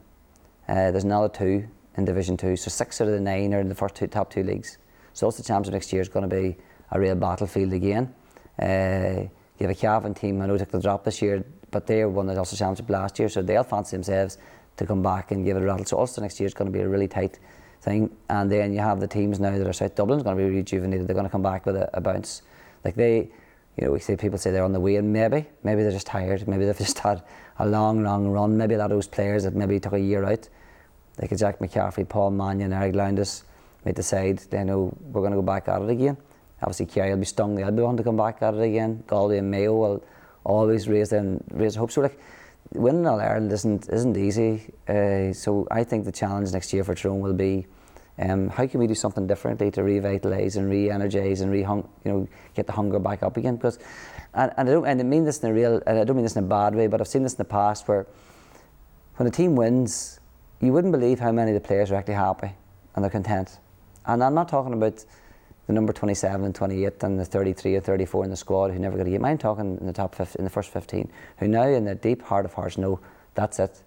Uh, 0.69 0.91
there's 0.91 1.05
another 1.05 1.29
two 1.29 1.67
in 1.97 2.05
Division 2.05 2.37
Two, 2.37 2.57
so 2.57 2.71
six 2.71 3.01
out 3.01 3.09
of 3.09 3.15
the 3.15 3.21
nine 3.21 3.53
are 3.53 3.61
in 3.61 3.69
the 3.69 3.75
first 3.75 3.95
two 3.95 4.07
top 4.07 4.31
two 4.31 4.43
leagues. 4.43 4.79
So 5.13 5.27
Ulster 5.27 5.43
Championship 5.43 5.75
next 5.75 5.93
year 5.93 6.01
is 6.01 6.09
going 6.09 6.29
to 6.29 6.35
be 6.35 6.57
a 6.91 6.99
real 6.99 7.17
battlefield 7.17 7.73
again. 7.73 8.15
Uh, 8.61 9.29
you 9.59 9.67
have 9.67 9.71
a 9.71 9.75
Cavan 9.75 10.15
team, 10.15 10.41
I 10.41 10.47
know 10.47 10.57
took 10.57 10.71
the 10.71 10.81
drop 10.81 11.05
this 11.05 11.21
year, 11.21 11.45
but 11.71 11.87
they 11.87 12.05
won 12.05 12.27
the 12.27 12.39
Ulster 12.39 12.57
Championship 12.57 12.89
last 12.89 13.19
year, 13.19 13.29
so 13.29 13.43
they'll 13.43 13.65
fancy 13.65 13.97
themselves 13.97 14.39
to 14.79 14.87
come 14.87 15.03
back 15.03 15.31
and 15.31 15.45
give 15.45 15.57
it 15.57 15.63
a 15.63 15.67
rattle. 15.67 15.85
So 15.85 15.99
Ulster 15.99 16.21
next 16.21 16.41
year 16.41 16.47
is 16.47 16.55
going 16.55 16.71
to 16.71 16.77
be 16.77 16.83
a 16.83 16.89
really 16.89 17.09
tight 17.09 17.39
thing. 17.81 18.11
And 18.29 18.51
then 18.51 18.73
you 18.73 18.81
have 18.81 19.01
the 19.01 19.07
teams 19.07 19.39
now 19.39 19.57
that 19.57 19.67
are 19.67 19.73
South 19.73 19.95
Dublin's 19.95 20.23
going 20.23 20.37
to 20.37 20.43
be 20.43 20.49
rejuvenated. 20.49 21.07
They're 21.07 21.15
going 21.15 21.27
to 21.27 21.31
come 21.31 21.43
back 21.43 21.67
with 21.67 21.77
a, 21.77 21.91
a 21.97 22.01
bounce. 22.01 22.43
Like 22.85 22.95
they, 22.95 23.29
you 23.77 23.85
know, 23.85 23.93
we 23.93 24.01
say 24.01 24.17
people 24.17 24.39
say 24.39 24.51
they're 24.51 24.65
on 24.65 24.73
the 24.73 24.81
way, 24.81 24.97
and 24.97 25.13
maybe, 25.13 25.47
maybe 25.63 25.83
they're 25.83 25.93
just 25.93 26.07
tired. 26.07 26.49
Maybe 26.49 26.65
they've 26.65 26.79
just 26.87 26.99
had 26.99 27.23
a 27.59 27.67
long, 27.67 28.03
long 28.03 28.29
run. 28.29 28.57
Maybe 28.57 28.75
a 28.75 28.79
lot 28.79 28.91
of 28.91 28.97
those 28.97 29.09
players 29.09 29.45
that 29.45 29.55
maybe 29.55 29.79
took 29.79 29.93
a 29.93 30.01
year 30.01 30.25
out, 30.25 30.49
like 31.21 31.37
Jack 31.37 31.59
McCaffrey, 31.59 32.09
Paul 32.09 32.31
Mannion, 32.31 32.73
Eric 32.73 32.95
Lowndes, 32.95 33.45
may 33.85 33.93
decide 33.93 34.39
they 34.51 34.65
know 34.65 34.97
we're 35.03 35.21
going 35.21 35.33
to 35.33 35.39
go 35.39 35.43
back 35.43 35.69
at 35.69 35.83
it 35.83 35.91
again. 35.91 36.17
Obviously, 36.61 36.87
Kerry 36.87 37.11
will 37.11 37.19
be 37.19 37.25
stung. 37.25 37.55
They'll 37.55 37.71
be 37.71 37.83
wanting 37.83 37.99
to 37.99 38.03
come 38.03 38.17
back 38.17 38.43
at 38.43 38.55
it 38.55 38.61
again. 38.61 39.05
Galway 39.07 39.39
and 39.39 39.51
Mayo 39.51 39.75
will 39.75 40.05
always 40.45 40.89
raise 40.89 41.11
their 41.11 41.39
raise 41.51 41.77
hopes. 41.77 41.95
So 41.95 42.01
like 42.01 42.19
winning 42.73 43.07
All 43.07 43.21
Ireland 43.21 43.53
isn't 43.53 43.89
isn't 43.89 44.17
easy. 44.17 44.73
Uh, 44.89 45.33
so 45.33 45.67
I 45.71 45.85
think 45.85 46.05
the 46.05 46.13
challenge 46.13 46.53
next 46.53 46.73
year 46.73 46.85
for 46.85 46.95
Tyrone 46.95 47.21
will 47.21 47.35
be 47.35 47.67
um, 48.21 48.49
how 48.49 48.67
can 48.67 48.81
we 48.81 48.87
do 48.87 48.95
something 48.95 49.27
differently 49.27 49.71
to 49.71 49.81
revitalise 49.81 50.57
and 50.57 50.69
re-energise 50.69 51.41
and 51.41 51.53
re 51.53 51.61
you 51.61 51.85
know 52.05 52.29
get 52.55 52.67
the 52.67 52.73
hunger 52.73 52.99
back 52.99 53.23
up 53.23 53.37
again 53.37 53.57
because 53.57 53.79
and, 54.35 54.53
and 54.57 54.69
I 54.69 54.73
don't 54.73 54.87
and 54.87 55.01
I 55.01 55.05
mean 55.05 55.25
this 55.25 55.39
in 55.43 55.51
a 55.51 55.53
real 55.53 55.81
and 55.87 55.99
I 55.99 56.05
don't 56.05 56.17
mean 56.17 56.25
this 56.25 56.37
in 56.37 56.45
a 56.45 56.49
bad 56.49 56.75
way 56.75 56.89
but 56.89 57.01
I've 57.01 57.09
seen 57.09 57.23
this 57.23 57.35
in 57.35 57.39
the 57.39 57.45
past 57.45 57.87
where 57.87 58.07
when 59.17 59.29
a 59.29 59.31
team 59.31 59.55
wins 59.55 60.19
you 60.61 60.73
wouldn't 60.73 60.93
believe 60.93 61.21
how 61.21 61.31
many 61.31 61.53
of 61.53 61.63
the 61.63 61.67
players 61.67 61.93
are 61.93 61.95
actually 61.95 62.15
happy 62.15 62.51
and 62.95 63.05
they're 63.05 63.11
content 63.11 63.59
and 64.07 64.23
I'm 64.23 64.35
not 64.35 64.49
talking 64.49 64.73
about 64.73 65.05
the 65.69 65.75
number 65.75 65.93
27 65.93 66.53
28 66.53 67.03
and 67.05 67.21
the 67.21 67.25
33 67.25 67.77
or 67.77 67.81
34 67.81 68.25
in 68.25 68.31
the 68.31 68.37
squad 68.37 68.73
who 68.73 68.79
never 68.79 68.97
got 68.97 69.07
a 69.07 69.11
game. 69.11 69.25
I'm 69.25 69.39
talking 69.39 69.77
in 69.79 69.87
the 69.87 69.93
top 69.93 70.15
15, 70.15 70.41
in 70.41 70.45
the 70.45 70.51
first 70.51 70.71
15 70.71 71.09
who 71.37 71.47
now 71.47 71.69
in 71.69 71.85
their 71.85 71.95
deep 71.95 72.23
heart 72.23 72.47
of 72.47 72.55
hearts 72.55 72.79
know 72.79 72.99
that's 73.35 73.61
it. 73.61 73.83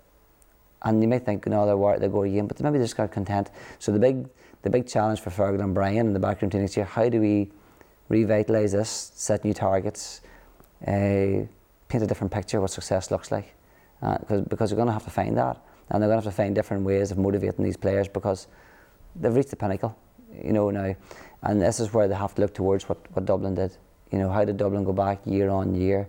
And 0.83 1.01
you 1.01 1.07
may 1.07 1.19
think, 1.19 1.45
no, 1.47 1.65
they're 1.65 1.77
worried, 1.77 2.01
they 2.01 2.07
go 2.07 2.23
again, 2.23 2.47
but 2.47 2.59
maybe 2.61 2.77
they 2.77 2.85
just 2.85 2.97
got 2.97 3.11
content. 3.11 3.49
So 3.79 3.91
the 3.91 3.99
big, 3.99 4.27
the 4.61 4.69
big 4.69 4.87
challenge 4.87 5.19
for 5.19 5.31
Fergal 5.31 5.63
and 5.63 5.73
Brian 5.73 6.07
in 6.07 6.13
the 6.13 6.19
backroom 6.19 6.49
team 6.49 6.61
next 6.61 6.77
year, 6.77 6.85
how 6.85 7.09
do 7.09 7.19
we 7.19 7.51
revitalise 8.09 8.71
this, 8.71 9.11
set 9.15 9.43
new 9.43 9.53
targets, 9.53 10.21
uh, 10.87 11.45
paint 11.87 12.03
a 12.03 12.07
different 12.07 12.31
picture 12.31 12.57
of 12.57 12.63
what 12.63 12.71
success 12.71 13.11
looks 13.11 13.31
like? 13.31 13.53
Uh, 14.01 14.17
cause, 14.19 14.41
because 14.41 14.69
they're 14.69 14.77
going 14.77 14.87
to 14.87 14.93
have 14.93 15.03
to 15.03 15.11
find 15.11 15.37
that. 15.37 15.57
And 15.89 16.01
they're 16.01 16.09
going 16.09 16.21
to 16.21 16.25
have 16.25 16.33
to 16.33 16.35
find 16.35 16.55
different 16.55 16.83
ways 16.83 17.11
of 17.11 17.17
motivating 17.17 17.63
these 17.63 17.77
players 17.77 18.07
because 18.07 18.47
they've 19.15 19.35
reached 19.35 19.49
the 19.49 19.55
pinnacle, 19.55 19.95
you 20.43 20.53
know, 20.53 20.69
now. 20.69 20.95
And 21.43 21.61
this 21.61 21.79
is 21.79 21.93
where 21.93 22.07
they 22.07 22.15
have 22.15 22.35
to 22.35 22.41
look 22.41 22.53
towards 22.53 22.87
what, 22.87 22.99
what 23.13 23.25
Dublin 23.25 23.55
did. 23.55 23.75
You 24.11 24.19
know, 24.19 24.29
how 24.29 24.45
did 24.45 24.57
Dublin 24.57 24.83
go 24.83 24.93
back 24.93 25.19
year 25.25 25.49
on 25.49 25.73
year, 25.73 26.07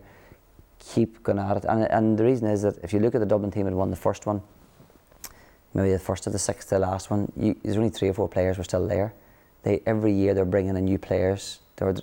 keep 0.78 1.22
going 1.22 1.38
at 1.38 1.56
it? 1.56 1.64
And, 1.64 1.84
and 1.90 2.18
the 2.18 2.24
reason 2.24 2.48
is 2.48 2.62
that 2.62 2.78
if 2.82 2.92
you 2.92 3.00
look 3.00 3.14
at 3.14 3.20
the 3.20 3.26
Dublin 3.26 3.50
team 3.50 3.64
that 3.66 3.74
won 3.74 3.90
the 3.90 3.96
first 3.96 4.26
one, 4.26 4.42
maybe 5.72 5.92
the 5.92 5.98
first 5.98 6.26
of 6.26 6.32
the 6.32 6.38
sixth 6.38 6.68
to 6.68 6.74
the 6.74 6.80
last 6.80 7.10
one, 7.10 7.32
you, 7.36 7.56
there's 7.62 7.76
only 7.76 7.90
three 7.90 8.08
or 8.08 8.14
four 8.14 8.28
players 8.28 8.58
were 8.58 8.64
still 8.64 8.86
there. 8.86 9.14
They 9.62 9.80
every 9.86 10.12
year 10.12 10.34
they're 10.34 10.44
bringing 10.44 10.76
in 10.76 10.84
new 10.84 10.98
players. 10.98 11.60
They 11.76 11.86
were 11.86 11.94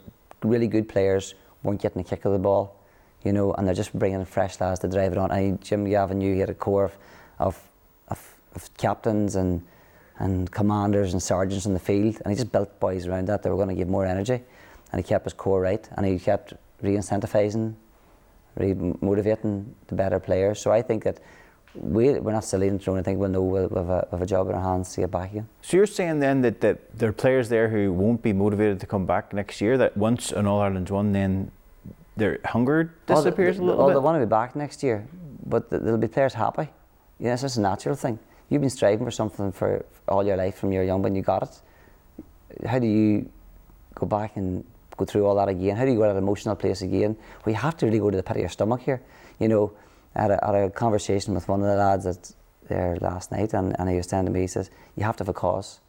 really 0.43 0.67
good 0.67 0.88
players, 0.88 1.36
weren't 1.62 1.82
getting 1.82 2.01
a 2.01 2.03
kick 2.03 2.25
of 2.25 2.32
the 2.32 2.39
ball, 2.39 2.82
you 3.24 3.34
know, 3.34 3.53
and 3.53 3.67
they're 3.67 3.76
just 3.76 3.97
bringing 3.97 4.20
in 4.20 4.26
fresh 4.26 4.59
lads 4.59 4.80
to 4.80 4.88
drive 4.88 5.11
it 5.11 5.17
on. 5.17 5.32
And 5.32 5.61
Jim 5.61 5.88
Gavin 5.88 6.20
knew 6.20 6.34
he 6.34 6.39
had 6.39 6.49
a 6.49 6.53
core 6.53 6.86
of, 6.86 6.97
of, 7.38 7.70
of, 8.07 8.36
of 8.55 8.78
captains 8.78 9.36
and 9.36 9.61
and 10.20 10.51
commanders 10.51 11.13
and 11.13 11.24
sergeants 11.24 11.65
in 11.65 11.74
the 11.74 11.80
field, 11.80 12.17
and 12.24 12.32
he 12.32 12.36
just 12.36 12.51
built 12.51 12.80
boys 12.80 13.07
around 13.07 13.28
that 13.28 13.41
that 13.41 13.49
were 13.49 13.55
going 13.55 13.70
to 13.70 13.76
give 13.76 13.88
more 13.88 14.05
energy, 14.05 14.41
and 14.91 15.01
he 15.01 15.03
kept 15.03 15.24
his 15.24 15.34
core 15.34 15.61
right, 15.61 15.88
and 15.95 16.05
he 16.05 16.20
kept 16.20 16.53
re-incentivising, 16.82 17.74
re-motivating 18.55 19.76
the 19.88 19.95
better 19.95 20.20
players. 20.20 20.59
So 20.59 20.72
I 20.72 20.82
think 20.82 21.03
that 21.03 21.20
we, 21.76 22.13
we're 22.20 22.34
not 22.34 22.43
silly 22.43 22.67
in 22.67 22.80
throwing. 22.80 22.99
I 22.99 23.03
think 23.03 23.20
we'll 23.20 23.30
know 23.30 23.43
we'll, 23.43 23.67
we'll, 23.70 23.84
have 23.84 23.89
a, 23.89 24.07
we'll 24.11 24.20
have 24.20 24.22
a 24.22 24.26
job 24.26 24.49
in 24.49 24.55
our 24.55 24.61
hands 24.61 24.93
to 24.93 25.01
get 25.01 25.11
back 25.11 25.32
again. 25.32 25.47
So 25.61 25.78
you're 25.78 25.86
saying 25.86 26.20
then 26.20 26.41
that, 26.41 26.61
that 26.61 26.97
there 26.97 27.09
are 27.09 27.13
players 27.13 27.47
there 27.47 27.70
who 27.70 27.93
won't 27.93 28.22
be 28.22 28.34
motivated 28.34 28.80
to 28.82 28.86
come 28.86 29.05
back 29.05 29.34
next 29.34 29.61
year. 29.61 29.78
That 29.78 29.95
once 29.95 30.32
an 30.32 30.47
All 30.47 30.59
Ireland's 30.59 30.91
won, 30.91 31.13
then 31.13 31.51
their 32.17 32.39
hunger 32.43 32.93
Well, 33.07 33.17
disappears 33.24 33.57
they, 33.57 33.63
a 33.63 33.65
little 33.65 33.78
well, 33.78 33.88
bit. 33.88 33.93
they 33.93 33.99
want 33.99 34.15
to 34.20 34.26
be 34.26 34.30
back 34.30 34.55
next 34.55 34.84
year, 34.84 35.07
but 35.45 35.70
th- 35.70 35.82
there'll 35.82 35.97
be 35.97 36.07
players 36.07 36.34
happy. 36.34 36.67
Yeah, 37.20 37.34
it's 37.34 37.43
just 37.43 37.57
a 37.57 37.61
natural 37.61 37.95
thing. 37.95 38.20
You've 38.50 38.62
been 38.62 38.70
striving 38.70 39.06
for 39.06 39.12
something 39.12 39.52
for 39.52 39.86
all 40.08 40.26
your 40.26 40.38
life 40.38 40.58
from 40.58 40.72
you're 40.72 40.84
young 40.84 41.02
when 41.02 41.16
you 41.16 41.22
got 41.22 41.43
it. 41.43 42.68
How 42.68 42.80
do 42.80 42.88
you 42.88 43.30
go 43.95 44.06
back 44.08 44.36
and 44.38 44.66
go 44.97 45.06
through 45.06 45.26
all 45.26 45.36
that 45.36 45.50
again? 45.50 45.76
How 45.78 45.86
do 45.86 45.91
you 45.91 45.97
go 45.97 46.08
to 46.08 46.14
that 46.14 46.20
emotional 46.20 46.56
place 46.56 46.82
again? 46.82 47.16
You 47.45 47.54
have 47.54 47.78
to 47.78 47.86
really 47.86 48.00
go 48.00 48.10
to 48.10 48.18
the 48.18 48.24
pit 48.24 48.38
of 48.38 48.41
your 48.41 48.50
stomach 48.50 48.82
here. 48.82 49.02
You 49.39 49.47
know, 49.47 49.74
I 50.16 50.24
had 50.24 50.32
had 50.32 50.56
a 50.56 50.70
conversation 50.72 51.36
with 51.36 51.47
one 51.47 51.62
of 51.62 51.68
the 51.68 51.76
lads 51.76 52.06
that's 52.06 52.36
there 52.68 52.97
last 53.02 53.32
night, 53.32 53.54
and, 53.54 53.76
and 53.80 53.89
he 53.89 53.95
was 53.95 54.08
saying 54.08 54.26
to 54.26 54.32
me, 54.32 54.41
he 54.41 54.47
says, 54.47 54.72
you 54.95 55.04
have 55.04 55.16
to 55.18 55.24
have 55.24 55.30
a 55.30 55.34
cause. 55.34 55.80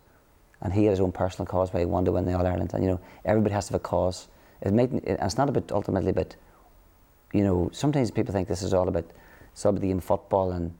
and 0.63 0.73
he 0.73 0.85
had 0.85 0.91
his 0.91 1.01
own 1.01 1.13
personal 1.13 1.47
cause 1.47 1.73
why 1.73 1.81
he 1.81 1.87
wanted 1.87 2.07
to 2.07 2.13
win 2.13 2.25
the 2.25 2.37
All 2.37 2.47
Ireland. 2.47 2.73
And 2.75 2.83
you 2.83 2.91
know, 2.91 3.01
everybody 3.25 3.55
has 3.55 3.67
to 3.67 3.73
have 3.73 3.81
a 3.81 3.85
cause. 3.85 4.29
It 4.61 4.73
made, 4.73 4.93
and 4.93 5.03
it's 5.05 5.39
not 5.39 5.49
about 5.49 5.73
ultimately 5.73 6.11
about, 6.11 6.37
you 7.33 7.43
know, 7.43 7.71
sometimes 7.73 8.11
people 8.11 8.33
think 8.33 8.49
this 8.49 8.63
is 8.63 8.75
all 8.75 8.89
about, 8.89 9.07
it's 9.53 9.65
all 9.65 9.71
about 9.71 9.81
the 9.81 9.89
game 9.89 10.01
football 10.01 10.53
and 10.53 10.75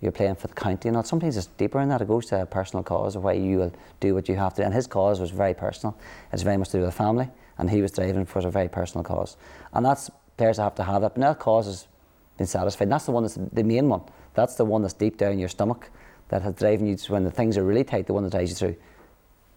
you're 0.00 0.12
playing 0.12 0.36
for 0.36 0.46
the 0.46 0.54
county 0.54 0.88
and 0.88 0.96
all. 0.96 1.02
Sometimes 1.02 1.36
it's 1.36 1.46
deeper 1.46 1.80
in 1.80 1.88
that. 1.88 2.00
It 2.00 2.08
goes 2.08 2.26
to 2.26 2.42
a 2.42 2.46
personal 2.46 2.84
cause 2.84 3.16
of 3.16 3.24
why 3.24 3.32
you 3.32 3.58
will 3.58 3.72
do 4.00 4.14
what 4.14 4.28
you 4.28 4.36
have 4.36 4.54
to. 4.54 4.62
Do. 4.62 4.66
And 4.66 4.74
his 4.74 4.86
cause 4.86 5.20
was 5.20 5.30
very 5.30 5.54
personal. 5.54 5.96
It's 6.32 6.42
very 6.42 6.56
much 6.56 6.68
to 6.68 6.78
do 6.78 6.82
with 6.82 6.90
the 6.90 6.96
family, 6.96 7.28
and 7.58 7.68
he 7.68 7.82
was 7.82 7.90
driving 7.90 8.24
for 8.24 8.46
a 8.46 8.50
very 8.50 8.68
personal 8.68 9.04
cause. 9.04 9.36
And 9.72 9.84
that's 9.84 10.10
players 10.36 10.58
have 10.58 10.74
to 10.76 10.84
have 10.84 11.02
that. 11.02 11.14
But 11.14 11.20
now 11.20 11.32
that 11.32 11.40
cause 11.40 11.66
has 11.66 11.88
been 12.36 12.46
satisfied. 12.46 12.84
And 12.84 12.92
that's 12.92 13.06
the 13.06 13.12
one 13.12 13.24
that's 13.24 13.34
the 13.34 13.64
main 13.64 13.88
one. 13.88 14.02
That's 14.34 14.54
the 14.54 14.64
one 14.64 14.82
that's 14.82 14.94
deep 14.94 15.18
down 15.18 15.38
your 15.38 15.48
stomach 15.48 15.90
that 16.28 16.42
has 16.42 16.54
driven 16.54 16.86
you 16.86 16.96
to 16.96 17.12
when 17.12 17.24
the 17.24 17.30
things 17.30 17.58
are 17.58 17.64
really 17.64 17.84
tight. 17.84 18.06
The 18.06 18.14
one 18.14 18.22
that 18.22 18.30
drives 18.30 18.50
you 18.50 18.56
through. 18.56 18.76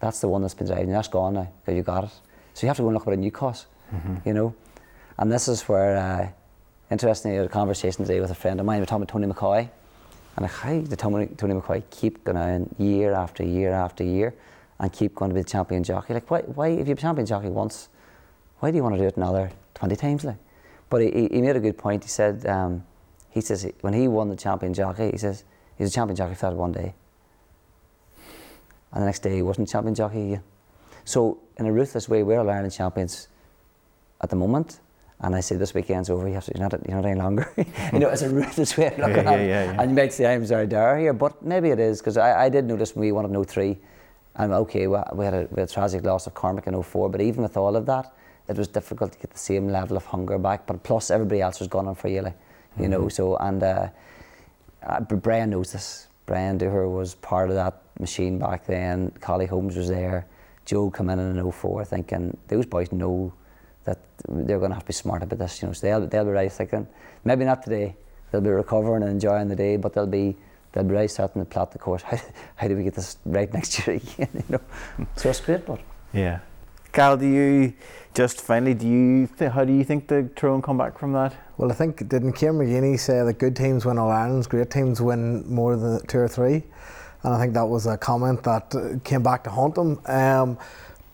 That's 0.00 0.20
the 0.20 0.28
one 0.28 0.42
that's 0.42 0.54
been 0.54 0.66
driving 0.66 0.88
you. 0.88 0.94
That's 0.94 1.08
gone 1.08 1.34
now 1.34 1.52
because 1.60 1.76
you 1.76 1.82
got 1.82 2.04
it. 2.04 2.10
So 2.54 2.66
you 2.66 2.68
have 2.68 2.76
to 2.76 2.82
go 2.82 2.88
and 2.88 2.94
look 2.94 3.04
for 3.04 3.12
a 3.12 3.16
new 3.16 3.30
because 3.30 3.66
mm-hmm. 3.94 4.16
you 4.28 4.34
know. 4.34 4.54
And 5.18 5.30
this 5.30 5.46
is 5.46 5.62
where, 5.68 5.96
uh, 5.96 6.28
interestingly, 6.90 7.36
I 7.36 7.42
had 7.42 7.50
a 7.50 7.52
conversation 7.52 8.04
today 8.04 8.20
with 8.20 8.30
a 8.30 8.34
friend 8.34 8.58
of 8.58 8.66
mine. 8.66 8.78
We 8.78 8.80
were 8.80 8.86
talking 8.86 9.02
about 9.02 9.12
Tony 9.12 9.26
McCoy. 9.26 9.70
And 10.36 10.46
how 10.46 10.70
did 10.70 10.98
Tony, 10.98 11.26
Tony 11.36 11.54
McCoy 11.54 11.82
keep 11.90 12.24
going 12.24 12.36
on 12.36 12.74
year 12.78 13.12
after 13.12 13.44
year 13.44 13.72
after 13.72 14.02
year 14.02 14.34
and 14.78 14.92
keep 14.92 15.14
going 15.14 15.30
to 15.30 15.34
be 15.34 15.42
the 15.42 15.48
champion 15.48 15.84
jockey? 15.84 16.14
Like, 16.14 16.30
why, 16.30 16.40
why 16.40 16.68
if 16.68 16.86
you're 16.86 16.96
a 16.96 17.00
champion 17.00 17.26
jockey 17.26 17.48
once, 17.48 17.88
why 18.60 18.70
do 18.70 18.76
you 18.76 18.82
want 18.82 18.94
to 18.94 19.00
do 19.00 19.06
it 19.06 19.16
another 19.16 19.50
20 19.74 19.96
times? 19.96 20.24
Like? 20.24 20.36
But 20.88 21.02
he, 21.02 21.28
he 21.30 21.42
made 21.42 21.56
a 21.56 21.60
good 21.60 21.76
point. 21.76 22.04
He 22.04 22.08
said, 22.08 22.46
um, 22.46 22.84
he 23.30 23.40
says, 23.40 23.70
when 23.82 23.92
he 23.92 24.08
won 24.08 24.28
the 24.28 24.36
champion 24.36 24.72
jockey, 24.72 25.10
he 25.10 25.18
says, 25.18 25.44
he's 25.76 25.88
a 25.88 25.92
champion 25.92 26.16
jockey 26.16 26.34
for 26.34 26.50
that 26.50 26.56
one 26.56 26.72
day. 26.72 26.94
And 28.92 29.02
the 29.02 29.06
next 29.06 29.20
day 29.20 29.34
he 29.34 29.42
wasn't 29.42 29.68
champion 29.68 29.94
jockey 29.94 30.32
again. 30.32 30.42
So 31.04 31.40
in 31.58 31.66
a 31.66 31.72
ruthless 31.72 32.08
way, 32.08 32.22
we're 32.22 32.40
Ireland 32.40 32.72
champions 32.72 33.28
at 34.20 34.30
the 34.30 34.36
moment. 34.36 34.80
And 35.22 35.36
I 35.36 35.40
say 35.40 35.56
this 35.56 35.72
weekend's 35.72 36.10
over. 36.10 36.26
You 36.26 36.34
have 36.34 36.44
to, 36.46 36.52
you're 36.54 36.68
not, 36.68 36.86
you're 36.86 36.96
not 36.96 37.06
any 37.06 37.18
longer. 37.18 37.52
you 37.92 37.98
know, 38.00 38.08
it's 38.08 38.22
a 38.22 38.28
ruthless 38.28 38.76
way 38.78 38.86
of 38.88 38.98
looking 38.98 39.24
yeah, 39.24 39.30
at 39.30 39.40
it. 39.40 39.48
Yeah, 39.48 39.64
yeah, 39.64 39.80
and 39.80 39.90
you 39.90 39.96
might 39.96 40.12
say 40.12 40.32
I'm 40.32 40.44
sorry, 40.44 40.66
there 40.66 40.98
here, 40.98 41.12
but 41.12 41.42
maybe 41.42 41.70
it 41.70 41.78
is 41.78 42.00
because 42.00 42.16
I, 42.16 42.44
I 42.44 42.48
did 42.48 42.64
notice 42.64 42.96
when 42.96 43.02
we 43.02 43.12
won 43.12 43.24
in 43.24 43.44
03, 43.44 43.78
and 44.36 44.52
okay, 44.52 44.86
we 44.86 44.96
had, 44.96 45.34
a, 45.34 45.48
we 45.50 45.60
had 45.60 45.70
a 45.70 45.72
tragic 45.72 46.04
loss 46.04 46.26
of 46.26 46.34
Cormac 46.34 46.66
in 46.66 46.82
04, 46.82 47.08
but 47.08 47.20
even 47.20 47.42
with 47.42 47.56
all 47.56 47.76
of 47.76 47.86
that, 47.86 48.12
it 48.48 48.56
was 48.56 48.66
difficult 48.66 49.12
to 49.12 49.18
get 49.18 49.30
the 49.30 49.38
same 49.38 49.68
level 49.68 49.96
of 49.96 50.04
hunger 50.06 50.38
back. 50.38 50.66
But 50.66 50.82
plus, 50.82 51.10
everybody 51.10 51.40
else 51.40 51.60
was 51.60 51.68
gone 51.68 51.86
on 51.86 51.94
for 51.94 52.08
Yale, 52.08 52.24
you 52.24 52.32
mm-hmm. 52.82 52.90
know. 52.90 53.08
So 53.08 53.36
and 53.36 53.62
uh, 53.62 53.88
uh, 54.82 55.00
Brian 55.00 55.50
knows 55.50 55.72
this. 55.72 56.08
Brian 56.26 56.58
Dooher 56.58 56.90
was 56.90 57.14
part 57.16 57.48
of 57.50 57.56
that 57.56 57.80
machine 58.00 58.38
back 58.38 58.66
then. 58.66 59.12
Collie 59.20 59.46
Holmes 59.46 59.76
was 59.76 59.88
there. 59.88 60.26
Joe 60.64 60.90
come 60.90 61.10
in 61.10 61.18
in 61.18 61.52
04 61.52 61.84
thinking 61.84 62.36
those 62.48 62.66
boys 62.66 62.92
know 62.92 63.32
that 63.84 63.98
they're 64.28 64.58
going 64.58 64.70
to 64.70 64.74
have 64.74 64.84
to 64.84 64.88
be 64.88 64.92
smart 64.92 65.22
about 65.22 65.38
this, 65.38 65.60
you 65.60 65.68
know. 65.68 65.74
So 65.74 65.86
they'll, 65.86 66.06
they'll 66.06 66.24
be 66.24 66.30
right 66.30 66.52
thinking, 66.52 66.86
maybe 67.24 67.44
not 67.44 67.62
today, 67.62 67.96
they'll 68.30 68.40
be 68.40 68.50
recovering 68.50 69.02
and 69.02 69.12
enjoying 69.12 69.48
the 69.48 69.56
day, 69.56 69.76
but 69.76 69.92
they'll 69.92 70.06
be 70.06 70.36
they'll 70.72 70.84
be 70.84 70.94
right 70.94 71.10
starting 71.10 71.42
to 71.42 71.46
plot 71.46 71.70
the 71.72 71.78
course. 71.78 72.02
How, 72.10 72.18
how 72.56 72.68
do 72.68 72.76
we 72.76 72.84
get 72.84 72.94
this 72.94 73.18
right 73.26 73.52
next 73.52 73.86
year 73.86 73.96
again? 74.02 74.28
You 74.32 74.44
know, 74.48 74.60
so 75.16 75.30
it's 75.30 75.40
great, 75.40 75.66
but 75.66 75.80
yeah. 76.12 76.40
Cal, 76.92 77.16
do 77.16 77.26
you 77.26 77.72
just 78.14 78.42
finally 78.42 78.74
do 78.74 78.86
you 78.86 79.26
th- 79.26 79.50
how 79.52 79.64
do 79.64 79.72
you 79.72 79.82
think 79.82 80.08
the 80.08 80.28
Tyrone 80.36 80.60
come 80.60 80.76
back 80.76 80.98
from 80.98 81.12
that? 81.14 81.34
Well, 81.56 81.70
I 81.70 81.74
think 81.74 82.06
didn't 82.08 82.34
Kieran 82.34 82.58
McGeeney 82.58 82.98
say 82.98 83.24
that 83.24 83.38
good 83.38 83.56
teams 83.56 83.86
win 83.86 83.98
All 83.98 84.10
Irelands, 84.10 84.46
great 84.46 84.70
teams 84.70 85.00
win 85.00 85.48
more 85.48 85.76
than 85.76 86.06
two 86.06 86.18
or 86.18 86.28
three, 86.28 86.62
and 87.22 87.34
I 87.34 87.38
think 87.38 87.54
that 87.54 87.66
was 87.66 87.86
a 87.86 87.96
comment 87.96 88.42
that 88.42 88.74
uh, 88.74 88.98
came 89.04 89.22
back 89.22 89.44
to 89.44 89.50
haunt 89.50 89.74
them. 89.74 90.00
Um, 90.06 90.58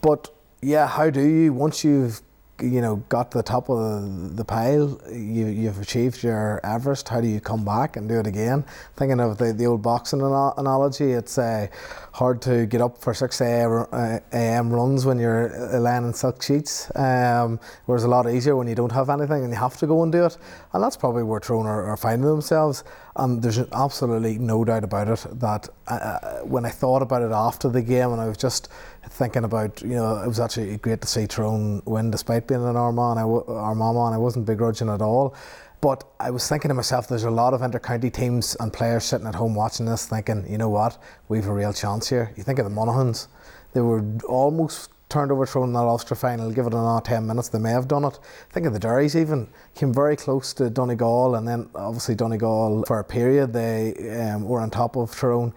but 0.01 0.35
yeah, 0.61 0.89
how 0.89 1.11
do 1.11 1.23
you 1.23 1.53
once 1.53 1.85
you've 1.85 2.21
you 2.61 2.81
know 2.81 2.97
got 3.09 3.31
to 3.31 3.39
the 3.39 3.43
top 3.43 3.69
of 3.71 4.37
the, 4.37 4.45
pile, 4.45 5.01
you, 5.11 5.47
you've 5.47 5.81
achieved 5.81 6.23
your 6.23 6.61
Everest. 6.65 7.09
How 7.09 7.21
do 7.21 7.29
you 7.29 7.41
come 7.41 7.65
back 7.65 7.97
and 7.97 8.09
do 8.09 8.19
it 8.19 8.27
again? 8.27 8.65
Thinking 8.97 9.21
of 9.21 9.39
the, 9.39 9.53
the 9.53 9.67
old 9.67 9.83
boxing 9.83 10.21
analogy, 10.23 11.13
it's 11.13 11.39
uh, 11.39 11.69
hard 12.13 12.43
to 12.43 12.67
get 12.67 12.81
up 12.81 12.99
for 12.99 13.15
6 13.15 13.41
a.m. 13.41 14.71
runs 14.71 15.07
when 15.07 15.19
you're 15.19 15.75
uh, 15.75 15.79
laying 15.79 16.05
in 16.05 16.13
silk 16.13 16.43
sheets, 16.43 16.91
um, 16.97 17.61
whereas 17.87 18.05
a 18.05 18.09
lot 18.09 18.29
easier 18.29 18.57
when 18.57 18.67
you 18.67 18.75
don't 18.75 18.93
have 18.93 19.11
anything 19.11 19.45
and 19.45 19.53
you 19.53 19.59
have 19.59 19.77
to 19.77 19.87
go 19.87 20.03
and 20.03 20.13
do 20.13 20.25
it. 20.25 20.37
And 20.73 20.83
that's 20.83 20.97
probably 20.97 21.23
where 21.23 21.41
Tyrone 21.41 21.67
are, 21.67 21.85
are 21.85 21.97
finding 21.97 22.29
themselves. 22.29 22.85
And 23.19 23.43
there's 23.43 23.59
absolutely 23.59 24.39
no 24.39 24.65
doubt 24.65 24.85
about 24.85 25.09
it 25.09 25.41
that 25.41 25.69
uh, 25.89 25.95
uh, 25.95 26.39
when 26.45 26.65
I 26.65 26.71
thought 26.71 27.03
about 27.03 27.23
it 27.23 27.33
after 27.33 27.69
the 27.69 27.83
game, 27.83 28.13
and 28.13 28.21
I 28.21 28.29
was 28.29 28.37
just 28.37 28.69
thinking 29.09 29.43
about, 29.43 29.83
you 29.83 29.97
know, 29.97 30.23
it 30.23 30.29
was 30.29 30.39
actually 30.39 30.77
great 30.77 31.01
to 31.03 31.09
see 31.09 31.27
Tyrone 31.27 31.83
win 31.85 32.13
despite 32.13 32.47
being 32.47 32.65
an 32.65 32.77
Armagh, 32.77 33.19
Armagh, 33.19 34.07
and 34.07 34.15
I 34.15 34.19
wasn't 34.19 34.47
begrudging 34.47 34.89
at 34.89 35.03
all. 35.03 35.35
But 35.81 36.05
I 36.21 36.31
was 36.31 36.49
thinking 36.49 36.69
to 36.69 36.75
myself, 36.75 37.09
there's 37.09 37.25
a 37.25 37.31
lot 37.31 37.55
of 37.55 37.63
inter-county 37.63 38.11
teams 38.11 38.57
and 38.61 38.73
players 38.73 39.05
sitting 39.05 39.27
at 39.27 39.35
home 39.35 39.55
watching 39.55 39.87
this, 39.87 40.07
thinking, 40.07 40.45
you 40.49 40.59
know 40.59 40.69
what, 40.69 40.97
we've 41.29 41.47
a 41.47 41.53
real 41.53 41.73
chance 41.73 42.09
here. 42.09 42.33
You 42.37 42.45
think 42.45 42.59
of 42.61 42.65
the 42.65 42.71
Monaghans, 42.71 43.29
they 43.73 43.81
were 43.81 44.05
almost 44.29 44.91
turned 45.09 45.33
over 45.33 45.47
thrown 45.47 45.69
in 45.69 45.73
that 45.73 45.81
Ulster 45.81 46.15
final, 46.15 46.51
give 46.51 46.67
it 46.67 46.75
another 46.75 47.01
10 47.01 47.27
minutes, 47.27 47.49
they 47.49 47.59
may 47.59 47.71
have 47.71 47.89
done 47.89 48.05
it. 48.05 48.19
Think 48.51 48.67
of 48.67 48.73
the 48.73 48.81
Derrys 48.81 49.19
even, 49.19 49.49
came 49.75 49.93
very 49.93 50.17
close 50.17 50.53
to 50.55 50.69
Donegal, 50.69 51.35
and 51.35 51.49
then 51.49 51.71
obviously 51.75 52.15
Donegal, 52.15 52.85
for 52.87 52.99
a 52.99 53.05
period, 53.05 53.53
they 53.53 53.95
um, 54.21 54.45
were 54.45 54.61
on 54.61 54.71
top 54.71 54.97
of 54.97 55.19
Tyrone. 55.19 55.55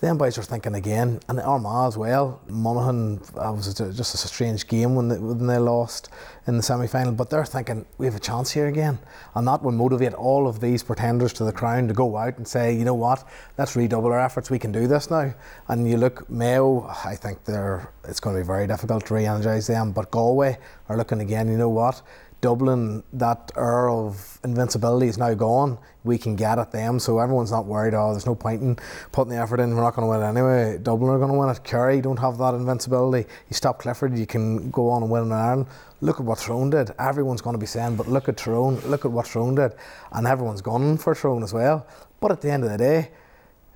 Then 0.00 0.16
boys 0.16 0.38
were 0.38 0.42
thinking 0.42 0.74
again, 0.74 1.20
and 1.28 1.38
Armagh 1.40 1.88
as 1.88 1.98
well. 1.98 2.40
Monaghan 2.48 3.20
uh, 3.36 3.52
was 3.52 3.74
just 3.74 4.14
a 4.14 4.16
strange 4.16 4.66
game 4.66 4.94
when 4.94 5.08
they, 5.08 5.18
when 5.18 5.46
they 5.46 5.58
lost 5.58 6.08
in 6.46 6.56
the 6.56 6.62
semi 6.62 6.86
final, 6.86 7.12
but 7.12 7.28
they're 7.28 7.44
thinking 7.44 7.84
we 7.98 8.06
have 8.06 8.14
a 8.14 8.20
chance 8.20 8.50
here 8.50 8.68
again, 8.68 8.98
and 9.34 9.46
that 9.46 9.62
will 9.62 9.72
motivate 9.72 10.14
all 10.14 10.48
of 10.48 10.60
these 10.60 10.82
pretenders 10.82 11.34
to 11.34 11.44
the 11.44 11.52
crown 11.52 11.86
to 11.88 11.92
go 11.92 12.16
out 12.16 12.38
and 12.38 12.48
say, 12.48 12.74
you 12.74 12.86
know 12.86 12.94
what, 12.94 13.28
let's 13.58 13.76
redouble 13.76 14.10
our 14.10 14.20
efforts. 14.20 14.48
We 14.48 14.58
can 14.58 14.72
do 14.72 14.86
this 14.86 15.10
now. 15.10 15.34
And 15.68 15.86
you 15.86 15.98
look 15.98 16.28
Mayo, 16.30 16.88
I 17.04 17.14
think 17.14 17.44
they're 17.44 17.92
it's 18.04 18.20
going 18.20 18.34
to 18.34 18.42
be 18.42 18.46
very 18.46 18.66
difficult 18.66 19.04
to 19.06 19.14
re-energise 19.14 19.66
them, 19.66 19.92
but 19.92 20.10
Galway 20.10 20.56
are 20.88 20.96
looking 20.96 21.20
again. 21.20 21.48
You 21.48 21.58
know 21.58 21.68
what? 21.68 22.00
Dublin, 22.40 23.02
that 23.12 23.52
air 23.56 23.90
of 23.90 24.38
invincibility 24.44 25.08
is 25.08 25.18
now 25.18 25.34
gone. 25.34 25.78
We 26.04 26.16
can 26.16 26.36
get 26.36 26.58
at 26.58 26.72
them, 26.72 26.98
so 26.98 27.18
everyone's 27.18 27.50
not 27.50 27.66
worried. 27.66 27.92
Oh, 27.92 28.12
there's 28.12 28.24
no 28.24 28.34
point 28.34 28.62
in 28.62 28.78
putting 29.12 29.30
the 29.30 29.36
effort 29.36 29.60
in. 29.60 29.76
We're 29.76 29.82
not 29.82 29.94
going 29.94 30.06
to 30.06 30.18
win 30.18 30.22
anyway. 30.26 30.78
Dublin 30.78 31.10
are 31.10 31.18
going 31.18 31.32
to 31.32 31.38
win 31.38 31.50
it. 31.50 31.62
Kerry 31.64 32.00
don't 32.00 32.18
have 32.18 32.38
that 32.38 32.54
invincibility. 32.54 33.28
You 33.48 33.54
stop 33.54 33.80
Clifford, 33.80 34.18
you 34.18 34.26
can 34.26 34.70
go 34.70 34.88
on 34.88 35.02
and 35.02 35.10
win 35.10 35.24
in 35.24 35.32
Ireland. 35.32 35.66
Look 36.00 36.18
at 36.18 36.24
what 36.24 36.38
Tyrone 36.38 36.70
did. 36.70 36.92
Everyone's 36.98 37.42
going 37.42 37.54
to 37.54 37.60
be 37.60 37.66
saying, 37.66 37.96
but 37.96 38.08
look 38.08 38.28
at 38.30 38.38
Tyrone. 38.38 38.80
Look 38.86 39.04
at 39.04 39.10
what 39.10 39.26
Tyrone 39.26 39.54
did, 39.54 39.72
and 40.12 40.26
everyone's 40.26 40.62
gone 40.62 40.96
for 40.96 41.14
Tyrone 41.14 41.42
as 41.42 41.52
well. 41.52 41.86
But 42.20 42.32
at 42.32 42.40
the 42.40 42.50
end 42.50 42.64
of 42.64 42.70
the 42.70 42.78
day, 42.78 43.10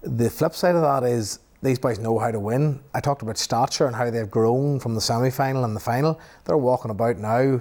the 0.00 0.30
flip 0.30 0.54
side 0.54 0.74
of 0.74 0.82
that 0.82 1.06
is 1.06 1.40
these 1.62 1.78
boys 1.78 1.98
know 1.98 2.18
how 2.18 2.30
to 2.30 2.40
win. 2.40 2.80
I 2.94 3.00
talked 3.00 3.22
about 3.22 3.36
stature 3.36 3.86
and 3.86 3.96
how 3.96 4.10
they've 4.10 4.30
grown 4.30 4.80
from 4.80 4.94
the 4.94 5.00
semi 5.00 5.30
final 5.30 5.64
and 5.64 5.76
the 5.76 5.80
final. 5.80 6.20
They're 6.44 6.56
walking 6.56 6.90
about 6.90 7.18
now 7.18 7.60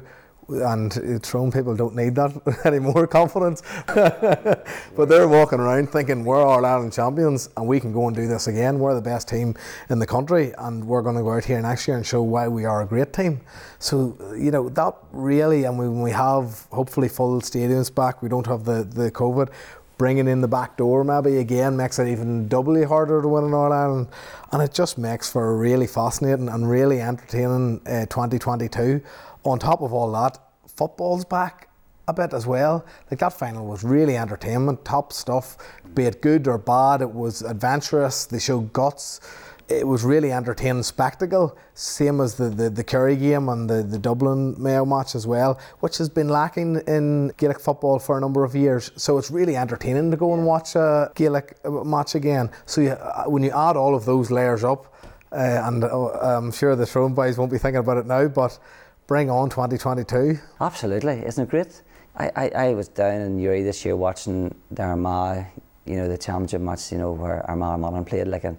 and 0.50 1.22
Tyrone 1.24 1.52
people 1.52 1.76
don't 1.76 1.96
need 1.96 2.16
that 2.16 2.62
anymore 2.66 3.08
confidence. 3.08 3.62
But 4.96 5.10
they're 5.10 5.28
walking 5.28 5.60
around 5.60 5.92
thinking 5.92 6.24
we're 6.24 6.44
All 6.44 6.66
Ireland 6.66 6.94
champions 6.94 7.50
and 7.58 7.68
we 7.68 7.80
can 7.80 7.92
go 7.92 8.08
and 8.08 8.16
do 8.16 8.28
this 8.28 8.48
again. 8.48 8.80
We're 8.80 8.94
the 8.94 9.02
best 9.02 9.28
team 9.28 9.56
in 9.90 10.00
the 10.00 10.06
country 10.06 10.54
and 10.60 10.86
we're 10.86 11.02
going 11.02 11.16
to 11.16 11.24
go 11.24 11.34
out 11.34 11.46
here 11.46 11.62
next 11.62 11.88
year 11.88 11.98
and 11.98 12.06
show 12.06 12.22
why 12.22 12.48
we 12.48 12.66
are 12.66 12.84
a 12.84 12.86
great 12.86 13.12
team. 13.12 13.42
So 13.80 14.16
you 14.38 14.52
know 14.52 14.70
that 14.70 14.94
really 15.12 15.64
and 15.64 15.78
when 15.78 16.02
we 16.02 16.12
have 16.12 16.68
hopefully 16.72 17.10
full 17.10 17.42
stadiums 17.42 17.94
back. 17.94 18.22
We 18.22 18.30
don't 18.30 18.48
have 18.48 18.66
the, 18.66 18.84
the 18.84 19.12
COVID. 19.12 19.50
Bringing 19.98 20.28
in 20.28 20.42
the 20.42 20.48
back 20.48 20.76
door 20.76 21.04
maybe 21.04 21.38
again 21.38 21.78
makes 21.78 22.00
it 22.00 22.08
even 22.08 22.48
doubly 22.48 22.84
harder 22.84 23.22
to 23.22 23.28
win 23.28 23.46
in 23.46 23.54
All 23.54 23.72
Ireland. 23.72 24.08
And 24.52 24.62
it 24.62 24.74
just 24.74 24.98
makes 24.98 25.32
for 25.32 25.52
a 25.52 25.56
really 25.56 25.88
fascinating 25.88 26.50
and 26.50 26.70
really 26.70 27.02
entertaining 27.02 27.82
uh, 27.88 28.06
2022 28.08 29.02
on 29.44 29.60
top 29.60 29.82
of 29.82 29.94
all 29.94 30.12
that, 30.14 30.38
football's 30.68 31.26
back 31.26 31.70
a 32.08 32.14
bit 32.14 32.34
as 32.34 32.46
well. 32.46 32.86
Like 33.10 33.20
that 33.20 33.34
final 33.34 33.66
was 33.66 33.84
really 33.84 34.18
entertainment, 34.18 34.84
top 34.84 35.14
stuff, 35.14 35.58
be 35.94 36.04
it 36.04 36.22
good 36.22 36.48
or 36.48 36.58
bad. 36.58 37.02
It 37.02 37.12
was 37.12 37.42
adventurous. 37.42 38.26
They 38.26 38.40
showed 38.40 38.74
guts. 38.74 39.22
It 39.70 39.88
was 39.88 40.04
really 40.04 40.32
entertaining 40.34 40.84
spectacle, 40.84 41.58
same 41.74 42.20
as 42.20 42.36
the, 42.36 42.50
the, 42.50 42.70
the 42.70 42.84
Kerry 42.84 43.16
game 43.16 43.48
and 43.48 43.70
the, 43.70 43.82
the 43.82 43.98
Dublin 43.98 44.62
Mayo 44.62 44.84
match 44.84 45.16
as 45.16 45.26
well, 45.26 45.58
which 45.80 45.98
has 46.00 46.10
been 46.10 46.28
lacking 46.28 46.82
in 46.86 47.32
Gaelic 47.38 47.62
football 47.62 47.98
for 47.98 48.18
a 48.18 48.22
number 48.22 48.44
of 48.44 48.56
years. 48.56 48.92
So 48.98 49.18
it's 49.18 49.32
really 49.32 49.56
entertaining 49.56 50.12
to 50.12 50.18
go 50.18 50.34
and 50.34 50.46
watch 50.46 50.76
a 50.76 51.12
Gaelic 51.16 51.58
uh, 51.64 51.70
match 51.70 52.14
again. 52.14 52.52
So 52.66 52.82
you, 52.82 52.90
uh, 52.90 53.24
when 53.26 53.42
you 53.42 53.52
add 53.52 53.78
all 53.78 53.96
of 53.96 54.04
those 54.04 54.30
layers 54.30 54.66
up, 54.66 54.94
uh, 55.32 55.62
and 55.64 55.86
uh, 55.86 56.10
I'm 56.12 56.52
sure 56.52 56.76
the 56.76 56.86
Tyrone 56.86 57.14
boys 57.14 57.38
won't 57.38 57.52
be 57.52 57.58
thinking 57.58 57.80
about 57.80 57.98
it 57.98 58.06
now, 58.06 58.28
but 58.28 58.60
bring 59.08 59.30
on 59.30 59.50
2022. 59.50 60.40
Absolutely, 60.62 61.26
isn't 61.26 61.44
it 61.44 61.50
great? 61.50 61.82
I, 62.16 62.32
I, 62.36 62.48
I 62.50 62.74
was 62.74 62.88
down 62.88 63.22
in 63.22 63.38
Newry 63.38 63.64
this 63.64 63.84
year 63.84 63.96
watching 63.96 64.54
the 64.72 64.84
Armagh, 64.84 65.46
you 65.86 65.96
know, 65.96 66.08
the 66.08 66.18
championship 66.18 66.62
match, 66.62 66.92
you 66.92 66.98
know, 66.98 67.12
where 67.12 67.46
Armagh 67.50 67.80
Monaghan 67.80 68.06
played 68.06 68.28
like 68.28 68.44
and 68.44 68.58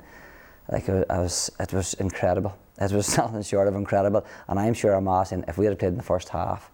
like 0.70 0.88
it 0.88 1.06
was, 1.08 1.50
it 1.60 1.72
was 1.72 1.94
incredible. 1.94 2.56
It 2.80 2.92
was 2.92 3.16
nothing 3.16 3.42
short 3.42 3.68
of 3.68 3.74
incredible. 3.74 4.24
And 4.48 4.58
I'm 4.58 4.74
sure 4.74 4.94
Armagh, 4.94 5.28
saying 5.28 5.44
if 5.48 5.58
we 5.58 5.66
had 5.66 5.78
played 5.78 5.92
in 5.92 5.96
the 5.96 6.02
first 6.02 6.28
half, 6.28 6.70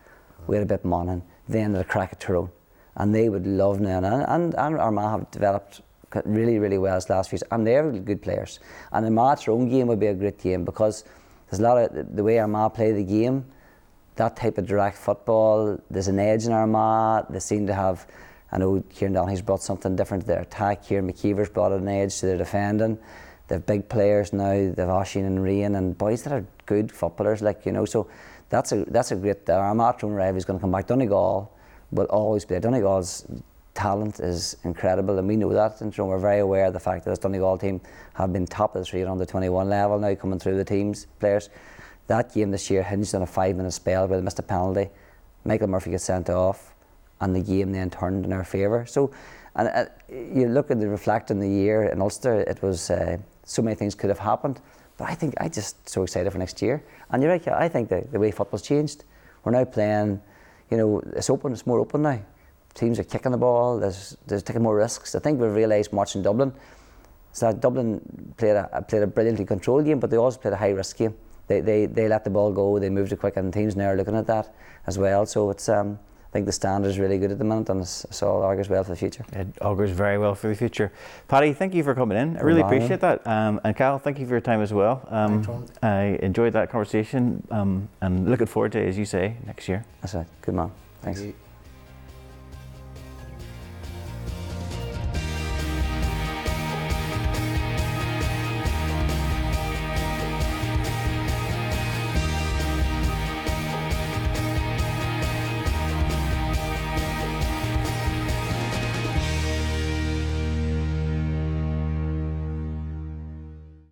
we 0.47 0.57
had 0.57 0.63
a 0.63 0.67
bit 0.67 0.85
money, 0.85 1.23
then 1.49 1.73
the 1.73 1.85
crack 1.85 2.13
at 2.13 2.21
Tyrone. 2.21 2.51
And 2.97 3.15
they 3.15 3.29
would 3.29 3.47
love 3.47 3.81
now. 3.81 3.99
And, 3.99 4.07
and, 4.07 4.55
and 4.55 4.79
Armagh 4.79 5.11
have 5.11 5.31
developed 5.31 5.83
really, 6.25 6.59
really 6.59 6.79
well 6.79 6.97
as 6.97 7.09
last 7.09 7.31
few 7.31 7.37
years. 7.37 7.45
And 7.51 7.67
they're 7.67 7.91
good 7.93 8.23
players. 8.23 8.59
And 8.93 9.05
the 9.05 9.09
Armagh 9.09 9.41
Tyrone 9.41 9.69
game 9.69 9.87
would 9.89 10.01
be 10.01 10.09
a 10.09 10.15
great 10.15 10.39
game 10.39 10.65
because 10.65 11.05
there's 11.51 11.61
a 11.61 11.63
lot 11.63 11.79
of 11.79 12.17
the 12.17 12.25
way 12.25 12.39
Armagh 12.39 12.75
play 12.75 12.93
the 12.93 13.05
game, 13.05 13.45
that 14.21 14.37
type 14.37 14.59
of 14.59 14.67
direct 14.67 14.99
football, 14.99 15.79
there's 15.91 16.09
an 16.09 16.19
edge 16.19 16.45
in 16.45 16.53
Armagh. 16.53 17.27
They 17.31 17.39
seem 17.39 17.67
to 17.67 17.75
have, 17.75 18.07
I 18.53 18.59
know 18.59 18.85
Kieran 18.91 19.15
Donaghy's 19.15 19.41
brought 19.41 19.63
something 19.63 19.97
different 19.97 20.25
to 20.25 20.27
their 20.27 20.43
attack. 20.43 20.87
Ciaran 20.87 21.11
McKeever's 21.11 21.49
brought 21.49 21.73
an 21.73 21.89
edge 21.89 22.21
to 22.21 22.27
their 22.27 22.37
defending. 22.37 22.99
They've 23.49 23.65
big 23.65 23.89
players 23.89 24.33
now. 24.33 24.53
They've 24.53 24.77
Oisín 24.77 25.27
and 25.27 25.39
Rian 25.39 25.77
and 25.77 25.97
boys 25.97 26.23
that 26.25 26.33
are 26.33 26.45
good 26.67 26.93
footballers, 26.93 27.41
like 27.41 27.65
you 27.65 27.73
know. 27.73 27.85
So 27.85 28.09
that's 28.49 28.73
a 28.73 28.85
that's 28.85 29.11
a 29.11 29.17
great. 29.17 29.49
Uh, 29.49 29.55
Armagh 29.55 30.03
Rival 30.03 30.37
is 30.37 30.45
going 30.45 30.59
to 30.59 30.61
come 30.61 30.71
back. 30.71 30.87
Donegal 30.87 31.51
will 31.91 32.07
always 32.07 32.45
be. 32.45 32.55
there. 32.55 32.61
Donegal's 32.61 33.27
talent 33.75 34.21
is 34.21 34.57
incredible, 34.65 35.19
and 35.19 35.27
we 35.27 35.37
know 35.37 35.53
that. 35.53 35.81
And 35.81 35.97
we're 35.97 36.19
very 36.19 36.41
aware 36.41 36.67
of 36.67 36.75
the 36.75 36.79
fact 36.79 37.05
that 37.05 37.11
this 37.11 37.19
Donegal 37.19 37.59
team 37.59 37.81
have 38.15 38.33
been 38.33 38.47
top 38.47 38.77
of 38.77 38.83
the 38.83 38.85
three 38.85 39.03
on 39.03 39.19
the 39.19 39.27
21 39.27 39.69
level 39.69 39.99
now, 39.99 40.15
coming 40.15 40.39
through 40.39 40.57
the 40.57 40.65
teams 40.65 41.07
players. 41.19 41.49
That 42.11 42.35
game 42.35 42.51
this 42.51 42.71
year 42.71 42.83
hinged 42.83 43.15
on 43.15 43.23
a 43.23 43.27
five-minute 43.39 43.73
spell 43.73 44.03
where 44.07 44.19
they 44.19 44.25
missed 44.25 44.39
a 44.39 44.43
penalty. 44.43 44.87
Michael 45.45 45.69
Murphy 45.69 45.91
gets 45.91 46.05
sent 46.05 46.29
off, 46.29 46.75
and 47.21 47.35
the 47.35 47.41
game 47.53 47.73
then 47.73 47.89
turned 47.89 48.25
in 48.27 48.33
our 48.33 48.45
favour. 48.45 48.85
So, 48.87 49.11
and 49.57 49.69
uh, 49.69 49.85
you 50.09 50.49
look 50.49 50.71
at 50.71 50.79
the 50.81 50.89
reflect 50.89 51.31
in 51.31 51.39
the 51.39 51.49
year 51.49 51.85
in 51.85 52.01
Ulster, 52.01 52.41
it 52.53 52.59
was. 52.63 52.91
Uh, 52.91 53.19
so 53.51 53.63
many 53.63 53.75
things 53.75 53.95
could 53.95 54.11
have 54.11 54.19
happened. 54.19 54.61
But 54.97 55.09
I 55.09 55.15
think 55.15 55.35
I'm 55.41 55.51
just 55.51 55.89
so 55.89 56.03
excited 56.05 56.31
for 56.31 56.39
next 56.39 56.63
year. 56.63 56.83
And 57.11 57.23
you're 57.23 57.33
right, 57.33 57.45
yeah, 57.45 57.59
I 57.59 57.69
think 57.69 57.89
the, 57.89 58.07
the 58.13 58.19
way 58.19 58.31
football's 58.31 58.63
changed. 58.63 59.05
We're 59.45 59.53
now 59.53 59.65
playing, 59.65 60.21
you 60.71 60.77
know, 60.77 61.01
it's 61.17 61.31
open, 61.31 61.53
it's 61.53 61.67
more 61.67 61.81
open 61.81 62.03
now. 62.03 62.21
Teams 62.75 62.99
are 62.99 63.05
kicking 63.05 63.33
the 63.33 63.39
ball, 63.39 63.81
there's, 63.81 64.17
there's 64.27 64.45
taking 64.45 64.63
more 64.63 64.77
risks. 64.77 65.15
I 65.15 65.19
think 65.19 65.41
we've 65.41 65.53
realised 65.53 65.93
much 65.93 66.15
in 66.15 66.23
Dublin. 66.23 66.53
So 67.33 67.53
Dublin 67.53 68.35
played 68.37 68.57
a, 68.57 68.85
played 68.87 69.03
a 69.03 69.07
brilliantly 69.07 69.47
controlled 69.47 69.85
game, 69.85 69.99
but 69.99 70.11
they 70.11 70.17
also 70.17 70.39
played 70.39 70.53
a 70.53 70.57
high 70.57 70.71
risk 70.71 70.97
game. 70.97 71.15
They, 71.51 71.61
they, 71.61 71.87
they 71.87 72.07
let 72.07 72.23
the 72.23 72.31
ball 72.31 72.53
go, 72.53 72.79
they 72.79 72.91
moved 72.91 73.11
it 73.11 73.19
quick, 73.19 73.37
and 73.37 73.53
teams 73.53 73.75
now 73.75 73.89
are 73.89 73.97
looking 73.97 74.15
at 74.15 74.29
that 74.29 74.55
as 74.87 74.99
well. 74.99 75.27
So 75.27 75.51
it's, 75.51 75.69
um, 75.69 75.99
I 76.29 76.31
think 76.33 76.47
the 76.47 76.53
standard 76.53 76.87
is 76.87 77.01
really 77.01 77.19
good 77.19 77.33
at 77.33 77.39
the 77.39 77.45
moment, 77.45 77.71
and 77.71 77.81
it's, 77.81 78.23
all 78.23 78.45
augurs 78.45 78.69
well 78.69 78.85
for 78.85 78.91
the 78.91 78.97
future. 78.97 79.25
It 79.33 79.49
augurs 79.61 79.91
very 79.91 80.17
well 80.17 80.37
for 80.37 80.47
the 80.47 80.55
future. 80.55 80.93
Paddy, 81.27 81.53
thank 81.53 81.75
you 81.75 81.83
for 81.83 81.93
coming 81.93 82.17
in. 82.17 82.37
I 82.37 82.43
really 82.43 82.61
appreciate 82.61 83.01
that. 83.01 83.27
Um, 83.27 83.61
and 83.65 83.75
Cal, 83.75 83.99
thank 83.99 84.21
you 84.21 84.27
for 84.27 84.35
your 84.35 84.41
time 84.41 84.63
as 84.63 84.73
well. 84.73 85.05
Um, 85.11 85.67
I 85.83 86.21
enjoyed 86.23 86.53
that 86.53 86.71
conversation 86.71 87.45
um, 87.51 87.89
and 88.01 88.31
looking 88.31 88.47
forward 88.47 88.71
to, 88.73 88.87
as 88.87 88.97
you 88.97 89.05
say, 89.05 89.35
next 89.45 89.69
year. 89.69 89.85
That's 90.03 90.15
right. 90.15 90.27
Good 90.43 90.55
man. 90.55 90.71
Thanks. 91.03 91.21
Thank 91.21 91.35